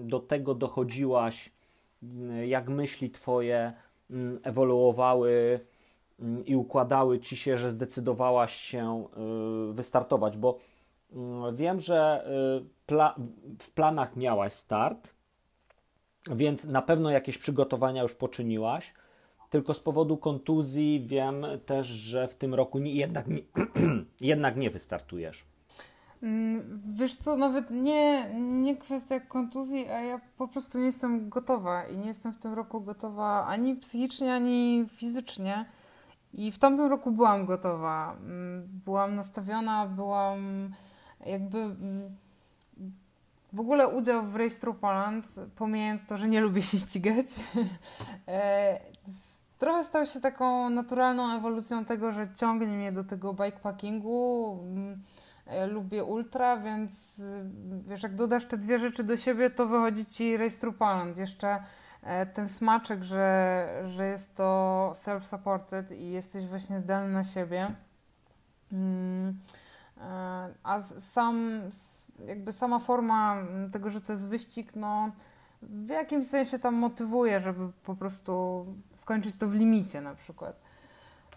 do 0.03 0.20
tego 0.20 0.56
dochodziłaś? 0.56 1.51
Jak 2.45 2.70
myśli 2.70 3.12
Twoje 3.12 3.74
ewoluowały 4.43 5.60
mm, 6.20 6.45
i 6.45 6.56
układały 6.56 7.20
ci 7.20 7.38
się, 7.38 7.58
że 7.58 7.72
zdecydowałaś 7.72 8.56
się 8.56 9.08
y, 9.70 9.74
wystartować? 9.74 10.38
Bo 10.38 10.58
mm, 11.14 11.56
wiem, 11.56 11.80
że 11.80 12.28
y, 12.91 13.56
w 13.60 13.72
planach 13.72 14.16
miałaś 14.16 14.53
start, 14.53 15.14
więc 16.32 16.66
na 16.66 16.82
pewno 16.82 17.10
jakieś 17.10 17.38
przygotowania 17.38 18.01
już 18.01 18.16
poczyniłaś. 18.16 18.93
Tylko 19.49 19.74
z 19.74 19.80
powodu 19.80 20.18
kontuzji 20.18 21.03
wiem 21.06 21.45
też, 21.66 21.88
że 21.88 22.28
w 22.28 22.36
tym 22.36 22.53
roku 22.53 22.80
jednak, 22.80 23.28
nie, 23.28 23.41
jednak 24.22 24.58
nie 24.58 24.70
wystartujesz. 24.70 25.45
Mm, 26.26 26.82
wiesz 26.86 27.15
co, 27.15 27.38
nawet 27.38 27.71
nie, 27.71 28.30
nie 28.39 28.78
kwestia 28.78 29.19
kontuzji, 29.19 29.89
a 29.89 29.99
ja 29.99 30.21
po 30.38 30.47
prostu 30.47 30.78
nie 30.78 30.86
jestem 30.86 31.30
gotowa 31.30 31.86
i 31.88 31.97
nie 31.97 32.07
jestem 32.07 32.34
w 32.34 32.38
tym 32.38 32.53
roku 32.53 32.82
gotowa 32.82 33.45
ani 33.47 33.76
psychicznie, 33.76 34.34
ani 34.34 34.86
fizycznie. 34.89 35.65
I 36.34 36.51
w 36.51 36.57
tamtym 36.57 36.89
roku 36.89 37.11
byłam 37.11 37.45
gotowa. 37.45 38.15
Mm, 38.15 38.69
byłam 38.86 39.15
nastawiona, 39.15 39.88
byłam 39.88 40.69
jakby. 41.26 41.57
Mm, 41.57 42.15
w 43.53 43.59
ogóle 43.59 43.88
udział 43.88 44.26
w 44.26 44.59
Through 44.59 44.80
Poland, 44.80 45.26
pomijając 45.55 46.05
to, 46.05 46.17
że 46.17 46.28
nie 46.28 46.41
lubię 46.41 46.61
się 46.61 46.78
ścigać, 46.78 47.28
e, 48.28 48.80
trochę 49.57 49.84
stał 49.84 50.05
się 50.05 50.21
taką 50.21 50.69
naturalną 50.69 51.38
ewolucją 51.38 51.86
tego, 51.86 52.11
że 52.11 52.34
ciągnie 52.34 52.67
mnie 52.67 52.91
do 52.91 53.03
tego 53.03 53.34
bikepackingu 53.34 54.59
lubię 55.68 56.04
ultra, 56.04 56.58
więc 56.58 57.20
y, 57.20 57.46
wiesz, 57.82 58.04
jak 58.04 58.16
dodasz 58.16 58.46
te 58.46 58.58
dwie 58.58 58.80
rzeczy 58.80 59.04
do 59.04 59.18
siebie, 59.18 59.50
to 59.50 59.68
wychodzi 59.68 60.06
ci 60.06 60.38
Race 60.38 60.72
Poland. 60.72 61.18
Jeszcze 61.18 61.64
e, 62.04 62.26
ten 62.26 62.50
smaczek, 62.50 63.04
że, 63.04 63.68
że 63.86 64.06
jest 64.06 64.36
to 64.36 64.91
self-supported 64.93 65.91
i 65.91 66.12
jesteś 66.12 66.46
właśnie 66.46 66.80
zdany 66.80 67.14
na 67.14 67.24
siebie. 67.24 67.76
Mm, 68.72 69.39
e, 69.98 70.50
a 70.64 70.82
sam, 71.00 71.62
jakby 72.26 72.54
sama 72.54 72.80
forma 72.80 73.38
tego, 73.72 73.89
że 73.89 74.02
to 74.02 74.12
jest 74.12 74.28
wyścig, 74.28 74.76
no 74.76 75.12
w 75.62 75.89
jakimś 75.89 76.28
sensie 76.28 76.60
tam 76.60 76.76
motywuje, 76.76 77.39
żeby 77.39 77.72
po 77.84 77.96
prostu 77.96 78.66
skończyć 78.96 79.36
to 79.36 79.48
w 79.48 79.54
limicie 79.54 80.02
na 80.02 80.16
przykład. 80.16 80.62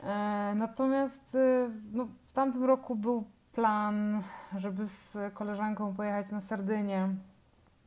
E, 0.03 0.53
natomiast 0.57 1.35
e, 1.35 1.71
no, 1.93 2.07
w 2.27 2.33
tamtym 2.33 2.65
roku 2.65 2.97
był 2.97 3.25
plan, 3.59 4.23
żeby 4.57 4.87
z 4.87 5.19
koleżanką 5.35 5.95
pojechać 5.95 6.31
na 6.31 6.41
Sardynię. 6.41 7.09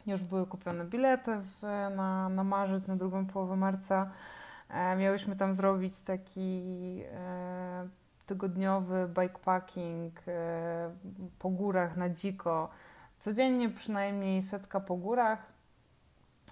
Już 0.08 0.24
były 0.24 0.48
kupione 0.48 0.86
bilety 0.86 1.32
w, 1.38 1.62
na, 1.96 2.30
na 2.30 2.44
marzec, 2.44 2.88
na 2.88 2.96
drugą 2.96 3.26
połowę 3.26 3.56
marca. 3.56 4.12
E, 4.70 4.96
miałyśmy 4.96 5.36
tam 5.36 5.54
zrobić 5.54 6.02
taki 6.02 6.62
e, 7.14 7.88
tygodniowy 8.26 9.08
bikepacking 9.08 10.20
e, 10.28 10.92
po 11.40 11.50
górach 11.50 11.98
na 11.98 12.10
dziko. 12.10 12.70
Codziennie 13.20 13.70
przynajmniej 13.70 14.42
setka 14.42 14.80
po 14.80 14.96
górach, 14.96 15.40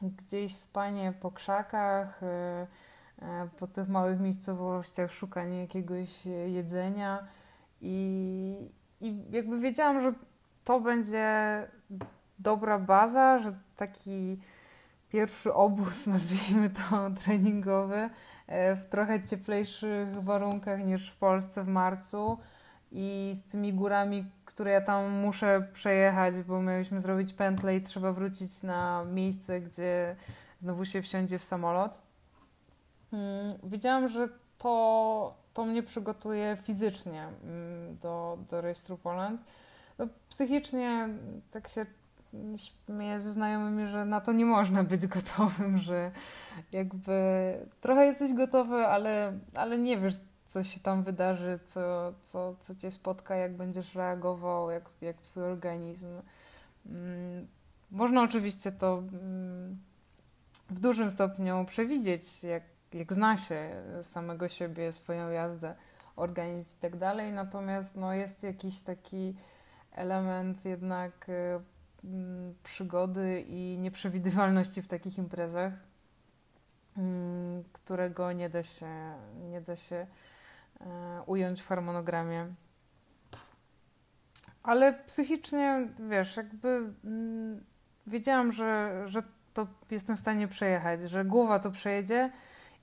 gdzieś 0.02 0.56
spanie 0.56 1.14
po 1.22 1.32
krzakach, 1.32 2.24
e, 2.24 2.68
e, 3.22 3.50
po 3.60 3.68
tych 3.68 3.90
małych 3.90 4.20
miejscowościach, 4.20 5.12
szukanie 5.12 5.62
jakiegoś 5.62 6.26
jedzenia 6.26 7.28
i, 7.82 8.79
i 9.02 9.24
jakby 9.30 9.60
wiedziałam, 9.60 10.02
że 10.02 10.14
to 10.64 10.82
będzie 10.82 11.28
dobra 12.40 12.80
baza, 12.80 13.40
że 13.40 13.60
taki 13.76 14.40
pierwszy 15.10 15.54
obóz, 15.54 16.08
nazwijmy 16.08 16.70
to 16.70 17.10
treningowy, 17.24 18.10
e, 18.48 18.76
w 18.76 18.86
trochę 18.86 19.24
cieplejszych 19.24 20.24
warunkach 20.24 20.86
niż 20.86 21.12
w 21.12 21.18
Polsce 21.18 21.64
w 21.64 21.68
marcu 21.68 22.38
i 22.92 23.32
z 23.36 23.44
tymi 23.52 23.74
górami, 23.74 24.26
które 24.46 24.72
ja 24.72 24.82
tam 24.82 25.10
muszę 25.12 25.68
przejechać, 25.74 26.36
bo 26.36 26.62
mieliśmy 26.62 27.02
zrobić 27.02 27.34
pętlę 27.34 27.76
i 27.76 27.82
trzeba 27.82 28.12
wrócić 28.14 28.64
na 28.64 29.06
miejsce, 29.06 29.62
gdzie 29.62 30.16
znowu 30.60 30.86
się 30.86 31.02
wsiądzie 31.02 31.40
w 31.40 31.44
samolot. 31.44 32.02
Mm, 33.14 33.54
wiedziałam, 33.64 34.08
że 34.08 34.30
to, 34.58 35.38
to 35.54 35.66
mnie 35.66 35.84
przygotuje 35.84 36.58
fizycznie 36.64 37.28
mm, 37.44 37.98
do, 37.98 38.38
do 38.50 38.62
Through 38.86 39.02
Poland. 39.02 39.42
No, 39.98 40.08
psychicznie 40.30 41.10
tak 41.52 41.68
się 41.68 41.86
śmieję 42.58 43.20
ze 43.20 43.32
znajomymi, 43.32 43.88
że 43.88 44.06
na 44.06 44.22
to 44.22 44.32
nie 44.34 44.46
można 44.46 44.84
być 44.84 45.08
gotowym, 45.08 45.78
że 45.78 46.12
jakby 46.72 47.14
trochę 47.82 48.06
jesteś 48.06 48.34
gotowy, 48.34 48.76
ale, 48.76 49.40
ale 49.54 49.78
nie 49.78 49.98
wiesz, 49.98 50.16
co 50.48 50.64
się 50.64 50.80
tam 50.80 51.04
wydarzy, 51.04 51.60
co, 51.66 52.14
co, 52.22 52.56
co 52.60 52.76
cię 52.76 52.92
spotka, 52.92 53.36
jak 53.36 53.58
będziesz 53.58 53.96
reagował, 53.96 54.72
jak, 54.72 54.90
jak 55.02 55.22
twój 55.22 55.44
organizm. 55.44 56.08
Mm, 56.86 57.48
można 57.92 58.24
oczywiście 58.24 58.72
to 58.72 58.98
mm, 58.98 59.78
w 60.70 60.80
dużym 60.80 61.12
stopniu 61.12 61.66
przewidzieć, 61.66 62.44
jak, 62.44 62.64
jak 62.94 63.14
zna 63.14 63.38
się 63.38 63.84
samego 64.02 64.48
siebie, 64.48 64.92
swoją 64.92 65.30
jazdę, 65.30 65.76
organizm 66.16 66.78
i 66.78 66.82
tak 66.82 66.98
dalej, 66.98 67.32
natomiast 67.32 67.96
no, 67.96 68.14
jest 68.14 68.44
jakiś 68.44 68.82
taki 68.82 69.36
element 69.92 70.66
jednak 70.66 71.30
y, 71.30 71.60
mm, 72.04 72.56
przygody 72.64 73.46
i 73.48 73.78
nieprzewidywalności 73.80 74.82
w 74.82 74.88
takich 74.88 75.18
imprezach, 75.18 75.74
którego 77.74 78.32
nie 78.32 78.50
da 78.50 78.64
się, 78.64 79.14
nie 79.50 79.62
da 79.62 79.76
się 79.76 80.08
E, 80.80 81.24
ująć 81.26 81.62
w 81.62 81.68
harmonogramie. 81.68 82.48
Ale 84.64 84.94
psychicznie, 84.94 85.88
wiesz, 86.00 86.38
jakby 86.38 86.94
mm, 87.06 87.64
wiedziałam, 88.08 88.52
że, 88.52 89.02
że 89.06 89.24
to 89.54 89.68
jestem 89.92 90.18
w 90.18 90.20
stanie 90.20 90.48
przejechać, 90.48 91.10
że 91.10 91.26
głowa 91.26 91.60
to 91.60 91.72
przejedzie 91.72 92.32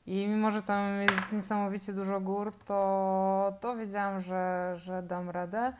i 0.06 0.28
mimo, 0.28 0.50
że 0.50 0.62
tam 0.62 1.00
jest 1.00 1.32
niesamowicie 1.32 1.92
dużo 1.92 2.20
gór, 2.20 2.52
to, 2.64 3.52
to 3.60 3.76
wiedziałam, 3.76 4.20
że, 4.20 4.74
że 4.76 5.02
dam 5.02 5.30
radę. 5.30 5.72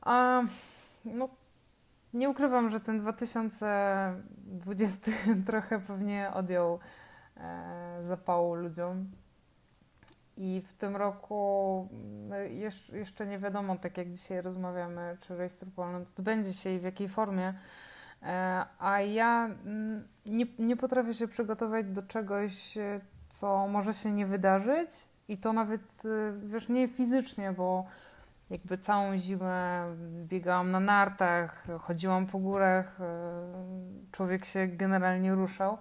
A 0.00 0.42
no, 1.04 1.28
nie 2.14 2.30
ukrywam, 2.30 2.70
że 2.70 2.80
ten 2.80 3.00
2020 3.00 5.10
trochę 5.46 5.80
pewnie 5.80 6.30
odjął 6.34 6.78
e, 7.36 7.98
zapału 8.02 8.54
ludziom. 8.54 9.10
I 10.36 10.62
w 10.68 10.72
tym 10.72 10.96
roku 10.96 11.88
no 12.28 12.36
jeszcze 12.92 13.26
nie 13.26 13.38
wiadomo, 13.38 13.76
tak 13.76 13.98
jak 13.98 14.10
dzisiaj 14.10 14.42
rozmawiamy, 14.42 15.16
czy 15.20 15.48
Through 15.58 15.74
Poland 15.74 16.08
odbędzie 16.18 16.52
się 16.52 16.70
i 16.70 16.78
w 16.78 16.82
jakiej 16.82 17.08
formie. 17.08 17.54
E, 18.22 18.66
a 18.78 19.00
ja 19.00 19.44
mm, 19.44 20.08
nie, 20.26 20.46
nie 20.58 20.76
potrafię 20.76 21.14
się 21.14 21.28
przygotować 21.28 21.86
do 21.86 22.02
czegoś, 22.02 22.78
co 23.28 23.68
może 23.68 23.94
się 23.94 24.12
nie 24.12 24.26
wydarzyć. 24.26 24.90
I 25.28 25.38
to 25.38 25.52
nawet, 25.52 25.82
e, 26.04 26.08
wiesz, 26.46 26.68
nie 26.68 26.88
fizycznie, 26.88 27.52
bo 27.52 27.84
jakby 28.50 28.78
całą 28.78 29.16
zimę 29.16 29.84
biegałam 30.24 30.70
na 30.70 30.80
nartach, 30.80 31.66
chodziłam 31.80 32.26
po 32.26 32.38
górach, 32.38 33.00
e, 33.00 33.04
człowiek 34.12 34.44
się 34.44 34.66
generalnie 34.66 35.34
ruszał 35.34 35.78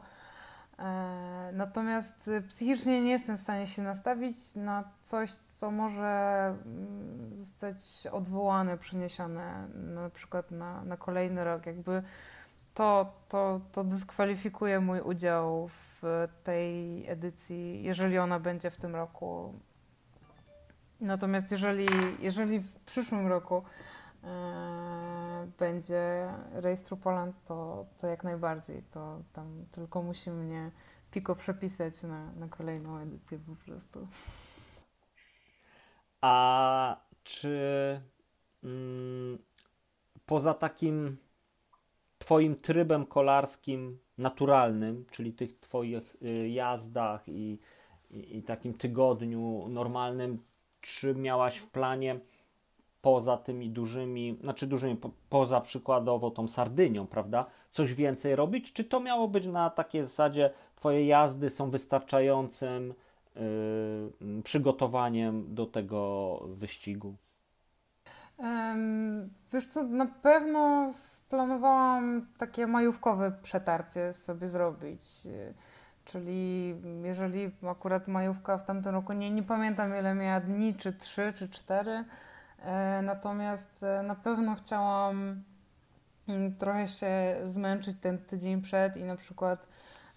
E, 0.80 1.52
natomiast 1.54 2.30
psychicznie 2.50 3.04
nie 3.04 3.12
jestem 3.12 3.38
w 3.38 3.40
stanie 3.40 3.68
się 3.68 3.82
nastawić 3.82 4.56
na 4.56 4.84
coś, 5.02 5.32
co 5.34 5.72
może 5.72 6.54
mm, 6.66 7.38
zostać 7.38 8.08
odwołane, 8.12 8.78
przeniesione 8.78 9.68
na 9.74 10.10
przykład 10.10 10.52
na, 10.52 10.84
na 10.84 10.98
kolejny 10.98 11.44
rok. 11.44 11.66
Jakby 11.66 12.04
to, 12.74 13.14
to, 13.30 13.62
to 13.72 13.84
dyskwalifikuje 13.84 14.80
mój 14.80 15.02
udział 15.02 15.68
w 15.68 15.85
tej 16.44 17.08
edycji, 17.10 17.84
jeżeli 17.84 18.18
ona 18.18 18.40
będzie 18.40 18.72
w 18.72 18.78
tym 18.78 18.96
roku. 18.96 19.54
Natomiast 21.02 21.52
jeżeli, 21.52 21.88
jeżeli 22.20 22.60
w 22.60 22.80
przyszłym 22.80 23.28
roku 23.28 23.64
E, 24.26 25.52
będzie 25.60 26.34
rejestru 26.52 26.98
Poland, 26.98 27.44
to, 27.44 27.86
to 27.98 28.08
jak 28.08 28.24
najbardziej. 28.24 28.84
To 28.92 29.22
tam 29.34 29.66
tylko 29.72 30.02
musi 30.02 30.32
mnie 30.32 30.72
Piko 31.12 31.36
przepisać 31.36 32.04
na, 32.04 32.32
na 32.32 32.48
kolejną 32.48 32.98
edycję 32.98 33.40
po 33.40 33.56
prostu. 33.56 34.08
A 36.22 36.98
czy 37.24 38.02
mm, 38.64 39.38
poza 40.26 40.54
takim 40.54 41.18
Twoim 42.18 42.56
trybem 42.56 43.06
kolarskim 43.06 44.00
naturalnym, 44.18 45.06
czyli 45.12 45.34
tych 45.34 45.60
Twoich 45.60 46.16
y, 46.22 46.50
jazdach 46.50 47.30
i, 47.30 47.60
i, 48.12 48.38
i 48.38 48.44
takim 48.44 48.74
tygodniu 48.74 49.68
normalnym, 49.70 50.44
czy 50.82 51.16
miałaś 51.16 51.58
w 51.58 51.68
planie 51.68 52.20
poza 53.02 53.38
tymi 53.38 53.70
dużymi, 53.70 54.38
znaczy 54.42 54.68
dużymi, 54.68 54.96
po, 54.96 55.10
poza 55.30 55.62
przykładowo 55.62 56.32
tą 56.32 56.48
Sardynią, 56.48 57.08
prawda? 57.08 57.46
Coś 57.72 57.94
więcej 57.94 58.36
robić? 58.36 58.74
Czy 58.74 58.84
to 58.84 59.00
miało 59.00 59.28
być 59.28 59.46
na 59.48 59.70
takiej 59.70 60.04
zasadzie, 60.04 60.50
Twoje 60.76 61.06
jazdy 61.06 61.50
są 61.50 61.70
wystarczającym 61.70 62.94
yy, 63.36 64.42
przygotowaniem 64.44 65.56
do 65.56 65.66
tego 65.66 66.40
wyścigu? 66.48 67.16
Wiesz 69.54 69.68
co, 69.68 69.84
na 69.84 70.06
pewno 70.06 70.90
splanowałam 70.94 72.28
takie 72.38 72.68
majówkowe 72.68 73.32
przetarcie 73.44 74.14
sobie 74.14 74.48
zrobić. 74.48 75.02
Czyli 76.06 76.76
jeżeli 77.04 77.52
akurat 77.72 78.08
majówka 78.08 78.58
w 78.58 78.66
tamtym 78.66 78.92
roku, 78.92 79.14
nie, 79.14 79.32
nie 79.32 79.44
pamiętam 79.44 79.98
ile 80.00 80.16
miała 80.16 80.40
dni, 80.40 80.76
czy 80.76 80.94
trzy, 80.94 81.34
czy 81.36 81.50
cztery, 81.50 82.06
E, 82.66 83.02
natomiast 83.02 83.84
e, 83.84 84.04
na 84.04 84.16
pewno 84.16 84.56
chciałam 84.56 85.42
mm, 86.28 86.56
trochę 86.56 86.88
się 86.88 87.36
zmęczyć 87.46 87.98
ten 88.02 88.18
tydzień 88.18 88.62
przed 88.62 88.98
i 88.98 89.04
na 89.04 89.16
przykład 89.16 89.68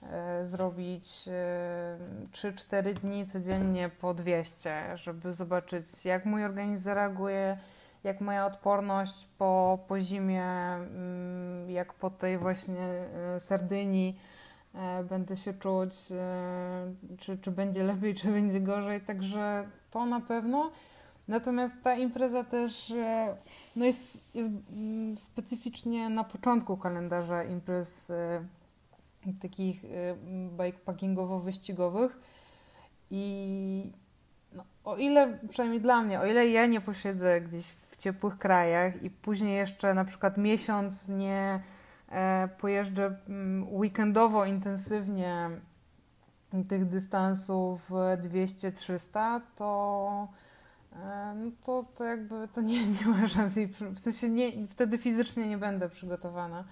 e, 0.02 0.46
zrobić 0.46 1.06
3-4 2.32 2.92
dni 2.92 3.26
codziennie 3.26 3.88
po 3.88 4.14
200, 4.14 4.96
żeby 4.96 5.32
zobaczyć, 5.32 6.04
jak 6.04 6.24
mój 6.24 6.44
organizm 6.44 6.84
zareaguje, 6.84 7.58
jak 8.04 8.20
moja 8.20 8.46
odporność 8.46 9.28
po, 9.38 9.78
po 9.88 10.00
zimie, 10.00 10.44
mm, 10.44 11.70
jak 11.70 11.94
po 11.94 12.10
tej 12.10 12.38
właśnie 12.38 13.04
Sardynii 13.38 14.18
będę 15.08 15.36
się 15.36 15.54
czuć, 15.54 15.94
czy, 17.18 17.38
czy 17.38 17.50
będzie 17.50 17.82
lepiej, 17.82 18.14
czy 18.14 18.32
będzie 18.32 18.60
gorzej. 18.60 19.00
Także 19.00 19.68
to 19.90 20.06
na 20.06 20.20
pewno. 20.20 20.70
Natomiast 21.28 21.82
ta 21.82 21.94
impreza 21.94 22.44
też 22.44 22.90
e, 22.90 23.36
no 23.76 23.84
jest, 23.84 24.24
jest 24.34 24.50
mm, 24.72 25.16
specyficznie 25.16 26.08
na 26.08 26.24
początku 26.24 26.76
kalendarza 26.76 27.44
imprez 27.44 28.10
e, 28.10 28.44
takich 29.42 29.84
e, 29.84 29.88
bikepackingowo-wyścigowych 30.56 32.10
i 33.10 33.92
no, 34.52 34.64
o 34.84 34.96
ile, 34.96 35.38
przynajmniej 35.48 35.80
dla 35.80 36.02
mnie, 36.02 36.20
o 36.20 36.26
ile 36.26 36.48
ja 36.48 36.66
nie 36.66 36.80
posiedzę 36.80 37.40
gdzieś 37.40 37.72
ciepłych 37.98 38.38
krajach 38.38 39.02
i 39.02 39.10
później 39.10 39.56
jeszcze 39.56 39.94
na 39.94 40.04
przykład 40.04 40.38
miesiąc 40.38 41.08
nie 41.08 41.60
e, 42.08 42.48
pojeżdżę 42.58 43.16
mm, 43.28 43.74
weekendowo 43.74 44.44
intensywnie 44.44 45.50
tych 46.68 46.84
dystansów 46.84 47.90
200-300, 47.90 49.40
to, 49.56 50.28
e, 50.92 51.34
no 51.36 51.50
to, 51.62 51.84
to 51.94 52.04
jakby 52.04 52.48
to 52.48 52.60
nie, 52.60 52.86
nie 52.96 53.06
ma 53.06 53.28
szans. 53.28 53.54
W 53.80 53.98
sensie 53.98 54.28
nie, 54.28 54.66
wtedy 54.68 54.98
fizycznie 54.98 55.48
nie 55.48 55.58
będę 55.58 55.88
przygotowana 55.88 56.64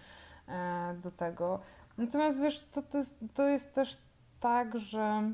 e, 0.48 0.94
do 1.02 1.10
tego. 1.10 1.60
Natomiast 1.98 2.42
wiesz, 2.42 2.62
to, 2.72 2.82
to, 2.82 2.98
jest, 2.98 3.16
to 3.34 3.42
jest 3.48 3.74
też 3.74 3.98
tak, 4.40 4.78
że 4.78 5.32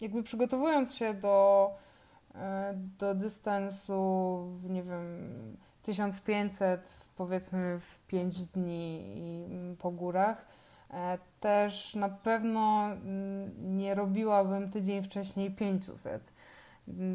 jakby 0.00 0.22
przygotowując 0.22 0.94
się 0.94 1.14
do, 1.14 1.70
do 2.98 3.14
dystansu, 3.14 4.48
nie 4.62 4.82
wiem, 4.82 5.56
1500 5.82 6.94
powiedzmy 7.16 7.80
w 7.80 8.06
5 8.06 8.46
dni 8.46 9.76
po 9.78 9.90
górach, 9.90 10.46
e, 10.90 11.18
też 11.40 11.94
na 11.94 12.08
pewno 12.08 12.92
mm, 12.92 13.76
nie 13.76 13.94
robiłabym 13.94 14.70
tydzień 14.70 15.02
wcześniej 15.02 15.50
500. 15.50 16.32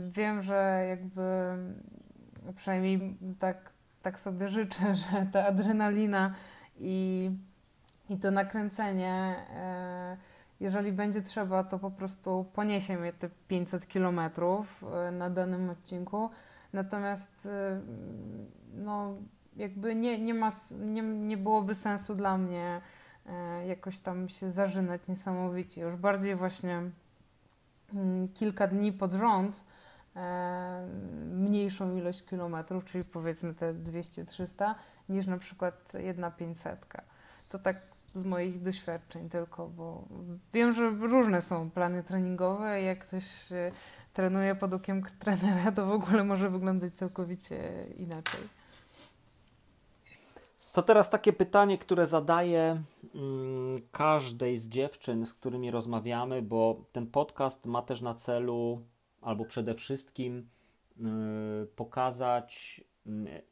Wiem, 0.07 0.41
że 0.41 0.85
jakby 0.89 1.55
przynajmniej 2.55 3.17
tak, 3.39 3.71
tak 4.01 4.19
sobie 4.19 4.47
życzę, 4.47 4.95
że 5.11 5.25
ta 5.31 5.45
adrenalina 5.45 6.35
i, 6.79 7.31
i 8.09 8.17
to 8.17 8.31
nakręcenie, 8.31 9.35
e, 9.55 10.17
jeżeli 10.59 10.91
będzie 10.91 11.21
trzeba, 11.21 11.63
to 11.63 11.79
po 11.79 11.91
prostu 11.91 12.45
poniesie 12.53 12.97
mnie 12.97 13.13
te 13.13 13.29
500 13.47 13.87
kilometrów 13.87 14.83
e, 14.83 15.11
na 15.11 15.29
danym 15.29 15.69
odcinku. 15.69 16.29
Natomiast 16.73 17.45
e, 17.45 17.81
no, 18.73 19.15
jakby 19.55 19.95
nie, 19.95 20.19
nie, 20.19 20.33
ma, 20.33 20.49
nie, 20.79 21.01
nie 21.01 21.37
byłoby 21.37 21.75
sensu 21.75 22.15
dla 22.15 22.37
mnie 22.37 22.81
jakoś 23.67 23.99
tam 23.99 24.29
się 24.29 24.51
zażynać 24.51 25.07
niesamowicie. 25.07 25.81
Już 25.81 25.95
bardziej 25.95 26.35
właśnie 26.35 26.81
mm, 27.93 28.27
kilka 28.27 28.67
dni 28.67 28.93
pod 28.93 29.13
rząd 29.13 29.63
mniejszą 31.25 31.95
ilość 31.95 32.23
kilometrów, 32.23 32.85
czyli 32.85 33.03
powiedzmy 33.03 33.53
te 33.53 33.73
200-300, 33.73 34.75
niż 35.09 35.27
na 35.27 35.37
przykład 35.37 35.93
jedna 35.93 36.31
500. 36.31 36.85
To 37.49 37.59
tak 37.59 37.77
z 38.15 38.25
moich 38.25 38.61
doświadczeń 38.61 39.29
tylko, 39.29 39.67
bo 39.67 40.07
wiem, 40.53 40.73
że 40.73 40.89
różne 40.89 41.41
są 41.41 41.69
plany 41.69 42.03
treningowe. 42.03 42.81
Jak 42.81 43.05
ktoś 43.05 43.23
trenuje 44.13 44.55
pod 44.55 44.73
okiem 44.73 45.03
trenera, 45.19 45.71
to 45.71 45.85
w 45.85 45.91
ogóle 45.91 46.23
może 46.23 46.49
wyglądać 46.49 46.93
całkowicie 46.93 47.85
inaczej. 47.97 48.41
To 50.73 50.83
teraz 50.83 51.09
takie 51.09 51.33
pytanie, 51.33 51.77
które 51.77 52.07
zadaję 52.07 52.83
mm, 53.15 53.81
każdej 53.91 54.57
z 54.57 54.67
dziewczyn, 54.67 55.25
z 55.25 55.33
którymi 55.33 55.71
rozmawiamy, 55.71 56.41
bo 56.41 56.85
ten 56.91 57.07
podcast 57.07 57.65
ma 57.65 57.81
też 57.81 58.01
na 58.01 58.15
celu, 58.15 58.81
albo 59.21 59.45
przede 59.45 59.73
wszystkim, 59.75 60.49
y, 60.97 61.67
pokazać 61.75 62.81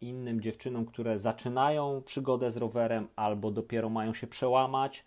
innym 0.01 0.41
dziewczynom, 0.41 0.85
które 0.85 1.19
zaczynają 1.19 2.01
przygodę 2.05 2.51
z 2.51 2.57
rowerem 2.57 3.07
albo 3.15 3.51
dopiero 3.51 3.89
mają 3.89 4.13
się 4.13 4.27
przełamać, 4.27 5.05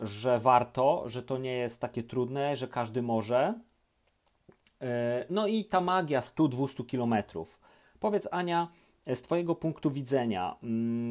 że 0.00 0.38
warto, 0.38 1.08
że 1.08 1.22
to 1.22 1.38
nie 1.38 1.56
jest 1.56 1.80
takie 1.80 2.02
trudne, 2.02 2.56
że 2.56 2.68
każdy 2.68 3.02
może. 3.02 3.54
E, 4.82 5.26
no 5.30 5.46
i 5.46 5.64
ta 5.64 5.80
magia 5.80 6.20
100-200 6.20 6.86
kilometrów. 6.86 7.60
Powiedz 8.00 8.28
Ania, 8.30 8.68
z 9.14 9.22
Twojego 9.22 9.54
punktu 9.54 9.90
widzenia, 9.90 10.56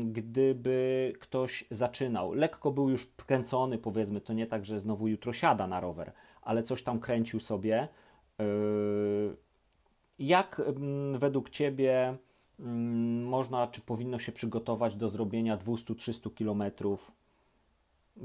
gdyby 0.05 1.13
ktoś 1.19 1.65
zaczynał, 1.71 2.33
lekko 2.33 2.71
był 2.71 2.89
już 2.89 3.03
wkręcony, 3.03 3.77
powiedzmy, 3.77 4.21
to 4.21 4.33
nie 4.33 4.47
tak, 4.47 4.65
że 4.65 4.79
znowu 4.79 5.07
jutro 5.07 5.33
siada 5.33 5.67
na 5.67 5.79
rower, 5.79 6.11
ale 6.41 6.63
coś 6.63 6.83
tam 6.83 6.99
kręcił 6.99 7.39
sobie, 7.39 7.87
e, 8.39 8.43
jak 10.19 10.61
według 11.17 11.49
Ciebie 11.49 12.17
Mm, 12.17 12.32
można 13.25 13.67
czy 13.67 13.81
powinno 13.81 14.19
się 14.19 14.31
przygotować 14.31 14.95
do 14.95 15.09
zrobienia 15.09 15.57
200-300 15.57 16.33
km 16.37 16.71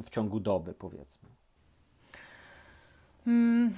w 0.02 0.10
ciągu 0.10 0.40
doby, 0.40 0.74
powiedzmy? 0.74 1.28
Hmm. 3.24 3.74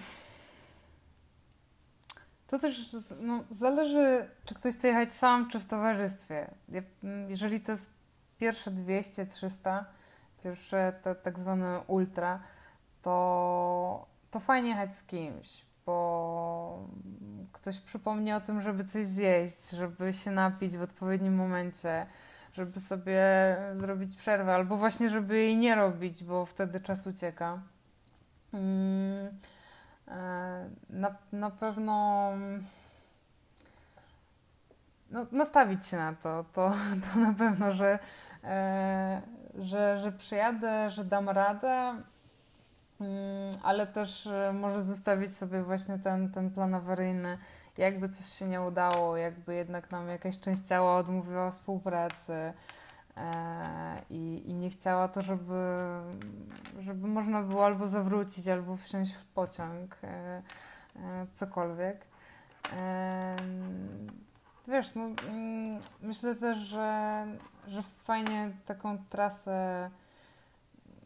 To 2.46 2.59
też 2.59 2.96
no, 3.20 3.44
zależy, 3.51 4.28
czy 4.44 4.55
ktoś 4.55 4.74
chce 4.74 4.88
jechać 4.88 5.14
sam, 5.14 5.51
czy 5.51 5.59
w 5.59 5.66
towarzystwie. 5.66 6.51
Mm, 7.05 7.30
jeżeli 7.30 7.61
to 7.61 7.72
jest 7.72 7.90
pierwsze 8.38 8.70
200, 8.70 9.26
300, 9.26 9.84
pierwsze 10.44 10.92
te 11.03 11.14
tak 11.14 11.38
zwane 11.38 11.82
ultra, 11.86 12.42
to, 13.03 14.07
to 14.30 14.40
fajnie 14.40 14.68
jechać 14.68 14.94
z 14.94 15.05
kimś, 15.05 15.64
bo 15.86 16.88
ktoś 17.61 17.80
przypomni 17.80 18.32
o 18.32 18.40
tym, 18.40 18.61
żeby 18.61 18.84
coś 18.84 19.06
zjeść, 19.06 19.70
żeby 19.70 20.12
się 20.12 20.30
napić 20.30 20.76
w 20.76 20.82
odpowiednim 20.82 21.34
momencie, 21.34 22.06
żeby 22.52 22.80
sobie 22.80 23.22
zrobić 23.76 24.16
przerwę, 24.16 24.54
albo 24.54 24.76
właśnie, 24.76 25.11
żeby 25.11 25.38
jej 25.38 25.56
nie 25.56 25.74
robić, 25.74 26.24
bo 26.24 26.46
wtedy 26.46 26.80
czas 26.80 27.06
ucieka. 27.06 27.58
Mm, 28.54 29.28
e, 30.08 30.70
na, 30.90 31.14
na 31.32 31.50
pewno 31.50 32.32
no, 35.11 35.26
nastawić 35.32 35.86
się 35.86 35.96
na 35.96 36.14
to, 36.14 36.44
to, 36.52 36.72
to 37.12 37.18
na 37.18 37.34
pewno, 37.34 37.72
że, 37.72 37.98
e, 38.44 39.22
że, 39.58 39.98
że 39.98 40.12
przyjadę, 40.12 40.90
że 40.90 41.04
dam 41.04 41.28
radę, 41.28 41.94
ale 43.62 43.86
też 43.86 44.26
e, 44.26 44.53
może 44.53 44.82
zostawić 44.82 45.36
sobie 45.36 45.62
właśnie 45.62 45.98
ten, 45.98 46.32
ten 46.32 46.51
plan 46.51 46.74
awaryjny, 46.74 47.38
jakby 47.78 48.09
coś 48.09 48.26
się 48.26 48.48
nie 48.48 48.61
udało, 48.61 49.16
jakby 49.16 49.55
jednak 49.55 49.90
nam 49.90 50.09
jakaś 50.09 50.40
część 50.40 50.62
ciała 50.62 50.96
odmówiła 50.96 51.51
współpracy 51.51 52.32
e, 52.32 52.53
i, 54.11 54.42
i 54.51 54.55
nie 54.55 54.70
chciała 54.70 55.09
to, 55.09 55.22
żeby, 55.22 55.76
żeby 56.80 57.09
można 57.09 57.42
było 57.42 57.66
albo 57.66 57.88
zawrócić, 57.88 58.48
albo 58.48 58.76
wsiąść 58.76 59.14
w 59.14 59.24
pociąg, 59.24 59.96
e, 60.05 60.42
cokolwiek. 61.32 62.11
Wiesz, 64.68 64.94
no, 64.94 65.05
mm, 65.05 65.80
myślę 66.03 66.34
też, 66.34 66.59
że, 66.59 67.26
że 67.68 67.82
fajnie 67.82 68.51
taką 68.66 68.98
trasę 69.09 69.90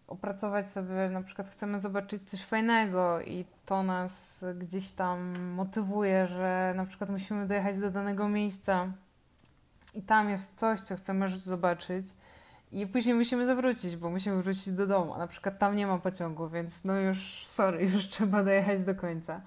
opracować 0.07 0.71
sobie, 0.71 1.11
na 1.11 1.23
przykład 1.23 1.49
chcemy 1.49 1.79
zobaczyć 1.79 2.31
coś 2.31 2.45
fajnego 2.45 3.21
i 3.21 3.45
to 3.67 3.83
nas 3.83 4.45
gdzieś 4.55 4.91
tam 4.91 5.39
motywuje, 5.39 6.27
że 6.27 6.73
na 6.77 6.87
przykład 6.87 7.11
musimy 7.11 7.47
dojechać 7.47 7.79
do 7.79 7.91
danego 7.91 8.29
miejsca 8.29 8.93
i 9.95 10.03
tam 10.03 10.31
jest 10.31 10.55
coś, 10.55 10.81
co 10.81 10.97
chcemy 10.97 11.39
zobaczyć 11.39 12.07
i 12.73 12.87
później 12.87 13.15
musimy 13.15 13.47
zawrócić, 13.47 13.97
bo 13.97 14.11
musimy 14.11 14.43
wrócić 14.43 14.71
do 14.71 14.87
domu. 14.87 15.19
Na 15.19 15.27
przykład 15.27 15.59
tam 15.59 15.77
nie 15.77 15.87
ma 15.87 15.99
pociągu, 15.99 16.49
więc 16.49 16.85
no 16.85 16.99
już 16.99 17.47
sorry, 17.47 17.85
już 17.95 18.09
trzeba 18.09 18.45
dojechać 18.45 18.81
do 18.81 18.95
końca. 18.95 19.41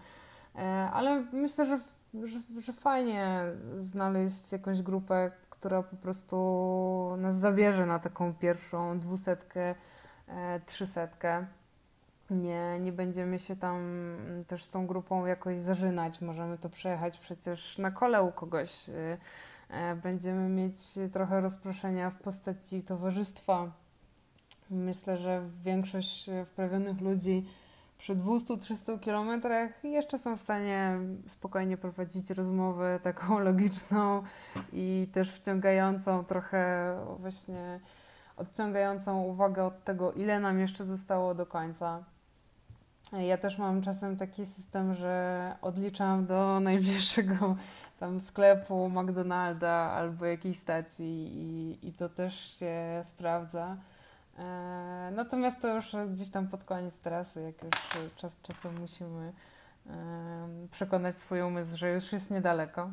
E, 0.55 0.59
ale 0.93 1.21
myślę, 1.33 1.65
że, 1.65 1.79
że, 2.27 2.39
że 2.61 2.73
fajnie 2.73 3.41
znaleźć 3.77 4.51
jakąś 4.51 4.81
grupę, 4.81 5.31
która 5.49 5.83
po 5.83 5.95
prostu 5.95 7.15
nas 7.17 7.35
zabierze 7.35 7.85
na 7.85 7.99
taką 7.99 8.33
pierwszą 8.33 8.99
dwusetkę, 8.99 9.75
trzysetkę. 10.65 11.45
Nie, 12.30 12.80
nie 12.80 12.91
będziemy 12.91 13.39
się 13.39 13.55
tam 13.55 13.82
też 14.47 14.63
z 14.63 14.69
tą 14.69 14.88
grupą 14.88 15.25
jakoś 15.25 15.57
zażynać. 15.57 16.21
Możemy 16.21 16.57
to 16.57 16.69
przejechać 16.69 17.17
przecież 17.17 17.78
na 17.78 17.91
kole 17.91 18.23
u 18.23 18.32
kogoś. 18.32 18.89
E, 18.89 19.17
e, 19.69 19.95
będziemy 19.95 20.49
mieć 20.49 20.75
trochę 21.13 21.41
rozproszenia 21.41 22.09
w 22.09 22.15
postaci 22.15 22.82
towarzystwa. 22.84 23.71
Myślę, 24.69 25.17
że 25.17 25.49
większość 25.63 26.30
wprawionych 26.45 27.01
ludzi 27.01 27.45
przy 27.97 28.15
200-300 28.15 28.99
kilometrach 28.99 29.84
jeszcze 29.84 30.17
są 30.17 30.38
w 30.38 30.41
stanie 30.41 30.99
spokojnie 31.28 31.78
prowadzić 31.78 32.30
rozmowę 32.30 32.99
taką 33.03 33.39
logiczną 33.49 34.23
i 34.73 35.07
też 35.13 35.32
wciągającą 35.32 36.25
trochę 36.25 36.93
właśnie 37.19 37.80
odciągającą 38.38 39.23
uwagę 39.23 39.65
od 39.65 39.83
tego, 39.83 40.13
ile 40.13 40.39
nam 40.39 40.59
jeszcze 40.59 40.85
zostało 40.85 41.35
do 41.35 41.45
końca. 41.45 42.03
Ja 43.11 43.38
też 43.38 43.57
mam 43.57 43.81
czasem 43.81 44.17
taki 44.17 44.45
system, 44.45 44.93
że 44.93 45.55
odliczam 45.61 46.25
do 46.25 46.59
najbliższego 46.59 47.55
tam 47.99 48.19
sklepu, 48.19 48.89
McDonalda 48.89 49.91
albo 49.91 50.25
jakiejś 50.25 50.57
stacji 50.57 51.31
i, 51.33 51.88
i 51.88 51.93
to 51.93 52.09
też 52.09 52.59
się 52.59 53.01
sprawdza. 53.03 53.77
E, 54.39 55.11
natomiast 55.15 55.61
to 55.61 55.75
już 55.75 55.95
gdzieś 56.13 56.29
tam 56.29 56.47
pod 56.47 56.63
koniec 56.63 56.99
trasy, 56.99 57.41
jak 57.41 57.63
już 57.63 58.11
czas, 58.15 58.39
czasem 58.41 58.79
musimy 58.79 59.33
e, 59.88 59.93
przekonać 60.71 61.19
swój 61.19 61.41
umysł, 61.41 61.77
że 61.77 61.93
już 61.93 62.13
jest 62.13 62.31
niedaleko. 62.31 62.89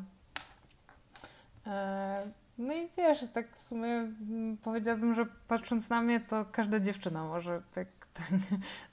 E, 1.67 2.44
No 2.57 2.73
i 2.73 2.89
wiesz, 2.97 3.25
tak 3.33 3.57
w 3.57 3.63
sumie 3.63 3.87
mm, 3.87 4.57
powiedziałabym, 4.57 5.13
że 5.13 5.25
patrząc 5.47 5.89
na 5.89 6.01
mnie, 6.01 6.19
to 6.19 6.45
każda 6.51 6.79
dziewczyna 6.79 7.23
może 7.23 7.61
tak, 7.75 7.87
tak, 8.13 8.27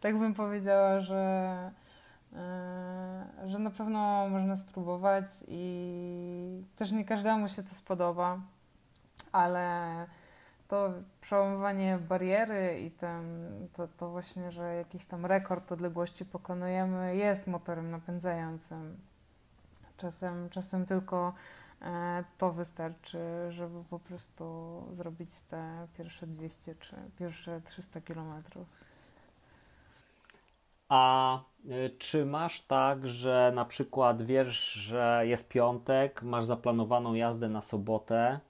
tak 0.00 0.18
bym 0.18 0.34
powiedziała, 0.34 1.00
że, 1.00 1.70
yy, 2.32 2.38
że 3.48 3.58
na 3.58 3.70
pewno 3.70 4.28
można 4.28 4.56
spróbować 4.56 5.24
i 5.48 6.64
też 6.76 6.92
nie 6.92 7.04
każdemu 7.04 7.48
się 7.48 7.62
to 7.62 7.68
spodoba, 7.68 8.40
ale 9.32 10.06
to 10.68 10.92
przełamywanie 11.20 11.98
bariery 12.08 12.80
i 12.80 12.90
ten, 12.90 13.22
to, 13.72 13.88
to 13.88 14.10
właśnie, 14.10 14.50
że 14.50 14.74
jakiś 14.74 15.06
tam 15.06 15.26
rekord 15.26 15.72
odległości 15.72 16.24
pokonujemy, 16.24 17.16
jest 17.16 17.46
motorem 17.46 17.90
napędzającym. 17.90 18.96
Czasem, 19.96 20.50
czasem 20.50 20.86
tylko 20.86 21.28
e, 21.28 21.32
to 22.38 22.52
wystarczy, 22.52 23.18
żeby 23.50 23.84
po 23.90 23.98
prostu 23.98 24.44
zrobić 24.96 25.30
te 25.48 25.86
pierwsze 25.98 26.26
200 26.26 26.74
czy 26.74 26.96
pierwsze 27.18 27.60
300 27.60 28.00
kilometrów. 28.00 28.66
A 30.88 31.34
e, 31.70 31.90
czy 31.90 32.26
masz 32.26 32.60
tak, 32.60 33.08
że 33.08 33.52
na 33.54 33.64
przykład 33.64 34.22
wiesz, 34.22 34.72
że 34.72 35.22
jest 35.26 35.48
piątek, 35.48 36.22
masz 36.22 36.44
zaplanowaną 36.44 37.14
jazdę 37.14 37.48
na 37.48 37.62
sobotę, 37.62 38.40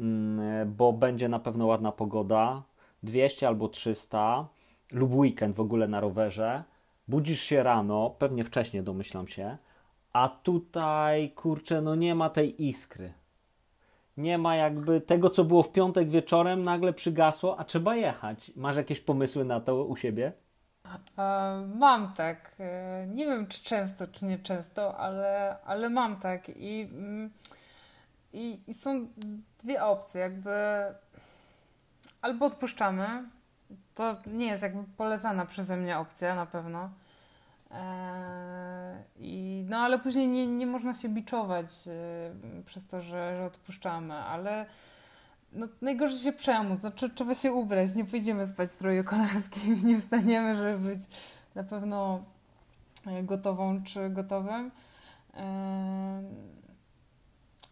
Mm, 0.00 0.74
bo 0.74 0.92
będzie 0.92 1.28
na 1.28 1.38
pewno 1.38 1.66
ładna 1.66 1.92
pogoda, 1.92 2.62
200 3.02 3.48
albo 3.48 3.68
300 3.68 4.46
lub 4.92 5.14
weekend 5.14 5.56
w 5.56 5.60
ogóle 5.60 5.88
na 5.88 6.00
rowerze. 6.00 6.62
Budzisz 7.08 7.40
się 7.40 7.62
rano, 7.62 8.10
pewnie 8.18 8.44
wcześniej 8.44 8.82
domyślam 8.82 9.28
się, 9.28 9.56
a 10.16 10.28
tutaj 10.28 11.30
kurczę, 11.30 11.82
no 11.82 11.94
nie 11.94 12.14
ma 12.14 12.30
tej 12.30 12.66
iskry. 12.68 13.12
Nie 14.16 14.38
ma 14.38 14.56
jakby 14.56 15.00
tego, 15.00 15.30
co 15.30 15.44
było 15.44 15.62
w 15.62 15.72
piątek 15.72 16.10
wieczorem, 16.10 16.62
nagle 16.62 16.92
przygasło, 16.92 17.58
a 17.58 17.64
trzeba 17.64 17.96
jechać. 17.96 18.52
Masz 18.56 18.76
jakieś 18.76 19.00
pomysły 19.00 19.44
na 19.44 19.60
to 19.60 19.84
u 19.84 19.96
siebie? 19.96 20.32
E, 21.18 21.66
mam 21.74 22.14
tak. 22.14 22.54
E, 22.60 23.06
nie 23.06 23.26
wiem, 23.26 23.46
czy 23.46 23.62
często, 23.62 24.06
czy 24.06 24.24
nie 24.24 24.38
często, 24.38 24.98
ale, 24.98 25.56
ale 25.64 25.90
mam 25.90 26.16
tak. 26.16 26.48
I. 26.48 26.80
Mm, 26.92 27.30
i, 28.32 28.60
I, 28.66 28.74
są 28.74 29.08
dwie 29.58 29.84
opcje, 29.84 30.20
jakby 30.20 30.50
albo 32.22 32.46
odpuszczamy, 32.46 33.06
to 33.94 34.16
nie 34.26 34.46
jest 34.46 34.62
jakby 34.62 34.84
polecana 34.96 35.46
przeze 35.46 35.76
mnie 35.76 35.98
opcja 35.98 36.34
na 36.34 36.46
pewno. 36.46 36.90
Eee, 37.70 39.04
i, 39.18 39.64
no 39.68 39.76
ale 39.78 39.98
później 39.98 40.28
nie, 40.28 40.46
nie 40.46 40.66
można 40.66 40.94
się 40.94 41.08
biczować 41.08 41.66
e, 41.88 42.62
przez 42.64 42.86
to, 42.86 43.00
że, 43.00 43.36
że 43.36 43.44
odpuszczamy, 43.44 44.14
ale 44.14 44.66
no, 45.52 45.68
najgorzej 45.82 46.18
się 46.18 46.32
przemóc, 46.32 46.80
znaczy, 46.80 47.10
trzeba 47.10 47.34
się 47.34 47.52
ubrać, 47.52 47.94
nie 47.94 48.04
pójdziemy 48.04 48.46
spać 48.46 48.68
w 48.68 48.72
stroju 48.72 49.04
kolarskim, 49.04 49.76
nie 49.88 49.98
wstaniemy, 49.98 50.54
żeby 50.54 50.78
być 50.78 51.00
na 51.54 51.64
pewno 51.64 52.24
e, 53.06 53.22
gotową 53.22 53.82
czy 53.82 54.10
gotowym. 54.10 54.70
Eee, 55.34 56.24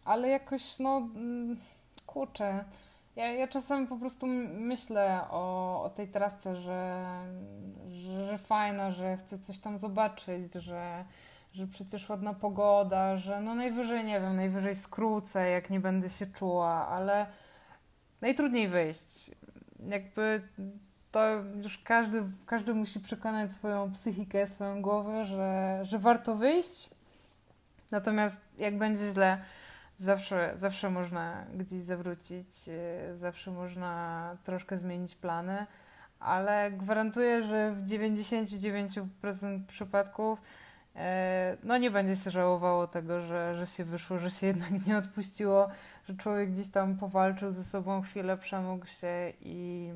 ale 0.05 0.27
jakoś, 0.27 0.79
no, 0.79 0.97
mm, 0.97 1.57
kurczę, 2.05 2.65
ja, 3.15 3.31
ja 3.31 3.47
czasem 3.47 3.87
po 3.87 3.97
prostu 3.97 4.27
myślę 4.53 5.21
o, 5.29 5.83
o 5.83 5.89
tej 5.89 6.07
trasce, 6.07 6.55
że, 6.55 7.03
że, 7.89 8.27
że 8.27 8.37
fajna, 8.37 8.91
że 8.91 9.17
chcę 9.17 9.39
coś 9.39 9.59
tam 9.59 9.77
zobaczyć, 9.77 10.53
że, 10.53 11.05
że 11.53 11.67
przecież 11.67 12.09
ładna 12.09 12.33
pogoda, 12.33 13.17
że 13.17 13.41
no 13.41 13.55
najwyżej, 13.55 14.03
nie 14.03 14.21
wiem, 14.21 14.35
najwyżej 14.35 14.75
skrócę, 14.75 15.49
jak 15.49 15.69
nie 15.69 15.79
będę 15.79 16.09
się 16.09 16.25
czuła, 16.25 16.87
ale 16.87 17.27
najtrudniej 18.21 18.67
wyjść. 18.67 19.31
Jakby 19.87 20.41
to 21.11 21.19
już 21.63 21.77
każdy, 21.77 22.23
każdy 22.45 22.73
musi 22.73 22.99
przekonać 22.99 23.51
swoją 23.51 23.91
psychikę, 23.91 24.47
swoją 24.47 24.81
głowę, 24.81 25.25
że, 25.25 25.79
że 25.83 25.99
warto 25.99 26.35
wyjść. 26.35 26.89
Natomiast 27.91 28.37
jak 28.57 28.77
będzie 28.77 29.11
źle, 29.11 29.37
Zawsze, 29.99 30.53
zawsze 30.57 30.89
można 30.89 31.45
gdzieś 31.53 31.81
zawrócić, 31.81 32.47
y, 32.67 33.15
zawsze 33.15 33.51
można 33.51 34.37
troszkę 34.43 34.77
zmienić 34.77 35.15
plany, 35.15 35.65
ale 36.19 36.71
gwarantuję, 36.71 37.43
że 37.43 37.71
w 37.71 37.83
99% 37.83 39.65
przypadków 39.67 40.41
y, 40.95 40.99
no 41.63 41.77
nie 41.77 41.91
będzie 41.91 42.15
się 42.15 42.31
żałowało 42.31 42.87
tego, 42.87 43.21
że, 43.21 43.55
że 43.55 43.67
się 43.67 43.85
wyszło, 43.85 44.19
że 44.19 44.31
się 44.31 44.47
jednak 44.47 44.87
nie 44.87 44.97
odpuściło, 44.97 45.67
że 46.07 46.15
człowiek 46.15 46.51
gdzieś 46.51 46.69
tam 46.69 46.97
powalczył 46.97 47.51
ze 47.51 47.63
sobą 47.63 48.01
chwilę, 48.01 48.37
przemógł 48.37 48.85
się 48.85 49.33
i, 49.41 49.91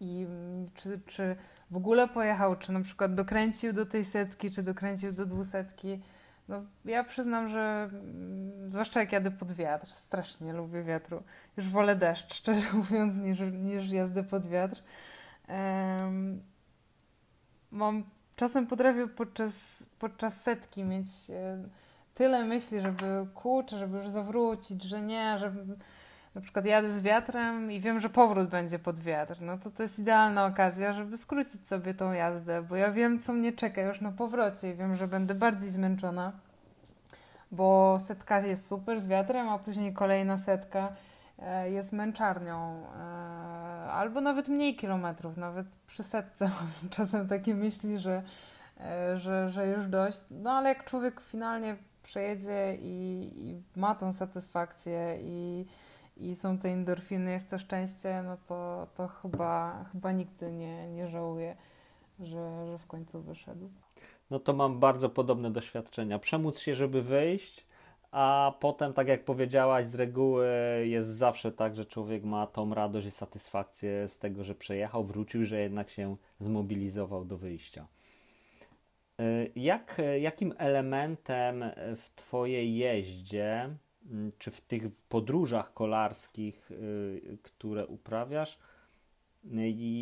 i 0.00 0.26
czy, 0.74 1.00
czy 1.06 1.36
w 1.70 1.76
ogóle 1.76 2.08
pojechał, 2.08 2.56
czy 2.56 2.72
na 2.72 2.80
przykład 2.80 3.14
dokręcił 3.14 3.72
do 3.72 3.86
tej 3.86 4.04
setki, 4.04 4.50
czy 4.50 4.62
dokręcił 4.62 5.12
do 5.12 5.26
dwusetki 5.26 6.00
no, 6.48 6.62
ja 6.84 7.04
przyznam, 7.04 7.48
że 7.48 7.88
mm, 7.92 8.70
zwłaszcza 8.70 9.00
jak 9.00 9.12
jadę 9.12 9.30
pod 9.30 9.52
wiatr, 9.52 9.86
strasznie 9.86 10.52
lubię 10.52 10.82
wiatru. 10.82 11.22
Już 11.56 11.68
wolę 11.68 11.96
deszcz, 11.96 12.34
szczerze 12.34 12.72
mówiąc, 12.76 13.16
niż, 13.16 13.40
niż 13.40 13.90
jazdę 13.90 14.24
pod 14.24 14.46
wiatr. 14.46 14.82
Um, 15.48 16.42
mam, 17.70 18.04
czasem 18.36 18.66
potrafię 18.66 19.08
podczas, 19.08 19.82
podczas 19.98 20.42
setki 20.42 20.84
mieć 20.84 21.06
e, 21.30 21.68
tyle 22.14 22.44
myśli, 22.44 22.80
żeby 22.80 23.26
kurczę, 23.34 23.78
żeby 23.78 23.96
już 23.96 24.08
zawrócić, 24.08 24.82
że 24.82 25.02
nie, 25.02 25.38
żeby 25.38 25.76
na 26.38 26.42
przykład 26.42 26.64
jadę 26.64 26.90
z 26.90 27.00
wiatrem 27.00 27.72
i 27.72 27.80
wiem, 27.80 28.00
że 28.00 28.10
powrót 28.10 28.48
będzie 28.48 28.78
pod 28.78 29.00
wiatr, 29.00 29.40
no 29.40 29.58
to 29.58 29.70
to 29.70 29.82
jest 29.82 29.98
idealna 29.98 30.46
okazja, 30.46 30.92
żeby 30.92 31.18
skrócić 31.18 31.68
sobie 31.68 31.94
tą 31.94 32.12
jazdę, 32.12 32.62
bo 32.62 32.76
ja 32.76 32.90
wiem, 32.90 33.20
co 33.20 33.32
mnie 33.32 33.52
czeka 33.52 33.82
już 33.82 34.00
na 34.00 34.12
powrocie 34.12 34.70
i 34.70 34.74
wiem, 34.74 34.96
że 34.96 35.08
będę 35.08 35.34
bardziej 35.34 35.70
zmęczona, 35.70 36.32
bo 37.50 37.96
setka 38.00 38.40
jest 38.40 38.66
super 38.66 39.00
z 39.00 39.06
wiatrem, 39.06 39.48
a 39.48 39.58
później 39.58 39.92
kolejna 39.92 40.36
setka 40.36 40.92
e, 41.38 41.70
jest 41.70 41.92
męczarnią, 41.92 42.86
e, 42.86 42.98
albo 43.92 44.20
nawet 44.20 44.48
mniej 44.48 44.76
kilometrów, 44.76 45.36
nawet 45.36 45.66
przy 45.86 46.02
setce. 46.02 46.50
Czasem 46.96 47.28
takie 47.28 47.54
myśli, 47.54 47.98
że, 47.98 48.22
e, 48.80 49.16
że, 49.16 49.48
że 49.48 49.66
już 49.66 49.86
dość, 49.86 50.20
no 50.30 50.50
ale 50.50 50.68
jak 50.68 50.84
człowiek 50.84 51.20
finalnie 51.20 51.76
przejedzie 52.02 52.74
i, 52.80 53.32
i 53.36 53.62
ma 53.80 53.94
tą 53.94 54.12
satysfakcję 54.12 55.18
i 55.20 55.66
i 56.18 56.34
są 56.34 56.58
te 56.58 56.68
endorfiny, 56.68 57.30
jest 57.30 57.50
to 57.50 57.58
szczęście, 57.58 58.22
no 58.22 58.36
to, 58.46 58.86
to 58.94 59.08
chyba, 59.08 59.84
chyba 59.92 60.12
nigdy 60.12 60.52
nie, 60.52 60.88
nie 60.88 61.08
żałuję, 61.08 61.56
że, 62.20 62.66
że 62.66 62.78
w 62.78 62.86
końcu 62.86 63.22
wyszedł. 63.22 63.70
No 64.30 64.38
to 64.38 64.52
mam 64.52 64.80
bardzo 64.80 65.08
podobne 65.08 65.50
doświadczenia. 65.50 66.18
Przemóc 66.18 66.58
się, 66.58 66.74
żeby 66.74 67.02
wyjść, 67.02 67.66
a 68.10 68.52
potem, 68.60 68.92
tak 68.92 69.08
jak 69.08 69.24
powiedziałaś, 69.24 69.86
z 69.86 69.94
reguły 69.94 70.46
jest 70.84 71.08
zawsze 71.08 71.52
tak, 71.52 71.76
że 71.76 71.84
człowiek 71.84 72.24
ma 72.24 72.46
tą 72.46 72.74
radość 72.74 73.06
i 73.06 73.10
satysfakcję 73.10 74.08
z 74.08 74.18
tego, 74.18 74.44
że 74.44 74.54
przejechał, 74.54 75.04
wrócił, 75.04 75.44
że 75.44 75.60
jednak 75.60 75.90
się 75.90 76.16
zmobilizował 76.40 77.24
do 77.24 77.38
wyjścia. 77.38 77.86
Y, 79.20 79.52
jak, 79.56 80.02
jakim 80.20 80.54
elementem 80.58 81.64
w 81.96 82.10
Twojej 82.14 82.76
jeździe 82.76 83.70
czy 84.38 84.50
w 84.50 84.60
tych 84.60 84.82
podróżach 85.08 85.74
kolarskich, 85.74 86.70
y, 86.70 87.38
które 87.42 87.86
uprawiasz, 87.86 88.58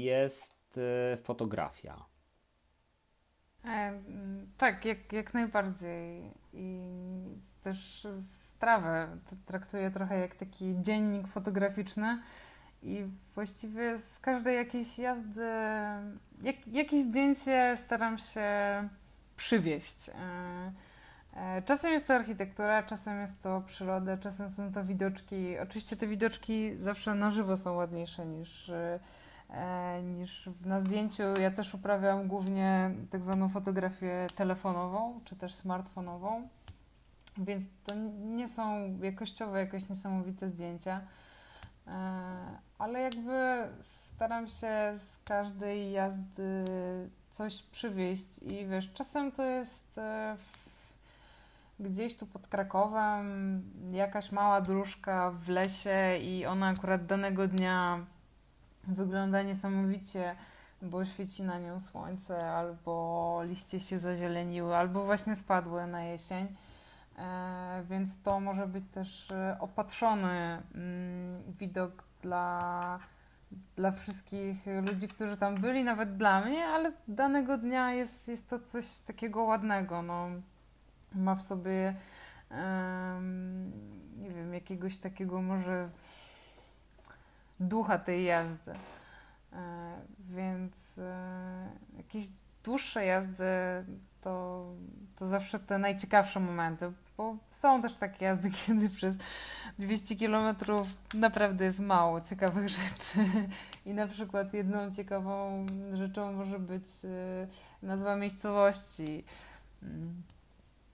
jest 0.02 0.78
y, 0.78 1.16
fotografia? 1.16 2.04
E, 3.64 4.00
tak, 4.58 4.84
jak, 4.84 5.12
jak 5.12 5.34
najbardziej. 5.34 6.30
I 6.52 6.80
też 7.62 8.06
strawę 8.56 9.18
traktuję 9.46 9.90
trochę 9.90 10.18
jak 10.18 10.34
taki 10.34 10.74
dziennik 10.82 11.28
fotograficzny. 11.28 12.22
I 12.82 13.04
właściwie 13.34 13.98
z 13.98 14.18
każdej 14.18 14.56
jakiejś 14.56 14.98
jazdy, 14.98 15.50
jak, 16.42 16.66
jakieś 16.66 17.02
zdjęcie 17.02 17.76
staram 17.76 18.18
się 18.18 18.48
przywieźć. 19.36 20.08
E, 20.08 20.12
E, 20.14 20.72
czasem 21.64 21.90
jest 21.92 22.06
to 22.06 22.14
architektura, 22.14 22.82
czasem 22.82 23.20
jest 23.20 23.42
to 23.42 23.62
przyroda, 23.66 24.16
czasem 24.16 24.50
są 24.50 24.72
to 24.72 24.84
widoczki. 24.84 25.58
Oczywiście 25.58 25.96
te 25.96 26.06
widoczki 26.06 26.76
zawsze 26.76 27.14
na 27.14 27.30
żywo 27.30 27.56
są 27.56 27.74
ładniejsze 27.74 28.26
niż, 28.26 28.68
e, 29.50 30.02
niż 30.02 30.50
na 30.64 30.80
zdjęciu. 30.80 31.22
Ja 31.22 31.50
też 31.50 31.74
uprawiam 31.74 32.28
głównie 32.28 32.90
tak 33.10 33.22
zwaną 33.22 33.48
fotografię 33.48 34.26
telefonową, 34.34 35.20
czy 35.24 35.36
też 35.36 35.54
smartfonową, 35.54 36.48
więc 37.38 37.64
to 37.84 37.94
nie 38.24 38.48
są 38.48 38.96
jakościowe 39.02 39.60
jakoś 39.60 39.88
niesamowite 39.88 40.50
zdjęcia. 40.50 41.00
E, 41.86 41.90
ale 42.78 43.00
jakby 43.00 43.68
staram 43.80 44.48
się 44.48 44.92
z 44.98 45.18
każdej 45.24 45.92
jazdy 45.92 46.64
coś 47.30 47.62
przywieźć 47.62 48.38
i 48.38 48.66
wiesz, 48.66 48.92
czasem 48.92 49.32
to 49.32 49.44
jest 49.44 50.00
gdzieś 51.80 52.16
tu 52.16 52.26
pod 52.26 52.48
Krakowem 52.48 53.62
jakaś 53.92 54.32
mała 54.32 54.60
dróżka 54.60 55.30
w 55.30 55.48
lesie 55.48 56.18
i 56.22 56.46
ona 56.46 56.68
akurat 56.68 57.06
danego 57.06 57.48
dnia 57.48 58.06
wygląda 58.86 59.42
niesamowicie, 59.42 60.36
bo 60.82 61.04
świeci 61.04 61.42
na 61.42 61.58
nią 61.58 61.80
słońce, 61.80 62.52
albo 62.52 63.40
liście 63.44 63.80
się 63.80 63.98
zazieleniły, 63.98 64.76
albo 64.76 65.04
właśnie 65.04 65.36
spadły 65.36 65.86
na 65.86 66.02
jesień. 66.02 66.56
E, 67.18 67.84
więc 67.90 68.22
to 68.22 68.40
może 68.40 68.66
być 68.66 68.84
też 68.92 69.30
e, 69.30 69.56
opatrzony 69.60 70.62
mm, 70.74 71.52
widok 71.52 72.04
dla, 72.22 72.98
dla 73.76 73.90
wszystkich 73.90 74.66
ludzi, 74.90 75.08
którzy 75.08 75.36
tam 75.36 75.54
byli, 75.54 75.84
nawet 75.84 76.16
dla 76.16 76.40
mnie, 76.40 76.64
ale 76.64 76.92
danego 77.08 77.58
dnia 77.58 77.92
jest, 77.92 78.28
jest 78.28 78.50
to 78.50 78.58
coś 78.58 78.98
takiego 78.98 79.44
ładnego. 79.44 80.02
No, 80.02 80.28
ma 81.16 81.34
w 81.34 81.42
sobie 81.42 81.94
nie 84.16 84.30
wiem, 84.30 84.54
jakiegoś 84.54 84.98
takiego 84.98 85.42
może 85.42 85.90
ducha 87.60 87.98
tej 87.98 88.24
jazdy. 88.24 88.72
E, 89.52 89.94
więc 90.20 90.98
e, 90.98 91.68
jakieś 91.96 92.28
dłuższe 92.64 93.04
jazdy 93.04 93.44
to, 94.20 94.64
to 95.16 95.26
zawsze 95.26 95.58
te 95.58 95.78
najciekawsze 95.78 96.40
momenty, 96.40 96.92
bo 97.16 97.36
są 97.50 97.82
też 97.82 97.94
takie 97.94 98.24
jazdy, 98.24 98.50
kiedy 98.66 98.88
przez 98.88 99.16
200 99.78 100.16
km 100.16 100.56
naprawdę 101.14 101.64
jest 101.64 101.80
mało 101.80 102.20
ciekawych 102.20 102.68
rzeczy. 102.68 103.24
I 103.86 103.94
na 103.94 104.06
przykład 104.06 104.54
jedną 104.54 104.90
ciekawą 104.90 105.66
rzeczą 105.92 106.32
może 106.32 106.58
być 106.58 106.84
e, 107.04 107.46
nazwa 107.86 108.16
miejscowości. 108.16 109.24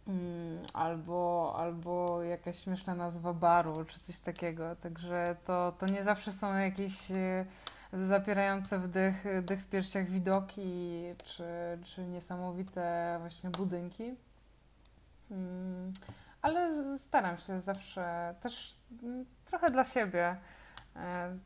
Mm, 0.09 0.59
albo, 0.73 1.55
albo 1.59 2.23
jakaś 2.23 2.59
śmieszna 2.59 2.95
nazwa 2.95 3.33
baru, 3.33 3.85
czy 3.85 4.01
coś 4.01 4.19
takiego. 4.19 4.77
Także 4.77 5.37
to, 5.45 5.73
to 5.79 5.87
nie 5.87 6.03
zawsze 6.03 6.33
są 6.33 6.57
jakieś 6.57 7.11
e, 7.11 7.47
zapierające 7.93 8.79
wdech, 8.79 9.25
dech 9.43 9.61
w 9.61 9.69
piersiach 9.69 10.11
widoki, 10.11 11.03
czy, 11.25 11.45
czy 11.85 12.05
niesamowite 12.05 13.17
właśnie 13.21 13.51
budynki. 13.51 14.15
Mm, 15.31 15.93
ale 16.43 16.99
staram 16.99 17.37
się 17.37 17.61
zawsze 17.61 18.35
też 18.41 18.77
mm, 19.03 19.25
trochę 19.45 19.71
dla 19.71 19.85
siebie 19.85 20.37
e, 20.97 21.37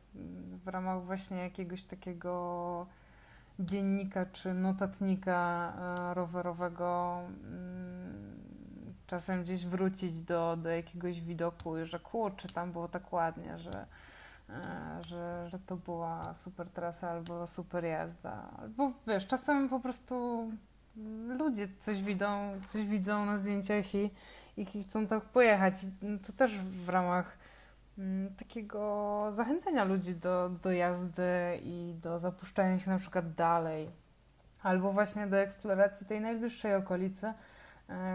w 0.63 0.67
ramach 0.67 1.03
właśnie 1.03 1.37
jakiegoś 1.37 1.83
takiego 1.83 2.87
dziennika 3.59 4.25
czy 4.25 4.53
notatnika 4.53 5.73
e, 5.99 6.13
rowerowego 6.13 7.19
mm, 7.43 7.96
czasem 9.07 9.43
gdzieś 9.43 9.65
wrócić 9.65 10.21
do, 10.21 10.57
do 10.57 10.69
jakiegoś 10.69 11.21
widoku 11.21 11.77
i 11.77 11.85
że 11.85 11.99
kurczę, 11.99 12.47
tam 12.47 12.71
było 12.71 12.87
tak 12.87 13.13
ładnie, 13.13 13.57
że, 13.57 13.85
e, 14.49 14.99
że, 15.01 15.49
że 15.49 15.59
to 15.59 15.75
była 15.75 16.33
super 16.33 16.69
trasa 16.69 17.09
albo 17.09 17.47
super 17.47 17.85
jazda. 17.85 18.49
Albo 18.57 18.91
wiesz, 19.07 19.27
czasem 19.27 19.69
po 19.69 19.79
prostu 19.79 20.47
ludzie 21.27 21.67
coś 21.79 22.01
widzą, 22.03 22.55
coś 22.67 22.85
widzą 22.85 23.25
na 23.25 23.37
zdjęciach 23.37 23.95
i, 23.95 24.11
i 24.57 24.65
chcą 24.65 25.07
tak 25.07 25.23
pojechać. 25.23 25.73
To 26.27 26.33
też 26.33 26.57
w 26.59 26.89
ramach 26.89 27.37
mm, 27.97 28.35
takiego 28.35 29.31
zachęcenia 29.31 29.83
ludzi 29.83 30.15
do, 30.15 30.49
do 30.63 30.71
jazdy 30.71 31.59
i 31.63 31.95
do 32.03 32.19
zapuszczania 32.19 32.79
się 32.79 32.91
na 32.91 32.99
przykład 32.99 33.33
dalej. 33.33 33.89
Albo 34.63 34.91
właśnie 34.91 35.27
do 35.27 35.37
eksploracji 35.37 36.07
tej 36.07 36.21
najbliższej 36.21 36.75
okolicy, 36.75 37.33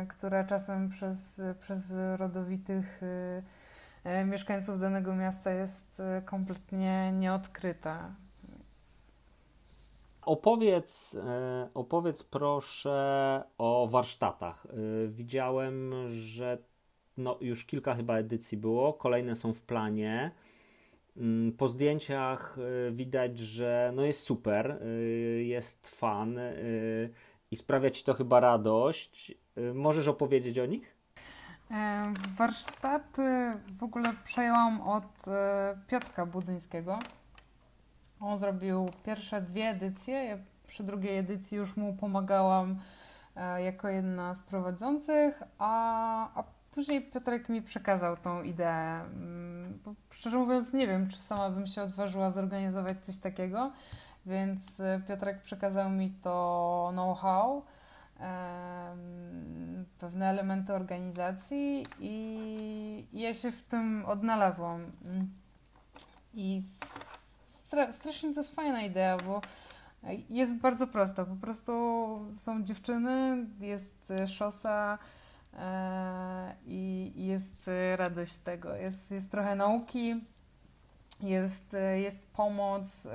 która 0.08 0.44
czasem 0.44 0.88
przez, 0.88 1.42
przez 1.60 1.94
rodowitych 2.16 3.00
e, 3.02 3.42
e, 4.04 4.24
mieszkańców 4.24 4.80
danego 4.80 5.14
miasta 5.14 5.52
jest 5.52 6.02
kompletnie 6.24 7.12
nieodkryta. 7.12 8.14
Opowiedz, 10.22 11.14
e, 11.14 11.68
opowiedz 11.74 12.22
proszę 12.22 13.42
o 13.58 13.88
warsztatach. 13.90 14.66
E, 14.66 15.08
widziałem, 15.08 15.94
że 16.08 16.58
no, 17.16 17.38
już 17.40 17.64
kilka 17.64 17.94
chyba 17.94 18.16
edycji 18.16 18.58
było, 18.58 18.92
kolejne 18.92 19.36
są 19.36 19.52
w 19.52 19.62
planie. 19.62 20.30
Mm, 21.16 21.52
po 21.52 21.68
zdjęciach 21.68 22.58
e, 22.58 22.92
widać, 22.92 23.38
że 23.38 23.92
no 23.94 24.04
jest 24.04 24.22
super, 24.22 24.82
jest 25.38 25.88
fan 25.88 26.38
i 27.52 27.56
sprawia 27.56 27.90
ci 27.90 28.04
to 28.04 28.14
chyba 28.14 28.40
radość. 28.40 29.34
Możesz 29.74 30.08
opowiedzieć 30.08 30.58
o 30.58 30.66
nich? 30.66 30.96
Warsztaty 32.36 33.52
w 33.78 33.82
ogóle 33.82 34.14
przejęłam 34.24 34.80
od 34.80 35.24
Piotrka 35.86 36.26
Budzyńskiego. 36.26 36.98
On 38.20 38.38
zrobił 38.38 38.90
pierwsze 39.04 39.42
dwie 39.42 39.68
edycje. 39.68 40.14
Ja 40.24 40.38
przy 40.66 40.84
drugiej 40.84 41.18
edycji 41.18 41.58
już 41.58 41.76
mu 41.76 41.96
pomagałam 41.96 42.78
e, 43.36 43.62
jako 43.62 43.88
jedna 43.88 44.34
z 44.34 44.42
prowadzących, 44.42 45.42
a, 45.58 46.40
a 46.40 46.44
później 46.74 47.02
Piotrek 47.02 47.48
mi 47.48 47.62
przekazał 47.62 48.16
tą 48.16 48.42
ideę. 48.42 49.00
Mm, 49.00 49.78
bo 49.84 49.94
szczerze 50.10 50.36
mówiąc, 50.36 50.72
nie 50.72 50.86
wiem, 50.86 51.08
czy 51.08 51.18
sama 51.18 51.50
bym 51.50 51.66
się 51.66 51.82
odważyła 51.82 52.30
zorganizować 52.30 53.04
coś 53.04 53.18
takiego, 53.18 53.72
więc 54.26 54.80
e, 54.80 55.02
Piotrek 55.08 55.42
przekazał 55.42 55.90
mi 55.90 56.10
to 56.10 56.88
know-how, 56.92 57.62
pewne 59.98 60.28
elementy 60.28 60.74
organizacji 60.74 61.86
i 62.00 63.06
ja 63.12 63.34
się 63.34 63.52
w 63.52 63.62
tym 63.62 64.04
odnalazłam. 64.06 64.92
I 66.34 66.60
stra 67.42 67.92
strasznie 67.92 68.34
to 68.34 68.40
jest 68.40 68.54
fajna 68.54 68.82
idea, 68.82 69.16
bo 69.16 69.40
jest 70.28 70.56
bardzo 70.56 70.86
prosta. 70.86 71.24
Po 71.24 71.36
prostu 71.36 71.72
są 72.36 72.62
dziewczyny, 72.62 73.46
jest 73.60 74.10
e, 74.10 74.28
szosa 74.28 74.98
e, 75.54 76.54
i 76.66 77.12
jest 77.16 77.70
radość 77.96 78.32
z 78.32 78.40
tego. 78.40 78.74
Jest, 78.74 79.10
jest 79.10 79.30
trochę 79.30 79.56
nauki, 79.56 80.24
jest, 81.20 81.76
jest 81.96 82.26
pomoc, 82.26 83.06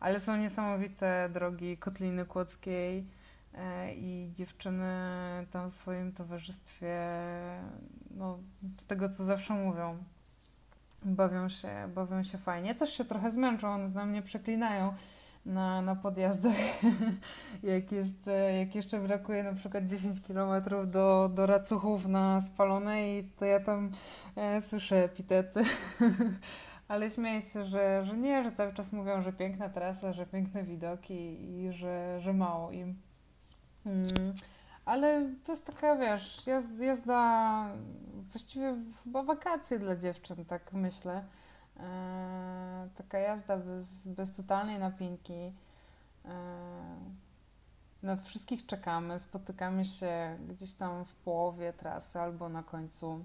ale 0.00 0.20
są 0.20 0.36
niesamowite 0.36 1.28
drogi 1.32 1.76
Kotliny 1.76 2.24
Kłodzkiej 2.24 3.06
e, 3.54 3.94
i 3.94 4.30
dziewczyny 4.34 4.86
tam 5.50 5.70
w 5.70 5.74
swoim 5.74 6.12
towarzystwie, 6.12 6.96
no, 8.10 8.38
z 8.80 8.86
tego 8.86 9.08
co 9.08 9.24
zawsze 9.24 9.54
mówią, 9.54 9.98
bawią 11.04 11.48
się, 11.48 11.88
bawią 11.94 12.22
się 12.22 12.38
fajnie. 12.38 12.74
Też 12.74 12.92
się 12.92 13.04
trochę 13.04 13.30
zmęczą, 13.30 13.68
one 13.68 13.88
na 13.88 14.06
mnie 14.06 14.22
przeklinają 14.22 14.94
na, 15.46 15.82
na 15.82 15.96
podjazdach. 15.96 16.56
jak, 17.62 17.92
jest, 17.92 18.30
jak 18.58 18.74
jeszcze 18.74 19.00
brakuje 19.00 19.42
na 19.42 19.52
przykład 19.52 19.86
10 19.86 20.20
km 20.20 20.62
do, 20.86 21.30
do 21.34 21.46
Racuchów 21.46 22.06
na 22.06 22.40
spalonej, 22.40 23.30
to 23.38 23.44
ja 23.44 23.60
tam 23.60 23.90
e, 24.36 24.62
słyszę 24.62 25.04
epitety. 25.04 25.62
Ale 26.88 27.10
śmieję 27.10 27.42
się, 27.42 27.64
że, 27.64 28.04
że 28.04 28.16
nie, 28.16 28.44
że 28.44 28.52
cały 28.52 28.72
czas 28.72 28.92
mówią, 28.92 29.22
że 29.22 29.32
piękna 29.32 29.68
trasa, 29.68 30.12
że 30.12 30.26
piękne 30.26 30.64
widoki 30.64 31.50
i 31.50 31.72
że, 31.72 32.20
że 32.20 32.32
mało 32.32 32.72
im. 32.72 32.96
Mm. 33.86 34.34
Ale 34.84 35.26
to 35.44 35.52
jest 35.52 35.66
taka, 35.66 35.96
wiesz, 35.96 36.46
jazda, 36.80 37.68
właściwie 38.30 38.74
chyba 39.04 39.22
wakacje 39.22 39.78
dla 39.78 39.96
dziewczyn, 39.96 40.44
tak 40.44 40.72
myślę. 40.72 41.24
Eee, 41.76 42.90
taka 42.96 43.18
jazda 43.18 43.56
bez, 43.56 44.06
bez 44.06 44.32
totalnej 44.32 44.78
napinki. 44.78 45.32
Eee, 45.32 46.32
na 48.02 48.16
wszystkich 48.16 48.66
czekamy, 48.66 49.18
spotykamy 49.18 49.84
się 49.84 50.38
gdzieś 50.48 50.74
tam 50.74 51.04
w 51.04 51.14
połowie 51.14 51.72
trasy 51.72 52.20
albo 52.20 52.48
na 52.48 52.62
końcu 52.62 53.24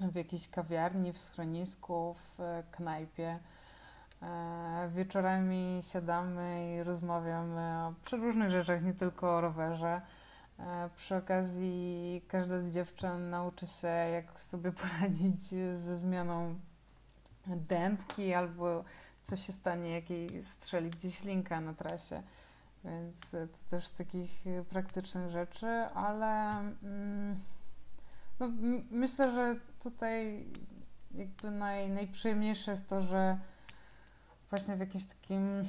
w 0.00 0.14
jakiejś 0.14 0.48
kawiarni, 0.48 1.12
w 1.12 1.18
schronisku, 1.18 2.14
w 2.14 2.62
knajpie. 2.70 3.38
Eee, 4.22 4.90
wieczorami 4.90 5.80
siadamy 5.82 6.76
i 6.76 6.82
rozmawiamy 6.82 7.84
o 7.84 7.94
przeróżnych 8.04 8.50
rzeczach, 8.50 8.82
nie 8.82 8.94
tylko 8.94 9.36
o 9.36 9.40
rowerze. 9.40 10.00
E, 10.58 10.90
przy 10.96 11.16
okazji 11.16 12.22
każda 12.28 12.58
z 12.58 12.74
dziewczyn 12.74 13.30
nauczy 13.30 13.66
się, 13.66 13.88
jak 13.88 14.40
sobie 14.40 14.72
poradzić 14.82 15.38
ze 15.76 15.98
zmianą 15.98 16.54
dętki 17.46 18.34
albo 18.34 18.84
co 19.24 19.36
się 19.36 19.52
stanie, 19.52 19.90
jak 19.90 20.10
jej 20.10 20.44
strzeli 20.44 20.90
gdzieś 20.90 21.24
linka 21.24 21.60
na 21.60 21.74
trasie. 21.74 22.22
Więc 22.84 23.30
to 23.30 23.38
też 23.70 23.86
z 23.86 23.92
takich 23.92 24.44
praktycznych 24.70 25.30
rzeczy, 25.30 25.66
ale 25.94 26.50
mm, 26.82 27.40
no, 28.40 28.48
myślę, 28.90 29.32
że 29.32 29.56
tutaj 29.84 30.44
jakby 31.14 31.50
naj, 31.50 31.90
najprzyjemniejsze 31.90 32.70
jest 32.70 32.88
to, 32.88 33.02
że 33.02 33.38
właśnie 34.50 34.76
w 34.76 34.80
jakimś 34.80 35.04
takim 35.04 35.62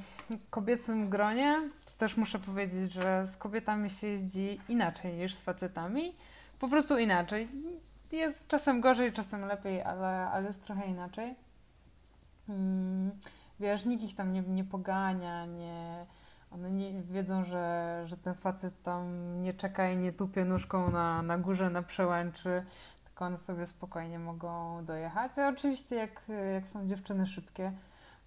kobiecym 0.50 1.10
gronie 1.10 1.70
też 1.98 2.16
muszę 2.16 2.38
powiedzieć, 2.38 2.92
że 2.92 3.26
z 3.26 3.36
kobietami 3.36 3.90
się 3.90 4.06
jeździ 4.06 4.60
inaczej 4.68 5.14
niż 5.14 5.34
z 5.34 5.40
facetami. 5.40 6.12
po 6.60 6.68
prostu 6.68 6.98
inaczej. 6.98 7.48
Jest 8.12 8.48
czasem 8.48 8.80
gorzej, 8.80 9.12
czasem 9.12 9.44
lepiej, 9.44 9.82
ale, 9.82 10.08
ale 10.08 10.46
jest 10.46 10.62
trochę 10.62 10.86
inaczej. 10.86 11.34
Mm, 12.48 13.10
wiesz, 13.60 13.84
nikt 13.84 14.04
ich 14.04 14.14
tam 14.14 14.32
nie, 14.32 14.42
nie 14.42 14.64
pogania, 14.64 15.46
nie, 15.46 16.06
one 16.50 16.70
nie, 16.70 17.02
wiedzą, 17.02 17.44
że, 17.44 18.02
że 18.06 18.16
ten 18.16 18.34
facet 18.34 18.82
tam 18.82 19.06
nie 19.42 19.52
czeka 19.52 19.90
i 19.90 19.96
nie 19.96 20.12
tupie 20.12 20.44
nóżką 20.44 20.90
na, 20.90 21.22
na 21.22 21.38
górze, 21.38 21.70
na 21.70 21.82
przełęczy, 21.82 22.64
tylko 23.16 23.24
one 23.24 23.36
sobie 23.36 23.66
spokojnie 23.66 24.18
mogą 24.18 24.84
dojechać. 24.84 25.38
A 25.38 25.48
oczywiście 25.48 25.96
jak, 25.96 26.22
jak 26.54 26.68
są 26.68 26.86
dziewczyny 26.86 27.26
szybkie, 27.26 27.72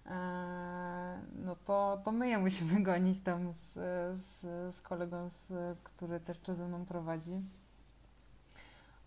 e, 0.06 1.20
no 1.34 1.56
to, 1.56 2.00
to 2.04 2.12
my 2.12 2.28
je 2.28 2.38
musimy 2.38 2.82
gonić 2.92 3.20
tam 3.20 3.52
z, 3.52 3.72
z, 4.18 4.40
z 4.74 4.80
kolegą, 4.80 5.28
z, 5.28 5.52
który 5.82 6.20
też 6.20 6.38
ze 6.44 6.68
mną 6.68 6.86
prowadzi. 6.86 7.40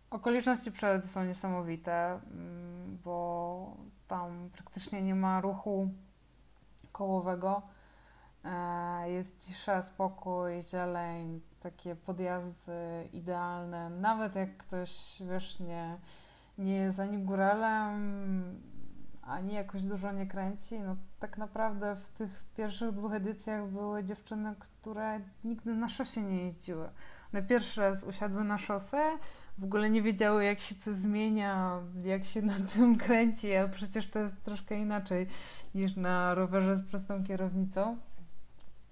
Okoliczności 0.09 0.71
przylety 0.71 1.07
są 1.07 1.25
niesamowite, 1.25 2.11
mm, 2.13 2.99
bo 3.03 3.77
tam 4.07 4.49
praktycznie 4.53 5.01
nie 5.01 5.15
ma 5.15 5.41
ruchu 5.41 5.89
kołowego. 6.91 7.61
E, 8.45 9.11
jest 9.11 9.47
cisza, 9.47 9.81
spokój, 9.81 10.61
zieleń, 10.61 11.41
takie 11.63 11.95
podjazdy 11.95 13.09
idealne. 13.13 13.89
Nawet 13.89 14.35
jak 14.35 14.57
ktoś, 14.57 15.21
wiesz, 15.31 15.59
nie, 15.59 15.97
nie 16.57 16.75
jest 16.75 16.99
ani 16.99 17.17
góralem, 17.17 18.23
ani 19.21 19.53
jakoś 19.53 19.83
dużo 19.83 20.11
nie 20.11 20.27
kręci, 20.27 20.79
no 20.79 20.95
tak 21.19 21.37
naprawdę 21.37 21.95
w 21.95 22.09
tych 22.09 22.45
pierwszych 22.57 22.91
dwóch 22.91 23.13
edycjach 23.13 23.67
były 23.67 24.03
dziewczyny, 24.03 24.55
które 24.59 25.19
nigdy 25.43 25.75
na 25.75 25.89
szosie 25.89 26.21
nie 26.21 26.43
jeździły. 26.43 26.89
One 27.33 27.43
pierwszy 27.43 27.81
raz 27.81 28.03
usiadły 28.03 28.43
na 28.43 28.57
szosę, 28.57 29.17
w 29.57 29.63
ogóle 29.63 29.89
nie 29.89 30.01
wiedziały, 30.01 30.43
jak 30.45 30.59
się 30.59 30.75
co 30.75 30.93
zmienia, 30.93 31.79
jak 32.05 32.25
się 32.25 32.41
na 32.41 32.53
tym 32.73 32.97
kręci, 32.97 33.55
a 33.55 33.67
przecież 33.67 34.09
to 34.09 34.19
jest 34.19 34.43
troszkę 34.43 34.79
inaczej 34.79 35.27
niż 35.75 35.95
na 35.95 36.35
rowerze 36.35 36.75
z 36.75 36.89
prostą 36.89 37.23
kierownicą. 37.23 37.97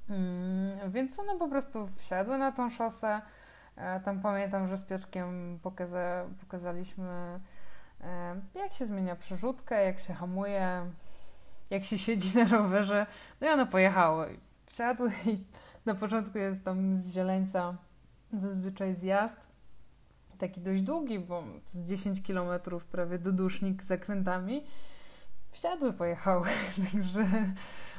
Mm, 0.10 0.92
więc 0.92 1.20
one 1.20 1.40
po 1.40 1.48
prostu 1.48 1.88
wsiadły 1.96 2.38
na 2.38 2.52
tą 2.52 2.70
szosę. 2.70 3.22
E, 3.76 4.00
tam 4.00 4.22
pamiętam, 4.22 4.68
że 4.68 4.78
z 4.78 4.84
Piotrkiem 4.84 5.60
pokaza 5.64 6.26
pokazaliśmy, 6.40 7.40
e, 8.02 8.42
jak 8.56 8.74
się 8.74 8.86
zmienia 8.86 9.16
przerzutkę, 9.16 9.86
jak 9.86 10.00
się 10.00 10.14
hamuje, 10.14 10.92
jak 11.70 11.84
się 11.84 11.98
siedzi 11.98 12.38
na 12.38 12.44
rowerze. 12.58 13.06
No 13.42 13.48
i 13.48 13.50
one 13.50 13.68
pojechały. 13.68 14.38
Wsiadły 14.66 15.12
i 15.26 15.46
na 15.86 15.96
początku 15.96 16.38
jest 16.38 16.66
tam 16.66 16.98
z 16.98 17.14
Zieleńca 17.14 17.78
zazwyczaj 18.34 18.96
zjazd 18.96 19.52
taki 20.42 20.62
dość 20.62 20.82
długi, 20.82 21.20
bo 21.20 21.44
z 21.68 21.80
10 21.80 22.22
km 22.22 22.50
prawie 22.92 23.20
do 23.20 23.32
dusznik 23.32 23.84
z 23.84 23.88
zakrętami, 23.88 24.64
wsiadły, 25.52 25.94
pojechały. 25.94 26.48
Także 26.92 27.28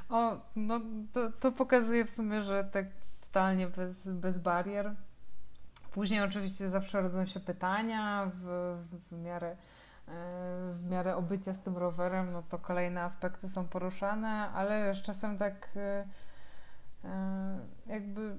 o, 0.08 0.40
no, 0.56 0.80
to, 1.12 1.30
to 1.40 1.52
pokazuje 1.52 2.04
w 2.04 2.10
sumie, 2.10 2.42
że 2.42 2.64
tak 2.64 2.86
totalnie 3.20 3.66
bez, 3.66 4.08
bez 4.08 4.38
barier. 4.38 4.94
Później 5.92 6.20
oczywiście 6.20 6.68
zawsze 6.68 7.02
rodzą 7.02 7.26
się 7.26 7.40
pytania 7.40 8.30
w, 8.34 8.76
w, 9.10 9.12
miarę 9.12 9.50
e, 9.50 9.56
w 10.72 10.90
miarę 10.90 11.16
obycia 11.16 11.54
z 11.54 11.60
tym 11.60 11.76
rowerem, 11.76 12.32
no 12.32 12.42
to 12.42 12.58
kolejne 12.58 13.02
aspekty 13.02 13.48
są 13.48 13.68
poruszane, 13.68 14.28
ale 14.54 14.88
już 14.88 15.02
czasem 15.02 15.38
tak 15.38 15.68
e, 15.76 16.04
E, 17.04 17.58
jakby 17.86 18.36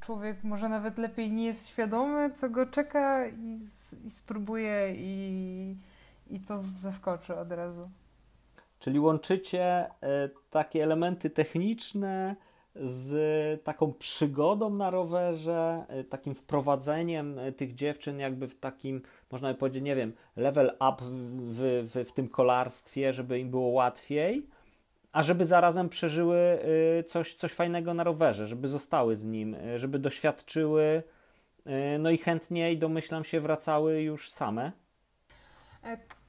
człowiek 0.00 0.44
może 0.44 0.68
nawet 0.68 0.98
lepiej 0.98 1.30
nie 1.30 1.44
jest 1.44 1.68
świadomy, 1.68 2.30
co 2.30 2.50
go 2.50 2.66
czeka 2.66 3.26
i, 3.26 3.58
i 4.04 4.10
spróbuje 4.10 4.94
i, 4.96 5.76
i 6.30 6.40
to 6.40 6.58
zaskoczy 6.58 7.36
od 7.36 7.52
razu. 7.52 7.90
Czyli 8.78 9.00
łączycie 9.00 9.62
e, 9.62 9.90
takie 10.50 10.82
elementy 10.82 11.30
techniczne 11.30 12.36
z 12.74 13.64
taką 13.64 13.92
przygodą 13.92 14.70
na 14.70 14.90
rowerze, 14.90 15.84
e, 15.88 16.04
takim 16.04 16.34
wprowadzeniem 16.34 17.40
tych 17.56 17.74
dziewczyn 17.74 18.18
jakby 18.18 18.48
w 18.48 18.60
takim, 18.60 19.02
można 19.30 19.52
by 19.52 19.58
powiedzieć, 19.58 19.82
nie 19.82 19.96
wiem, 19.96 20.12
level 20.36 20.66
up 20.66 20.96
w, 21.00 21.88
w, 21.94 22.08
w 22.08 22.12
tym 22.12 22.28
kolarstwie, 22.28 23.12
żeby 23.12 23.38
im 23.38 23.50
było 23.50 23.68
łatwiej 23.68 24.46
a 25.12 25.22
żeby 25.22 25.44
zarazem 25.44 25.88
przeżyły 25.88 26.58
coś, 27.06 27.34
coś 27.34 27.52
fajnego 27.52 27.94
na 27.94 28.04
rowerze, 28.04 28.46
żeby 28.46 28.68
zostały 28.68 29.16
z 29.16 29.24
nim, 29.24 29.56
żeby 29.76 29.98
doświadczyły, 29.98 31.02
no 31.98 32.10
i 32.10 32.18
chętniej, 32.18 32.78
domyślam 32.78 33.24
się, 33.24 33.40
wracały 33.40 34.02
już 34.02 34.30
same. 34.30 34.72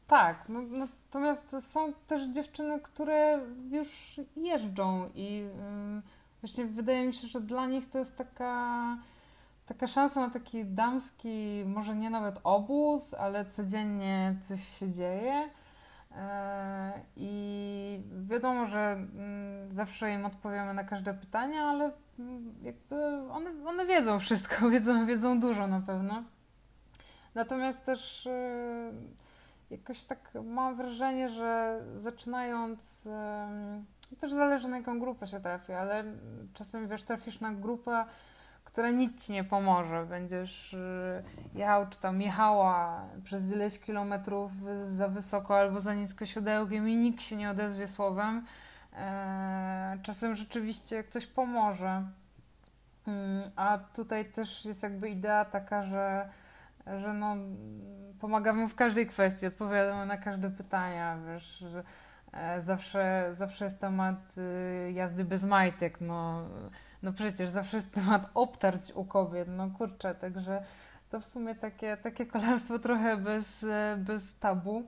Tak, 0.08 0.50
no, 0.50 0.62
natomiast 0.62 1.72
są 1.72 1.94
też 1.94 2.24
dziewczyny, 2.24 2.80
które 2.80 3.40
już 3.72 4.20
jeżdżą 4.36 5.10
i 5.16 5.42
y, 5.42 6.02
właśnie 6.42 6.66
wydaje 6.66 7.08
mi 7.08 7.14
się, 7.14 7.28
że 7.28 7.42
dla 7.42 7.68
nich 7.68 7.90
to 7.90 8.00
jest 8.00 8.18
taka, 8.18 8.98
taka 9.66 9.88
szansa 9.88 10.20
na 10.20 10.30
taki 10.30 10.66
damski, 10.66 11.64
może 11.66 11.96
nie 11.96 12.10
nawet 12.10 12.36
obóz, 12.44 13.14
ale 13.14 13.46
codziennie 13.46 14.36
coś 14.42 14.64
się 14.80 14.92
dzieje. 14.92 15.50
E, 16.16 17.02
I 17.16 18.02
wiadomo, 18.24 18.66
że 18.66 18.92
mm, 18.92 19.74
zawsze 19.74 20.14
im 20.14 20.26
odpowiemy 20.26 20.74
na 20.74 20.84
każde 20.84 21.14
pytanie, 21.14 21.62
ale 21.62 21.92
mm, 22.20 22.56
jakby 22.64 22.96
one, 23.32 23.52
one 23.66 23.86
wiedzą 23.86 24.20
wszystko, 24.20 24.70
wiedzą, 24.70 25.06
wiedzą 25.06 25.40
dużo 25.40 25.68
na 25.68 25.82
pewno. 25.82 26.24
Natomiast 27.36 27.86
też 27.86 28.28
e, 28.28 28.92
jakoś 29.70 30.04
tak 30.04 30.32
mam 30.44 30.76
wrażenie, 30.76 31.30
że 31.30 31.82
zaczynając, 31.98 33.08
też 34.20 34.34
zależy 34.34 34.68
na 34.68 34.78
jaką 34.78 35.00
grupę 35.00 35.28
się 35.28 35.40
trafi, 35.40 35.74
ale 35.74 36.04
czasem 36.54 36.88
wiesz, 36.88 37.04
trafisz 37.04 37.40
na 37.40 37.52
grupę, 37.52 38.06
która 38.64 38.92
nic 38.92 39.26
ci 39.26 39.32
nie 39.32 39.44
pomoże. 39.44 40.06
Będziesz 40.06 40.74
y, 40.74 41.24
jechał, 41.54 41.88
czy 41.90 42.00
tam 42.00 42.22
jechała 42.22 43.04
przez 43.24 43.52
ileś 43.52 43.80
kilometrów 43.80 44.52
za 44.84 45.08
wysoko 45.08 45.60
albo 45.60 45.82
za 45.82 45.94
nisko 45.94 46.26
siodełkiem 46.26 46.90
i 46.90 46.96
nikt 46.96 47.22
się 47.22 47.36
nie 47.36 47.50
odezwie 47.50 47.88
słowem. 47.88 48.46
E, 48.98 49.98
czasem 50.04 50.36
rzeczywiście 50.36 51.04
ktoś 51.04 51.26
pomoże. 51.28 52.04
Mm, 53.08 53.44
a 53.56 53.78
tutaj 53.78 54.26
też 54.26 54.66
jest 54.66 54.84
jakby 54.84 55.10
idea 55.10 55.46
taka, 55.46 55.84
że, 55.84 56.30
że 56.98 57.14
no, 57.14 57.36
pomagamy 58.20 58.68
w 58.68 58.76
każdej 58.76 59.08
kwestii, 59.08 59.48
odpowiadamy 59.48 60.06
na 60.06 60.18
każde 60.18 60.50
pytania, 60.50 61.18
wiesz, 61.28 61.66
e, 62.34 62.62
zawsze, 62.62 63.30
zawsze 63.34 63.66
jest 63.66 63.80
temat 63.80 64.38
y, 64.38 64.92
jazdy 64.92 65.26
bez 65.26 65.44
majtek, 65.44 66.02
no 66.02 66.46
no 67.04 67.14
przecież 67.14 67.50
zawsze 67.50 67.78
jest 67.78 67.92
temat 67.92 68.30
obtarć 68.34 68.92
u 68.96 69.06
kobiet, 69.06 69.48
no 69.52 69.70
kurczę, 69.78 70.16
także 70.16 70.64
to 71.10 71.20
w 71.20 71.26
sumie 71.26 71.56
takie, 71.56 71.98
takie 71.98 72.26
kolarstwo 72.26 72.80
trochę 72.80 73.18
bez, 73.18 73.66
bez 73.98 74.36
tabu. 74.40 74.84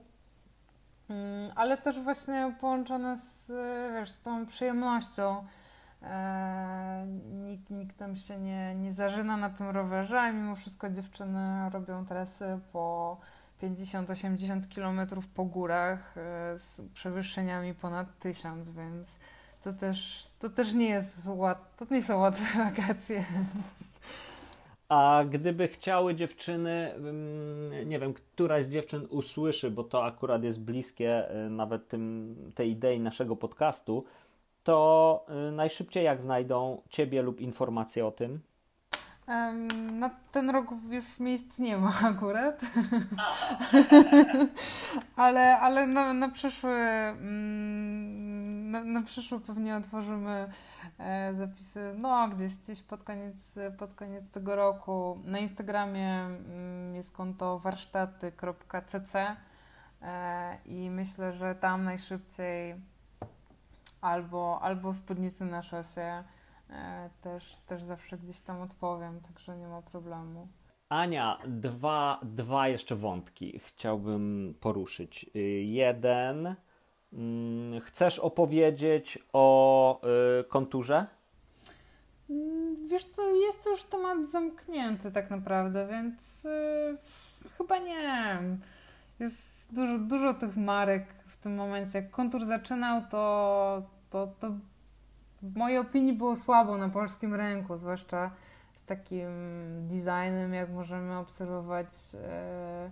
Mm, 1.10 1.50
ale 1.54 1.78
też 1.78 2.00
właśnie 2.00 2.54
połączone 2.60 3.16
z, 3.18 3.52
wiesz, 3.94 4.10
z 4.10 4.22
tą 4.22 4.46
przyjemnością. 4.46 5.46
E, 6.02 7.06
nikt, 7.32 7.70
nikt 7.70 7.96
tam 7.96 8.16
się 8.16 8.38
nie, 8.38 8.74
nie 8.74 8.92
zażyna 8.92 9.36
na 9.36 9.50
tym 9.50 9.68
rowerze, 9.68 10.20
a 10.20 10.32
mimo 10.32 10.56
wszystko 10.56 10.90
dziewczyny 10.90 11.70
robią 11.72 12.06
trasy 12.06 12.58
po 12.72 13.16
50-80 13.62 14.74
km 14.74 15.22
po 15.34 15.44
górach 15.44 16.14
e, 16.16 16.58
z 16.58 16.80
przewyższeniami 16.94 17.74
ponad 17.74 18.18
1000, 18.18 18.68
więc 18.68 19.18
to 19.64 19.72
też, 19.72 20.28
to 20.38 20.50
też 20.50 20.74
nie 20.74 20.88
jest 20.88 21.26
łat, 21.26 21.76
to 21.76 21.86
nie 21.90 22.02
są 22.02 22.18
łatwe 22.18 22.44
wakacje. 22.70 23.24
A 24.88 25.24
gdyby 25.30 25.68
chciały 25.68 26.14
dziewczyny, 26.14 26.94
nie 27.86 27.98
wiem, 27.98 28.14
któraś 28.14 28.64
z 28.64 28.70
dziewczyn 28.70 29.06
usłyszy, 29.10 29.70
bo 29.70 29.84
to 29.84 30.04
akurat 30.04 30.44
jest 30.44 30.64
bliskie 30.64 31.34
y, 31.46 31.50
nawet 31.50 31.88
tym, 31.88 32.36
tej 32.54 32.70
idei 32.70 33.00
naszego 33.00 33.36
podcastu, 33.36 34.04
to 34.64 35.26
y, 35.48 35.52
najszybciej 35.52 36.04
jak 36.04 36.22
znajdą 36.22 36.82
Ciebie 36.88 37.22
lub 37.22 37.40
informacje 37.40 38.06
o 38.06 38.10
tym? 38.10 38.40
Na 39.92 40.10
ten 40.32 40.50
rok 40.50 40.66
już 40.90 41.18
miejsc 41.18 41.58
nie 41.58 41.76
ma 41.76 41.92
akurat. 42.04 42.60
ale 45.16 45.58
ale 45.58 45.86
na, 45.86 46.12
na 46.12 46.28
przyszły 46.28 46.76
mm, 46.76 48.70
na, 48.70 48.84
na 48.84 49.02
przyszły 49.02 49.40
pewnie 49.40 49.76
otworzymy 49.76 50.48
e, 50.98 51.34
zapisy 51.34 51.94
no 51.98 52.28
gdzieś 52.28 52.56
gdzieś 52.56 52.82
pod 52.82 53.04
koniec, 53.04 53.58
pod 53.78 53.94
koniec 53.94 54.30
tego 54.30 54.56
roku. 54.56 55.18
Na 55.24 55.38
Instagramie 55.38 56.20
mm, 56.20 56.94
jest 56.94 57.12
konto 57.12 57.58
warsztaty.cc 57.58 59.36
e, 60.02 60.58
i 60.64 60.90
myślę, 60.90 61.32
że 61.32 61.54
tam 61.54 61.84
najszybciej 61.84 62.74
albo, 64.00 64.58
albo 64.62 64.94
spódnicy 64.94 65.44
na 65.44 65.62
szosie 65.62 66.24
E, 66.72 67.10
też, 67.20 67.56
też 67.66 67.82
zawsze 67.82 68.18
gdzieś 68.18 68.40
tam 68.40 68.62
odpowiem, 68.62 69.20
także 69.20 69.56
nie 69.56 69.68
ma 69.68 69.82
problemu. 69.82 70.48
Ania, 70.88 71.38
dwa, 71.46 72.20
dwa 72.22 72.68
jeszcze 72.68 72.96
wątki 72.96 73.58
chciałbym 73.58 74.54
poruszyć. 74.60 75.30
Y, 75.36 75.40
jeden, 75.62 76.54
mm, 77.12 77.80
chcesz 77.80 78.18
opowiedzieć 78.18 79.18
o 79.32 80.00
y, 80.40 80.44
konturze? 80.44 81.06
Mm, 82.30 82.88
wiesz 82.88 83.04
co, 83.04 83.34
jest 83.34 83.64
to 83.64 83.70
już 83.70 83.82
temat 83.82 84.28
zamknięty 84.28 85.12
tak 85.12 85.30
naprawdę, 85.30 85.86
więc 85.86 86.44
yy, 86.44 87.50
chyba 87.58 87.78
nie. 87.78 88.40
Jest 89.18 89.74
dużo, 89.74 89.98
dużo 89.98 90.34
tych 90.34 90.56
marek 90.56 91.19
tym 91.40 91.54
momencie. 91.54 91.98
Jak 91.98 92.10
kontur 92.10 92.46
zaczynał, 92.46 93.02
to, 93.10 93.82
to, 94.10 94.26
to 94.40 94.50
w 95.42 95.56
mojej 95.56 95.78
opinii 95.78 96.12
było 96.12 96.36
słabo 96.36 96.76
na 96.76 96.88
polskim 96.88 97.34
rynku, 97.34 97.76
zwłaszcza 97.76 98.30
z 98.74 98.84
takim 98.84 99.28
designem, 99.88 100.54
jak 100.54 100.70
możemy 100.70 101.18
obserwować 101.18 101.88
e, 102.14 102.90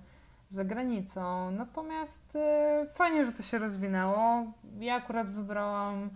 za 0.50 0.64
granicą. 0.64 1.50
Natomiast 1.50 2.36
e, 2.36 2.86
fajnie, 2.94 3.24
że 3.24 3.32
to 3.32 3.42
się 3.42 3.58
rozwinęło. 3.58 4.44
Ja 4.80 4.94
akurat 4.94 5.30
wybrałam 5.30 6.10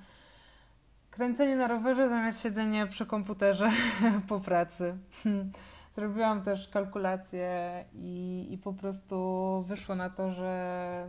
kręcenie 1.11 1.57
na 1.57 1.69
rowerze 1.69 2.09
zamiast 2.09 2.43
siedzenia 2.43 2.87
przy 2.87 3.07
komputerze 3.07 3.71
po 4.29 4.41
pracy. 4.41 4.97
Zrobiłam 5.97 6.43
też 6.43 6.69
kalkulacje 6.69 7.85
i, 7.95 8.47
i 8.51 8.59
po 8.59 8.73
prostu 8.73 9.65
wyszło 9.69 9.95
na 9.95 10.11
to, 10.11 10.31
że, 10.31 11.09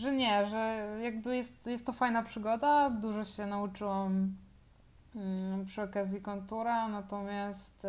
że 0.00 0.12
nie, 0.12 0.46
że 0.46 0.88
jakby 1.02 1.36
jest, 1.36 1.66
jest 1.66 1.86
to 1.86 1.92
fajna 1.92 2.22
przygoda. 2.22 2.90
Dużo 2.90 3.24
się 3.24 3.46
nauczyłam 3.46 4.34
Mm, 5.16 5.66
przy 5.66 5.82
okazji 5.82 6.22
kontura, 6.22 6.88
natomiast 6.88 7.84
e, 7.84 7.88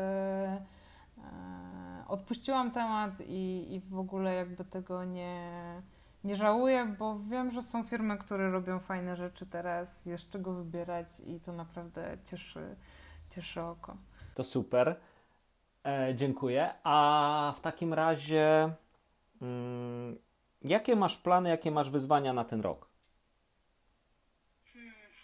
e, 1.18 2.07
odpuściłam 2.07 2.72
temat 2.72 3.14
i, 3.26 3.74
i 3.76 3.80
w 3.80 3.99
ogóle 3.99 4.36
jakby 4.36 4.66
tego 4.66 5.03
nie, 5.03 5.51
nie 6.24 6.36
żałuję, 6.36 6.95
bo 6.99 7.20
wiem, 7.20 7.51
że 7.51 7.62
są 7.62 7.84
firmy, 7.84 8.18
które 8.18 8.51
robią 8.51 8.80
fajne 8.80 9.16
rzeczy 9.16 9.45
teraz, 9.45 10.05
jest 10.05 10.30
czego 10.30 10.53
wybierać 10.53 11.07
i 11.26 11.39
to 11.39 11.53
naprawdę 11.53 12.18
cieszy, 12.26 12.76
cieszy 13.30 13.62
oko. 13.62 13.97
To 14.36 14.43
super. 14.43 14.95
E, 15.86 16.16
dziękuję. 16.16 16.74
A 16.84 17.53
w 17.57 17.62
takim 17.62 17.93
razie, 17.93 18.74
mm, 19.41 20.18
jakie 20.64 20.95
masz 20.95 21.18
plany, 21.18 21.49
jakie 21.49 21.72
masz 21.72 21.89
wyzwania 21.89 22.34
na 22.34 22.45
ten 22.45 22.62
rok? 22.62 22.91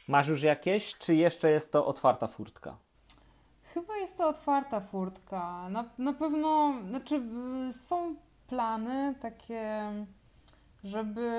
Masz 0.07 0.27
już 0.27 0.41
jakieś, 0.41 0.97
czy 0.97 1.15
jeszcze 1.15 1.51
jest 1.51 1.71
to 1.71 1.85
otwarta 1.85 2.27
furtka? 2.27 2.77
Chyba 3.73 3.97
jest 3.97 4.17
to 4.17 4.29
otwarta 4.29 4.79
furtka. 4.79 5.69
Na, 5.69 5.85
na 5.97 6.13
pewno, 6.13 6.73
znaczy 6.89 7.21
są 7.71 8.15
plany 8.47 9.15
takie, 9.21 9.91
żeby 10.83 11.29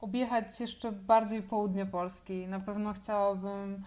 objechać 0.00 0.60
jeszcze 0.60 0.92
bardziej 0.92 1.42
południe 1.42 1.86
Polski. 1.86 2.46
Na 2.46 2.60
pewno 2.60 2.92
chciałabym 2.92 3.84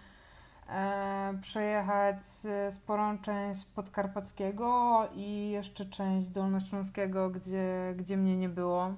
e, 0.68 1.38
przejechać 1.40 2.16
e, 2.48 2.72
sporą 2.72 3.18
część 3.18 3.64
podkarpackiego 3.64 5.02
i 5.14 5.50
jeszcze 5.50 5.86
część 5.86 6.28
dolnośląskiego, 6.28 7.30
gdzie, 7.30 7.94
gdzie 7.96 8.16
mnie 8.16 8.36
nie 8.36 8.48
było 8.48 8.94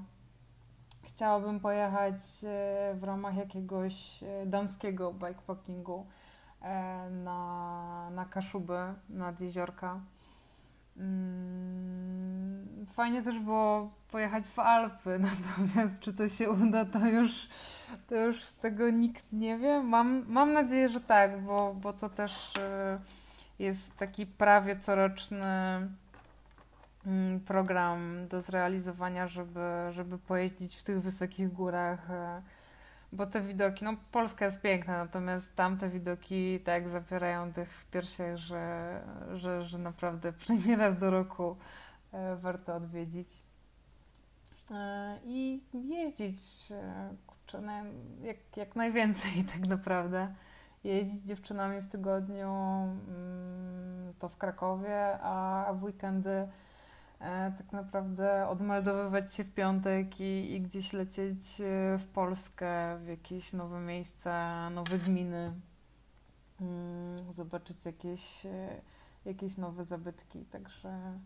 chciałabym 1.20 1.60
pojechać 1.60 2.16
e, 2.44 2.94
w 2.94 3.04
ramach 3.04 3.36
jakiegoś 3.36 4.22
e, 4.22 4.46
damskiego 4.46 5.12
bikepackingu 5.12 6.06
e, 6.62 7.10
na, 7.10 8.10
na 8.10 8.24
Kaszuby, 8.24 8.78
nad 9.08 9.40
jeziorka. 9.40 10.00
Mm, 10.96 12.86
fajnie 12.92 13.22
też 13.22 13.38
było 13.38 13.90
pojechać 14.10 14.44
w 14.44 14.58
Alpy, 14.58 15.18
natomiast 15.28 15.94
czy 16.00 16.14
to 16.14 16.28
się 16.28 16.50
uda, 16.50 16.84
to 16.84 17.06
już, 17.06 17.48
to 18.08 18.14
już 18.14 18.52
tego 18.52 18.90
nikt 18.90 19.32
nie 19.32 19.58
wie. 19.58 19.80
Mam, 19.80 20.24
mam 20.28 20.52
nadzieję, 20.52 20.88
że 20.88 21.00
tak, 21.00 21.42
bo, 21.42 21.74
bo 21.74 21.92
to 21.92 22.08
też 22.08 22.52
jest 23.58 23.96
taki 23.96 24.26
prawie 24.26 24.76
coroczny 24.76 25.44
program 27.46 28.26
do 28.28 28.42
zrealizowania, 28.42 29.28
żeby, 29.28 29.60
żeby 29.90 30.18
pojeździć 30.18 30.76
w 30.76 30.82
tych 30.82 31.02
wysokich 31.02 31.52
górach, 31.52 32.10
e, 32.10 32.42
bo 33.12 33.26
te 33.26 33.40
widoki, 33.40 33.84
no 33.84 33.92
Polska 34.12 34.44
jest 34.44 34.60
piękna, 34.60 34.98
natomiast 34.98 35.56
tamte 35.56 35.88
widoki 35.88 36.60
tak 36.60 36.88
zapierają 36.88 37.52
tych 37.52 37.72
w 37.72 37.86
piersiach, 37.86 38.36
że, 38.36 39.00
że, 39.34 39.62
że 39.62 39.78
naprawdę 39.78 40.32
przynajmniej 40.38 40.76
raz 40.76 40.98
do 40.98 41.10
roku 41.10 41.56
e, 42.12 42.36
warto 42.36 42.74
odwiedzić 42.74 43.28
e, 44.70 45.18
i 45.24 45.62
jeździć 45.72 46.38
kurczę, 47.26 47.62
jak, 48.22 48.36
jak 48.56 48.76
najwięcej 48.76 49.44
tak 49.52 49.66
naprawdę. 49.68 50.34
Jeździć 50.84 51.22
z 51.22 51.28
dziewczynami 51.28 51.80
w 51.80 51.88
tygodniu 51.88 52.52
mm, 53.08 54.14
to 54.18 54.28
w 54.28 54.36
Krakowie, 54.36 55.18
a 55.22 55.72
w 55.74 55.84
weekendy 55.84 56.48
tak 57.58 57.72
naprawdę 57.72 58.48
odmeldowywać 58.48 59.34
się 59.34 59.44
w 59.44 59.54
piątek 59.54 60.20
i, 60.20 60.52
i 60.54 60.60
gdzieś 60.60 60.92
lecieć 60.92 61.60
e, 61.60 61.98
w 61.98 62.06
Polskę, 62.06 62.98
w 62.98 63.06
jakieś 63.06 63.52
nowe 63.52 63.80
miejsca, 63.80 64.70
nowe 64.70 64.98
gminy, 64.98 65.52
mm, 66.60 67.32
zobaczyć 67.32 67.86
jakieś, 67.86 68.46
e, 68.46 68.80
jakieś 69.24 69.56
nowe 69.56 69.84
zabytki. 69.84 70.44
Także 70.44 71.18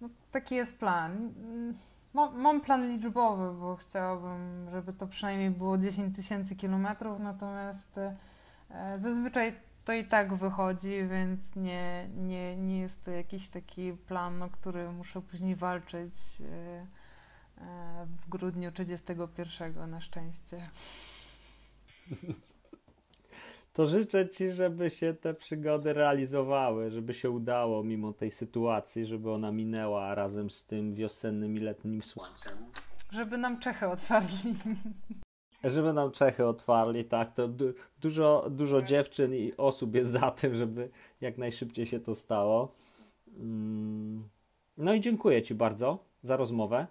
no, 0.00 0.08
taki 0.30 0.54
jest 0.54 0.78
plan. 0.78 1.12
Mm, 1.12 1.74
mam 2.14 2.60
plan 2.60 2.90
liczbowy, 2.90 3.60
bo 3.60 3.76
chciałabym, 3.76 4.70
żeby 4.70 4.92
to 4.92 5.06
przynajmniej 5.06 5.50
było 5.50 5.78
10 5.78 6.16
tysięcy 6.16 6.56
kilometrów, 6.56 7.20
natomiast 7.20 8.00
zazwyczaj 8.96 9.54
to 9.84 9.92
i 9.92 10.04
tak 10.04 10.34
wychodzi, 10.34 11.06
więc 11.10 11.40
nie, 11.56 12.08
nie, 12.16 12.56
nie 12.56 12.78
jest 12.78 13.04
to 13.04 13.10
jakiś 13.10 13.48
taki 13.48 13.92
plan, 13.92 14.42
o 14.42 14.50
który 14.50 14.92
muszę 14.92 15.22
później 15.22 15.56
walczyć 15.56 16.12
e, 16.40 16.86
e, 17.60 18.06
w 18.06 18.28
grudniu 18.28 18.72
31 18.72 19.90
na 19.90 20.00
szczęście. 20.00 20.70
To 23.72 23.86
życzę 23.86 24.28
Ci, 24.28 24.50
żeby 24.50 24.90
się 24.90 25.14
te 25.14 25.34
przygody 25.34 25.92
realizowały, 25.92 26.90
żeby 26.90 27.14
się 27.14 27.30
udało 27.30 27.84
mimo 27.84 28.12
tej 28.12 28.30
sytuacji, 28.30 29.06
żeby 29.06 29.30
ona 29.30 29.52
minęła 29.52 30.14
razem 30.14 30.50
z 30.50 30.64
tym 30.64 30.94
wiosennym 30.94 31.56
i 31.56 31.60
letnim 31.60 32.02
słońcem. 32.02 32.52
Żeby 33.10 33.38
nam 33.38 33.60
Czechy 33.60 33.88
otwarli. 33.88 34.54
żeby 35.70 35.92
nam 35.92 36.10
Czechy 36.10 36.46
otwarli, 36.46 37.04
tak, 37.04 37.34
to 37.34 37.48
du 37.48 37.72
dużo, 38.00 38.46
dużo 38.50 38.80
tak. 38.80 38.88
dziewczyn 38.88 39.34
i 39.34 39.52
osób 39.56 39.94
jest 39.94 40.10
za 40.10 40.30
tym, 40.30 40.54
żeby 40.54 40.88
jak 41.20 41.38
najszybciej 41.38 41.86
się 41.86 42.00
to 42.00 42.14
stało. 42.14 42.74
Mm. 43.38 44.28
No 44.76 44.94
i 44.94 45.00
dziękuję 45.00 45.42
Ci 45.42 45.54
bardzo 45.54 45.98
za 46.22 46.36
rozmowę. 46.36 46.86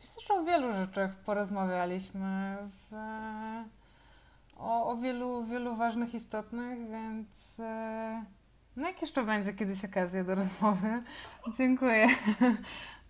Myślę, 0.00 0.22
że 0.28 0.34
o 0.34 0.44
wielu 0.44 0.72
rzeczach 0.72 1.16
porozmawialiśmy. 1.16 2.56
W, 2.90 2.94
o, 4.56 4.90
o 4.90 4.96
wielu, 4.96 5.44
wielu 5.44 5.76
ważnych, 5.76 6.14
istotnych, 6.14 6.78
więc 6.90 7.60
e, 7.60 8.24
no 8.76 8.86
jak 8.86 9.00
jeszcze 9.00 9.22
będzie 9.22 9.52
kiedyś 9.52 9.84
okazja 9.84 10.24
do 10.24 10.34
rozmowy. 10.34 11.02
Dziękuję. 11.58 12.06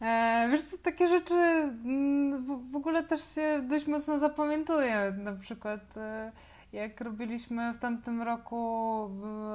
E, 0.01 0.49
wiesz 0.51 0.63
co, 0.63 0.79
takie 0.79 1.07
rzeczy 1.07 1.35
mm, 1.35 2.45
w, 2.45 2.71
w 2.71 2.77
ogóle 2.77 3.03
też 3.03 3.35
się 3.35 3.63
dość 3.69 3.87
mocno 3.87 4.19
zapamiętuje. 4.19 5.13
Na 5.17 5.33
przykład 5.33 5.97
e, 5.97 6.33
jak 6.73 7.01
robiliśmy 7.01 7.73
w 7.73 7.79
tamtym 7.79 8.23
roku 8.23 9.11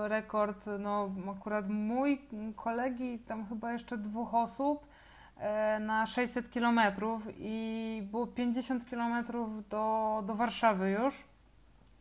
rekord, 0.07 0.65
no 0.79 1.09
akurat 1.37 1.69
mój, 1.69 2.21
kolegi, 2.55 3.19
tam 3.19 3.47
chyba 3.47 3.71
jeszcze 3.71 3.97
dwóch 3.97 4.35
osób 4.35 4.87
e, 5.37 5.79
na 5.79 6.05
600 6.05 6.51
kilometrów 6.51 7.23
i 7.37 8.07
było 8.11 8.27
50 8.27 8.89
kilometrów 8.89 9.67
do, 9.69 10.23
do 10.25 10.35
Warszawy 10.35 10.91
już. 10.91 11.23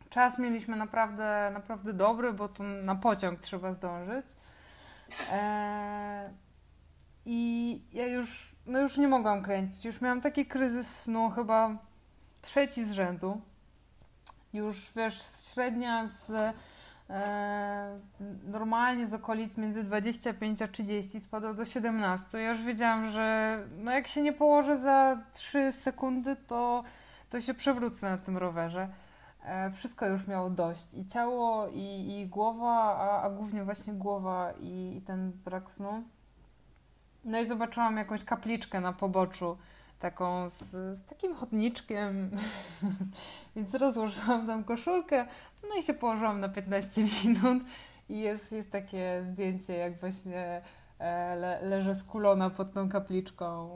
Czas 0.09 0.39
mieliśmy 0.39 0.75
naprawdę, 0.75 1.51
naprawdę 1.53 1.93
dobry, 1.93 2.33
bo 2.33 2.49
to 2.49 2.63
na 2.63 2.95
pociąg 2.95 3.39
trzeba 3.39 3.73
zdążyć. 3.73 4.25
I 7.25 7.81
ja 7.93 8.07
już, 8.07 8.55
no 8.65 8.79
już 8.79 8.97
nie 8.97 9.07
mogłam 9.07 9.43
kręcić. 9.43 9.85
Już 9.85 10.01
miałam 10.01 10.21
taki 10.21 10.45
kryzys 10.45 10.99
snu, 10.99 11.29
chyba 11.29 11.77
trzeci 12.41 12.85
z 12.85 12.91
rzędu. 12.91 13.41
Już 14.53 14.91
wiesz, 14.95 15.21
średnia 15.53 16.07
z 16.07 16.31
e, 17.09 17.99
normalnie 18.43 19.07
z 19.07 19.13
okolic 19.13 19.57
między 19.57 19.83
25 19.83 20.61
a 20.61 20.67
30 20.67 21.19
spadła 21.19 21.53
do 21.53 21.65
17. 21.65 22.37
Ja 22.37 22.51
już 22.51 22.61
wiedziałam, 22.61 23.11
że 23.11 23.57
no 23.77 23.91
jak 23.91 24.07
się 24.07 24.21
nie 24.21 24.33
położę 24.33 24.77
za 24.77 25.23
3 25.33 25.71
sekundy, 25.71 26.35
to, 26.47 26.83
to 27.29 27.41
się 27.41 27.53
przewrócę 27.53 28.09
na 28.09 28.17
tym 28.17 28.37
rowerze. 28.37 28.89
E, 29.45 29.71
wszystko 29.71 30.05
już 30.05 30.27
miało 30.27 30.49
dość. 30.49 30.93
I 30.93 31.05
ciało, 31.05 31.67
i, 31.67 32.19
i 32.19 32.27
głowa, 32.27 32.97
a, 32.97 33.21
a 33.21 33.29
głównie 33.29 33.63
właśnie 33.63 33.93
głowa 33.93 34.53
i, 34.59 34.97
i 34.97 35.01
ten 35.01 35.31
brak 35.31 35.71
snu. 35.71 36.03
No 37.25 37.39
i 37.39 37.45
zobaczyłam 37.45 37.97
jakąś 37.97 38.23
kapliczkę 38.23 38.81
na 38.81 38.93
poboczu, 38.93 39.57
taką 39.99 40.49
z, 40.49 40.61
z 40.97 41.05
takim 41.05 41.35
chodniczkiem, 41.35 42.31
więc 43.55 43.73
rozłożyłam 43.73 44.47
tam 44.47 44.63
koszulkę, 44.63 45.25
no 45.69 45.75
i 45.79 45.83
się 45.83 45.93
położyłam 45.93 46.39
na 46.39 46.49
15 46.49 47.03
minut 47.25 47.63
i 48.09 48.19
jest, 48.19 48.51
jest 48.51 48.71
takie 48.71 49.23
zdjęcie, 49.25 49.73
jak 49.73 49.99
właśnie 49.99 50.61
e, 50.99 51.35
le, 51.35 51.59
leżę 51.61 51.95
skulona 51.95 52.49
pod 52.49 52.73
tą 52.73 52.89
kapliczką. 52.89 53.69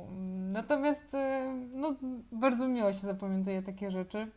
Natomiast 0.51 1.13
e, 1.13 1.53
no, 1.73 1.95
bardzo 2.31 2.67
miło 2.67 2.93
się 2.93 2.99
zapamiętuje 2.99 3.61
takie 3.61 3.91
rzeczy 3.91 4.31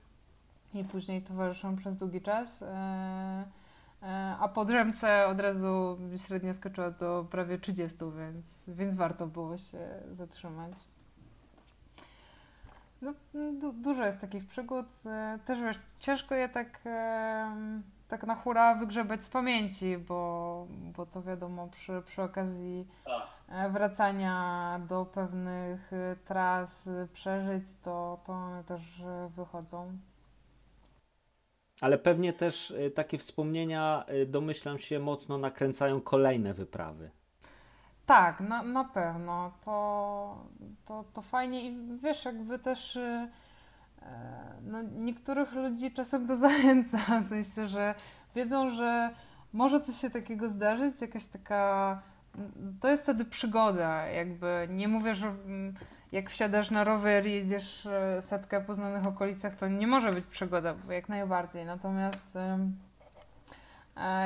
i 0.74 0.84
później 0.84 1.22
towarzyszą 1.22 1.76
przez 1.76 1.96
długi 1.96 2.20
czas. 2.20 2.64
E, 4.02 4.36
a 4.40 4.48
po 4.48 4.64
drzemce 4.64 5.26
od 5.26 5.40
razu 5.40 5.98
średnia 6.26 6.54
skoczyła 6.54 6.90
do 6.90 7.26
prawie 7.30 7.58
30, 7.58 7.98
więc, 8.18 8.46
więc 8.68 8.94
warto 8.94 9.26
było 9.26 9.58
się 9.58 9.78
zatrzymać. 10.12 10.72
No, 13.02 13.14
du 13.52 13.72
dużo 13.72 14.04
jest 14.04 14.20
takich 14.20 14.46
przygód. 14.46 14.86
Też 15.44 15.60
wiesz, 15.60 15.78
ciężko 15.98 16.34
je 16.34 16.48
tak 16.48 16.80
tak 18.10 18.26
na 18.26 18.34
hura 18.34 18.74
wygrzebać 18.74 19.24
z 19.24 19.28
pamięci, 19.28 19.98
bo, 19.98 20.66
bo 20.70 21.06
to 21.06 21.22
wiadomo 21.22 21.68
przy, 21.68 22.02
przy 22.06 22.22
okazji 22.22 22.88
tak. 23.04 23.22
e, 23.48 23.70
wracania 23.70 24.80
do 24.88 25.04
pewnych 25.04 25.92
e, 25.92 26.16
tras, 26.24 26.88
przeżyć, 27.12 27.64
to, 27.82 28.20
to 28.26 28.32
one 28.32 28.64
też 28.64 29.00
e, 29.00 29.28
wychodzą. 29.36 29.98
Ale 31.80 31.98
pewnie 31.98 32.32
też 32.32 32.74
takie 32.94 33.18
wspomnienia, 33.18 34.04
domyślam 34.26 34.78
się, 34.78 34.98
mocno 34.98 35.38
nakręcają 35.38 36.00
kolejne 36.00 36.54
wyprawy. 36.54 37.10
Tak, 38.06 38.40
na, 38.40 38.62
na 38.62 38.84
pewno. 38.84 39.52
To, 39.64 40.46
to, 40.86 41.04
to 41.14 41.22
fajnie 41.22 41.70
i 41.70 41.98
wiesz, 42.02 42.24
jakby 42.24 42.58
też 42.58 42.98
no, 44.62 44.82
niektórych 44.82 45.52
ludzi 45.52 45.92
czasem 45.92 46.26
to 46.26 46.36
zachęca, 46.46 46.98
w 46.98 47.28
sensie, 47.28 47.66
że 47.66 47.94
wiedzą, 48.34 48.70
że 48.70 49.10
może 49.52 49.80
coś 49.80 49.96
się 49.96 50.10
takiego 50.10 50.48
zdarzyć, 50.48 51.00
jakaś 51.00 51.26
taka. 51.26 52.02
To 52.80 52.88
jest 52.88 53.02
wtedy 53.02 53.24
przygoda, 53.24 54.06
jakby. 54.06 54.68
Nie 54.70 54.88
mówię, 54.88 55.14
że 55.14 55.34
jak 56.12 56.30
wsiadasz 56.30 56.70
na 56.70 56.84
rower 56.84 57.26
i 57.26 57.32
jedziesz 57.32 57.86
e, 57.86 58.22
setkę 58.22 58.60
po 58.60 58.74
znanych 58.74 59.06
okolicach, 59.06 59.54
to 59.54 59.68
nie 59.68 59.86
może 59.86 60.12
być 60.12 60.26
przygoda, 60.26 60.74
jak 60.88 61.08
najbardziej. 61.08 61.64
Natomiast 61.64 62.38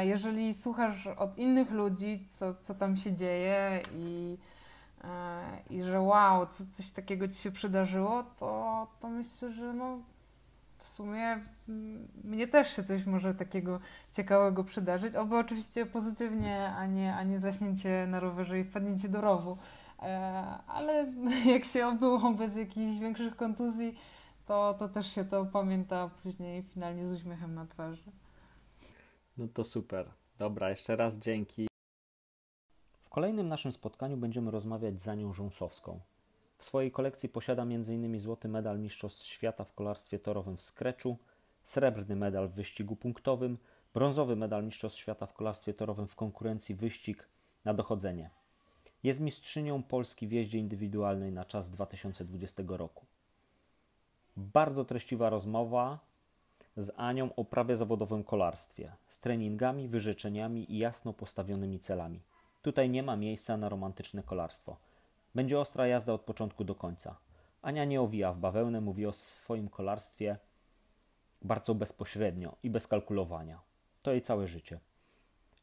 jeżeli 0.01 0.55
słuchasz 0.55 1.07
od 1.07 1.39
innych 1.39 1.71
ludzi, 1.71 2.27
co, 2.31 2.55
co 2.55 2.75
tam 2.75 2.97
się 2.97 3.13
dzieje 3.13 3.83
i 3.93 4.39
i 5.71 5.83
że 5.83 6.01
wow, 6.01 6.47
co, 6.47 6.65
coś 6.73 6.91
takiego 6.91 7.29
ci 7.29 7.35
się 7.35 7.51
przydarzyło, 7.51 8.25
to, 8.39 8.87
to 9.01 9.09
myślę, 9.09 9.53
że 9.53 9.73
no 9.73 9.99
w 10.79 10.87
sumie 10.87 11.41
mnie 12.25 12.49
też 12.49 12.77
się 12.77 12.85
coś 12.85 13.07
może 13.07 13.35
takiego 13.35 13.81
ciekawego 14.13 14.65
przydarzyć. 14.65 15.15
Oby 15.15 15.37
oczywiście 15.37 15.87
pozytywnie, 15.87 16.73
a 16.77 16.87
nie, 16.87 17.15
a 17.15 17.23
nie 17.23 17.39
zaśnięcie 17.39 18.07
na 18.09 18.21
rowerze 18.21 18.61
i 18.61 18.65
wpadnięcie 18.65 19.09
do 19.09 19.21
rowu. 19.21 19.59
E, 19.99 20.13
ale 20.67 21.13
jak 21.55 21.65
się 21.65 21.87
obyło 21.87 22.33
bez 22.33 22.57
jakichś 22.57 22.99
większych 22.99 23.37
kontuzji, 23.37 23.99
to, 24.47 24.75
to 24.79 24.89
też 24.89 25.15
się 25.15 25.25
to 25.25 25.47
pamięta 25.47 26.11
później 26.23 26.63
finalnie 26.63 27.07
z 27.07 27.13
uśmiechem 27.13 27.55
na 27.55 27.67
twarzy. 27.67 28.13
No 29.37 29.49
to 29.55 29.65
super. 29.65 30.11
Dobra, 30.39 30.71
jeszcze 30.71 30.97
raz 30.97 31.19
dzięki 31.19 31.69
kolejnym 33.15 33.49
naszym 33.49 33.73
spotkaniu 33.73 34.17
będziemy 34.17 34.51
rozmawiać 34.51 35.03
z 35.03 35.09
Anią 35.09 35.33
Rząsowską. 35.33 36.01
W 36.59 36.65
swojej 36.65 36.91
kolekcji 36.93 37.29
posiada 37.29 37.63
m.in. 37.63 38.21
złoty 38.21 38.49
medal 38.49 38.79
Mistrzostw 38.79 39.27
Świata 39.27 39.65
w 39.65 39.73
kolarstwie 39.73 40.19
torowym 40.19 40.57
w 40.57 40.63
skreczu, 40.63 41.17
srebrny 41.63 42.17
medal 42.17 42.49
w 42.49 42.53
wyścigu 42.53 42.97
punktowym, 42.97 43.59
brązowy 43.95 44.37
medal 44.37 44.65
Mistrzostw 44.65 44.99
Świata 44.99 45.27
w 45.27 45.33
kolarstwie 45.33 45.75
torowym 45.75 46.09
w 46.09 46.17
konkurencji 46.17 46.75
wyścig 46.75 47.29
na 47.65 47.75
dochodzenie. 47.75 48.31
Jest 49.05 49.21
mistrzynią 49.21 49.83
Polski 49.83 50.27
w 50.27 50.33
jeździe 50.33 50.59
indywidualnej 50.59 51.33
na 51.33 51.45
czas 51.45 51.71
2020 51.71 52.63
roku. 52.69 53.07
Bardzo 54.37 54.85
treściwa 54.85 55.31
rozmowa 55.31 55.99
z 56.77 56.93
Anią 56.97 57.35
o 57.35 57.45
prawie 57.45 57.77
zawodowym 57.77 58.25
kolarstwie, 58.25 58.93
z 59.09 59.19
treningami, 59.19 59.89
wyrzeczeniami 59.89 60.73
i 60.73 60.79
jasno 60.79 61.13
postawionymi 61.13 61.81
celami. 61.81 62.21
Tutaj 62.63 62.91
nie 62.91 63.03
ma 63.03 63.17
miejsca 63.17 63.57
na 63.57 63.69
romantyczne 63.69 64.23
kolarstwo. 64.23 64.77
Będzie 65.35 65.61
ostra 65.61 65.87
jazda 65.87 66.13
od 66.13 66.21
początku 66.21 66.65
do 66.65 66.75
końca. 66.75 67.17
Ania 67.63 67.85
nie 67.85 68.01
owija 68.01 68.33
w 68.33 68.39
bawełnę, 68.39 68.81
mówi 68.81 69.07
o 69.07 69.13
swoim 69.13 69.69
kolarstwie 69.69 70.39
bardzo 71.43 71.75
bezpośrednio 71.75 72.57
i 72.63 72.71
bez 72.71 72.87
kalkulowania. 72.87 73.61
To 74.03 74.13
jej 74.13 74.23
całe 74.23 74.47
życie. 74.47 74.81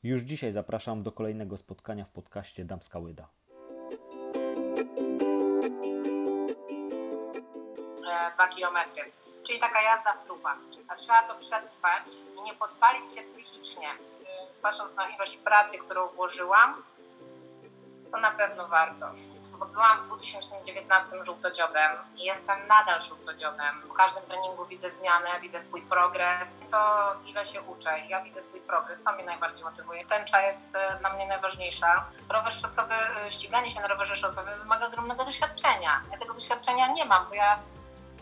Już 0.03 0.21
dzisiaj 0.21 0.51
zapraszam 0.51 1.03
do 1.03 1.11
kolejnego 1.11 1.57
spotkania 1.57 2.05
w 2.05 2.09
podcaście 2.09 2.65
Damska 2.65 2.99
Łyda. 2.99 3.27
E, 8.07 8.31
dwa 8.33 8.47
kilometry, 8.47 9.11
czyli 9.43 9.59
taka 9.59 9.81
jazda 9.81 10.13
w 10.13 10.25
trupach. 10.25 10.57
A 10.87 10.95
trzeba 10.95 11.23
to 11.23 11.35
przetrwać 11.35 12.07
i 12.39 12.41
nie 12.41 12.53
podpalić 12.53 13.15
się 13.15 13.21
psychicznie. 13.21 13.87
Patrząc 14.61 14.95
na 14.95 15.09
ilość 15.09 15.37
pracy, 15.37 15.77
którą 15.77 16.07
włożyłam, 16.07 16.83
to 18.11 18.17
na 18.17 18.31
pewno 18.31 18.67
warto. 18.67 19.11
Bo 19.61 19.67
byłam 19.67 20.03
w 20.03 20.07
2019 20.07 21.23
żółtodziobem 21.25 21.91
i 22.17 22.23
jestem 22.23 22.67
nadal 22.67 23.01
żółtodziobem. 23.01 23.81
Po 23.87 23.93
każdym 23.93 24.23
treningu 24.23 24.65
widzę 24.65 24.89
zmianę, 24.89 25.29
widzę 25.41 25.59
swój 25.59 25.81
progres. 25.81 26.51
To 26.71 26.79
ile 27.25 27.45
się 27.45 27.61
uczę, 27.61 27.99
ja 28.09 28.23
widzę 28.23 28.41
swój 28.41 28.61
progres, 28.61 29.03
to 29.03 29.11
mnie 29.11 29.23
najbardziej 29.23 29.63
motywuje. 29.63 30.05
Tęcza 30.05 30.41
jest 30.41 30.65
e, 30.73 30.99
dla 30.99 31.13
mnie 31.13 31.27
najważniejsza. 31.27 32.05
Rower 32.29 32.53
szosowy, 32.53 32.93
e, 33.27 33.31
ściganie 33.31 33.71
się 33.71 33.79
na 33.79 33.87
rowerze 33.87 34.15
szosowym 34.15 34.59
wymaga 34.59 34.87
ogromnego 34.87 35.25
doświadczenia. 35.25 36.01
Ja 36.11 36.17
tego 36.17 36.33
doświadczenia 36.33 36.87
nie 36.87 37.05
mam, 37.05 37.25
bo 37.29 37.33
ja 37.33 37.59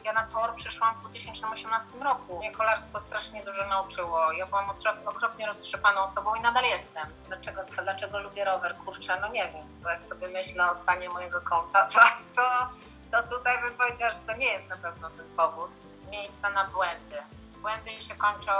ja 0.05 0.13
na 0.13 0.23
tor 0.23 0.55
przyszłam 0.55 0.95
w 0.95 0.99
2018 1.01 1.87
roku. 1.99 2.37
Mnie 2.37 2.51
kolarstwo 2.51 2.99
strasznie 2.99 3.43
dużo 3.43 3.67
nauczyło. 3.67 4.31
Ja 4.31 4.45
byłam 4.45 4.65
okropnie 5.05 5.47
roztrzepaną 5.47 6.01
osobą 6.01 6.35
i 6.35 6.41
nadal 6.41 6.63
jestem. 6.63 7.13
Dlaczego, 7.27 7.65
co, 7.65 7.81
dlaczego 7.81 8.19
lubię 8.19 8.45
rower? 8.45 8.77
Kurczę, 8.77 9.19
no 9.21 9.27
nie 9.27 9.51
wiem. 9.53 9.81
Bo 9.83 9.89
jak 9.89 10.03
sobie 10.03 10.27
myślę 10.27 10.71
o 10.71 10.75
stanie 10.75 11.09
mojego 11.09 11.41
konta, 11.41 11.85
to, 11.85 11.99
to, 12.35 12.69
to 13.11 13.37
tutaj 13.37 13.61
bym 13.61 13.77
powiedziała, 13.77 14.11
że 14.11 14.19
to 14.19 14.37
nie 14.37 14.45
jest 14.45 14.69
na 14.69 14.77
pewno 14.77 15.09
ten 15.09 15.29
powód. 15.35 15.71
Miejsca 16.11 16.49
na 16.49 16.65
błędy. 16.65 17.17
Błędy 17.61 18.01
się 18.01 18.15
kończą, 18.15 18.51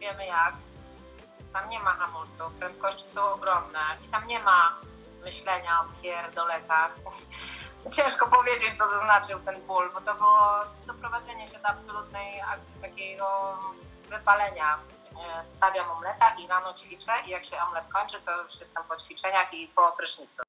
wiemy 0.00 0.26
jak. 0.26 0.54
Tam 1.52 1.68
nie 1.68 1.80
ma 1.80 1.90
hamulców, 1.90 2.52
prędkości 2.58 3.08
są 3.08 3.30
ogromne 3.30 3.78
i 4.04 4.08
tam 4.08 4.26
nie 4.26 4.40
ma 4.40 4.78
myślenia 5.24 5.80
o 5.80 6.02
pierdoletach 6.02 6.90
ciężko 7.90 8.26
powiedzieć, 8.28 8.72
co 8.78 8.88
zaznaczył 8.88 9.40
ten 9.40 9.66
ból, 9.66 9.90
bo 9.94 10.00
to 10.00 10.14
było 10.14 10.60
doprowadzenie 10.86 11.48
się 11.48 11.58
do 11.58 11.68
absolutnej 11.68 12.42
takiego 12.82 13.58
wypalenia. 14.10 14.78
E, 15.14 15.50
stawiam 15.50 15.90
omleta 15.90 16.34
i 16.38 16.46
rano 16.46 16.74
ćwiczę 16.74 17.12
i 17.26 17.30
jak 17.30 17.44
się 17.44 17.56
omlet 17.62 17.86
kończy, 17.86 18.20
to 18.20 18.42
już 18.42 18.60
jestem 18.60 18.84
po 18.84 18.96
ćwiczeniach 18.96 19.54
i 19.54 19.68
po 19.68 19.92
prysznicu. 19.92 20.42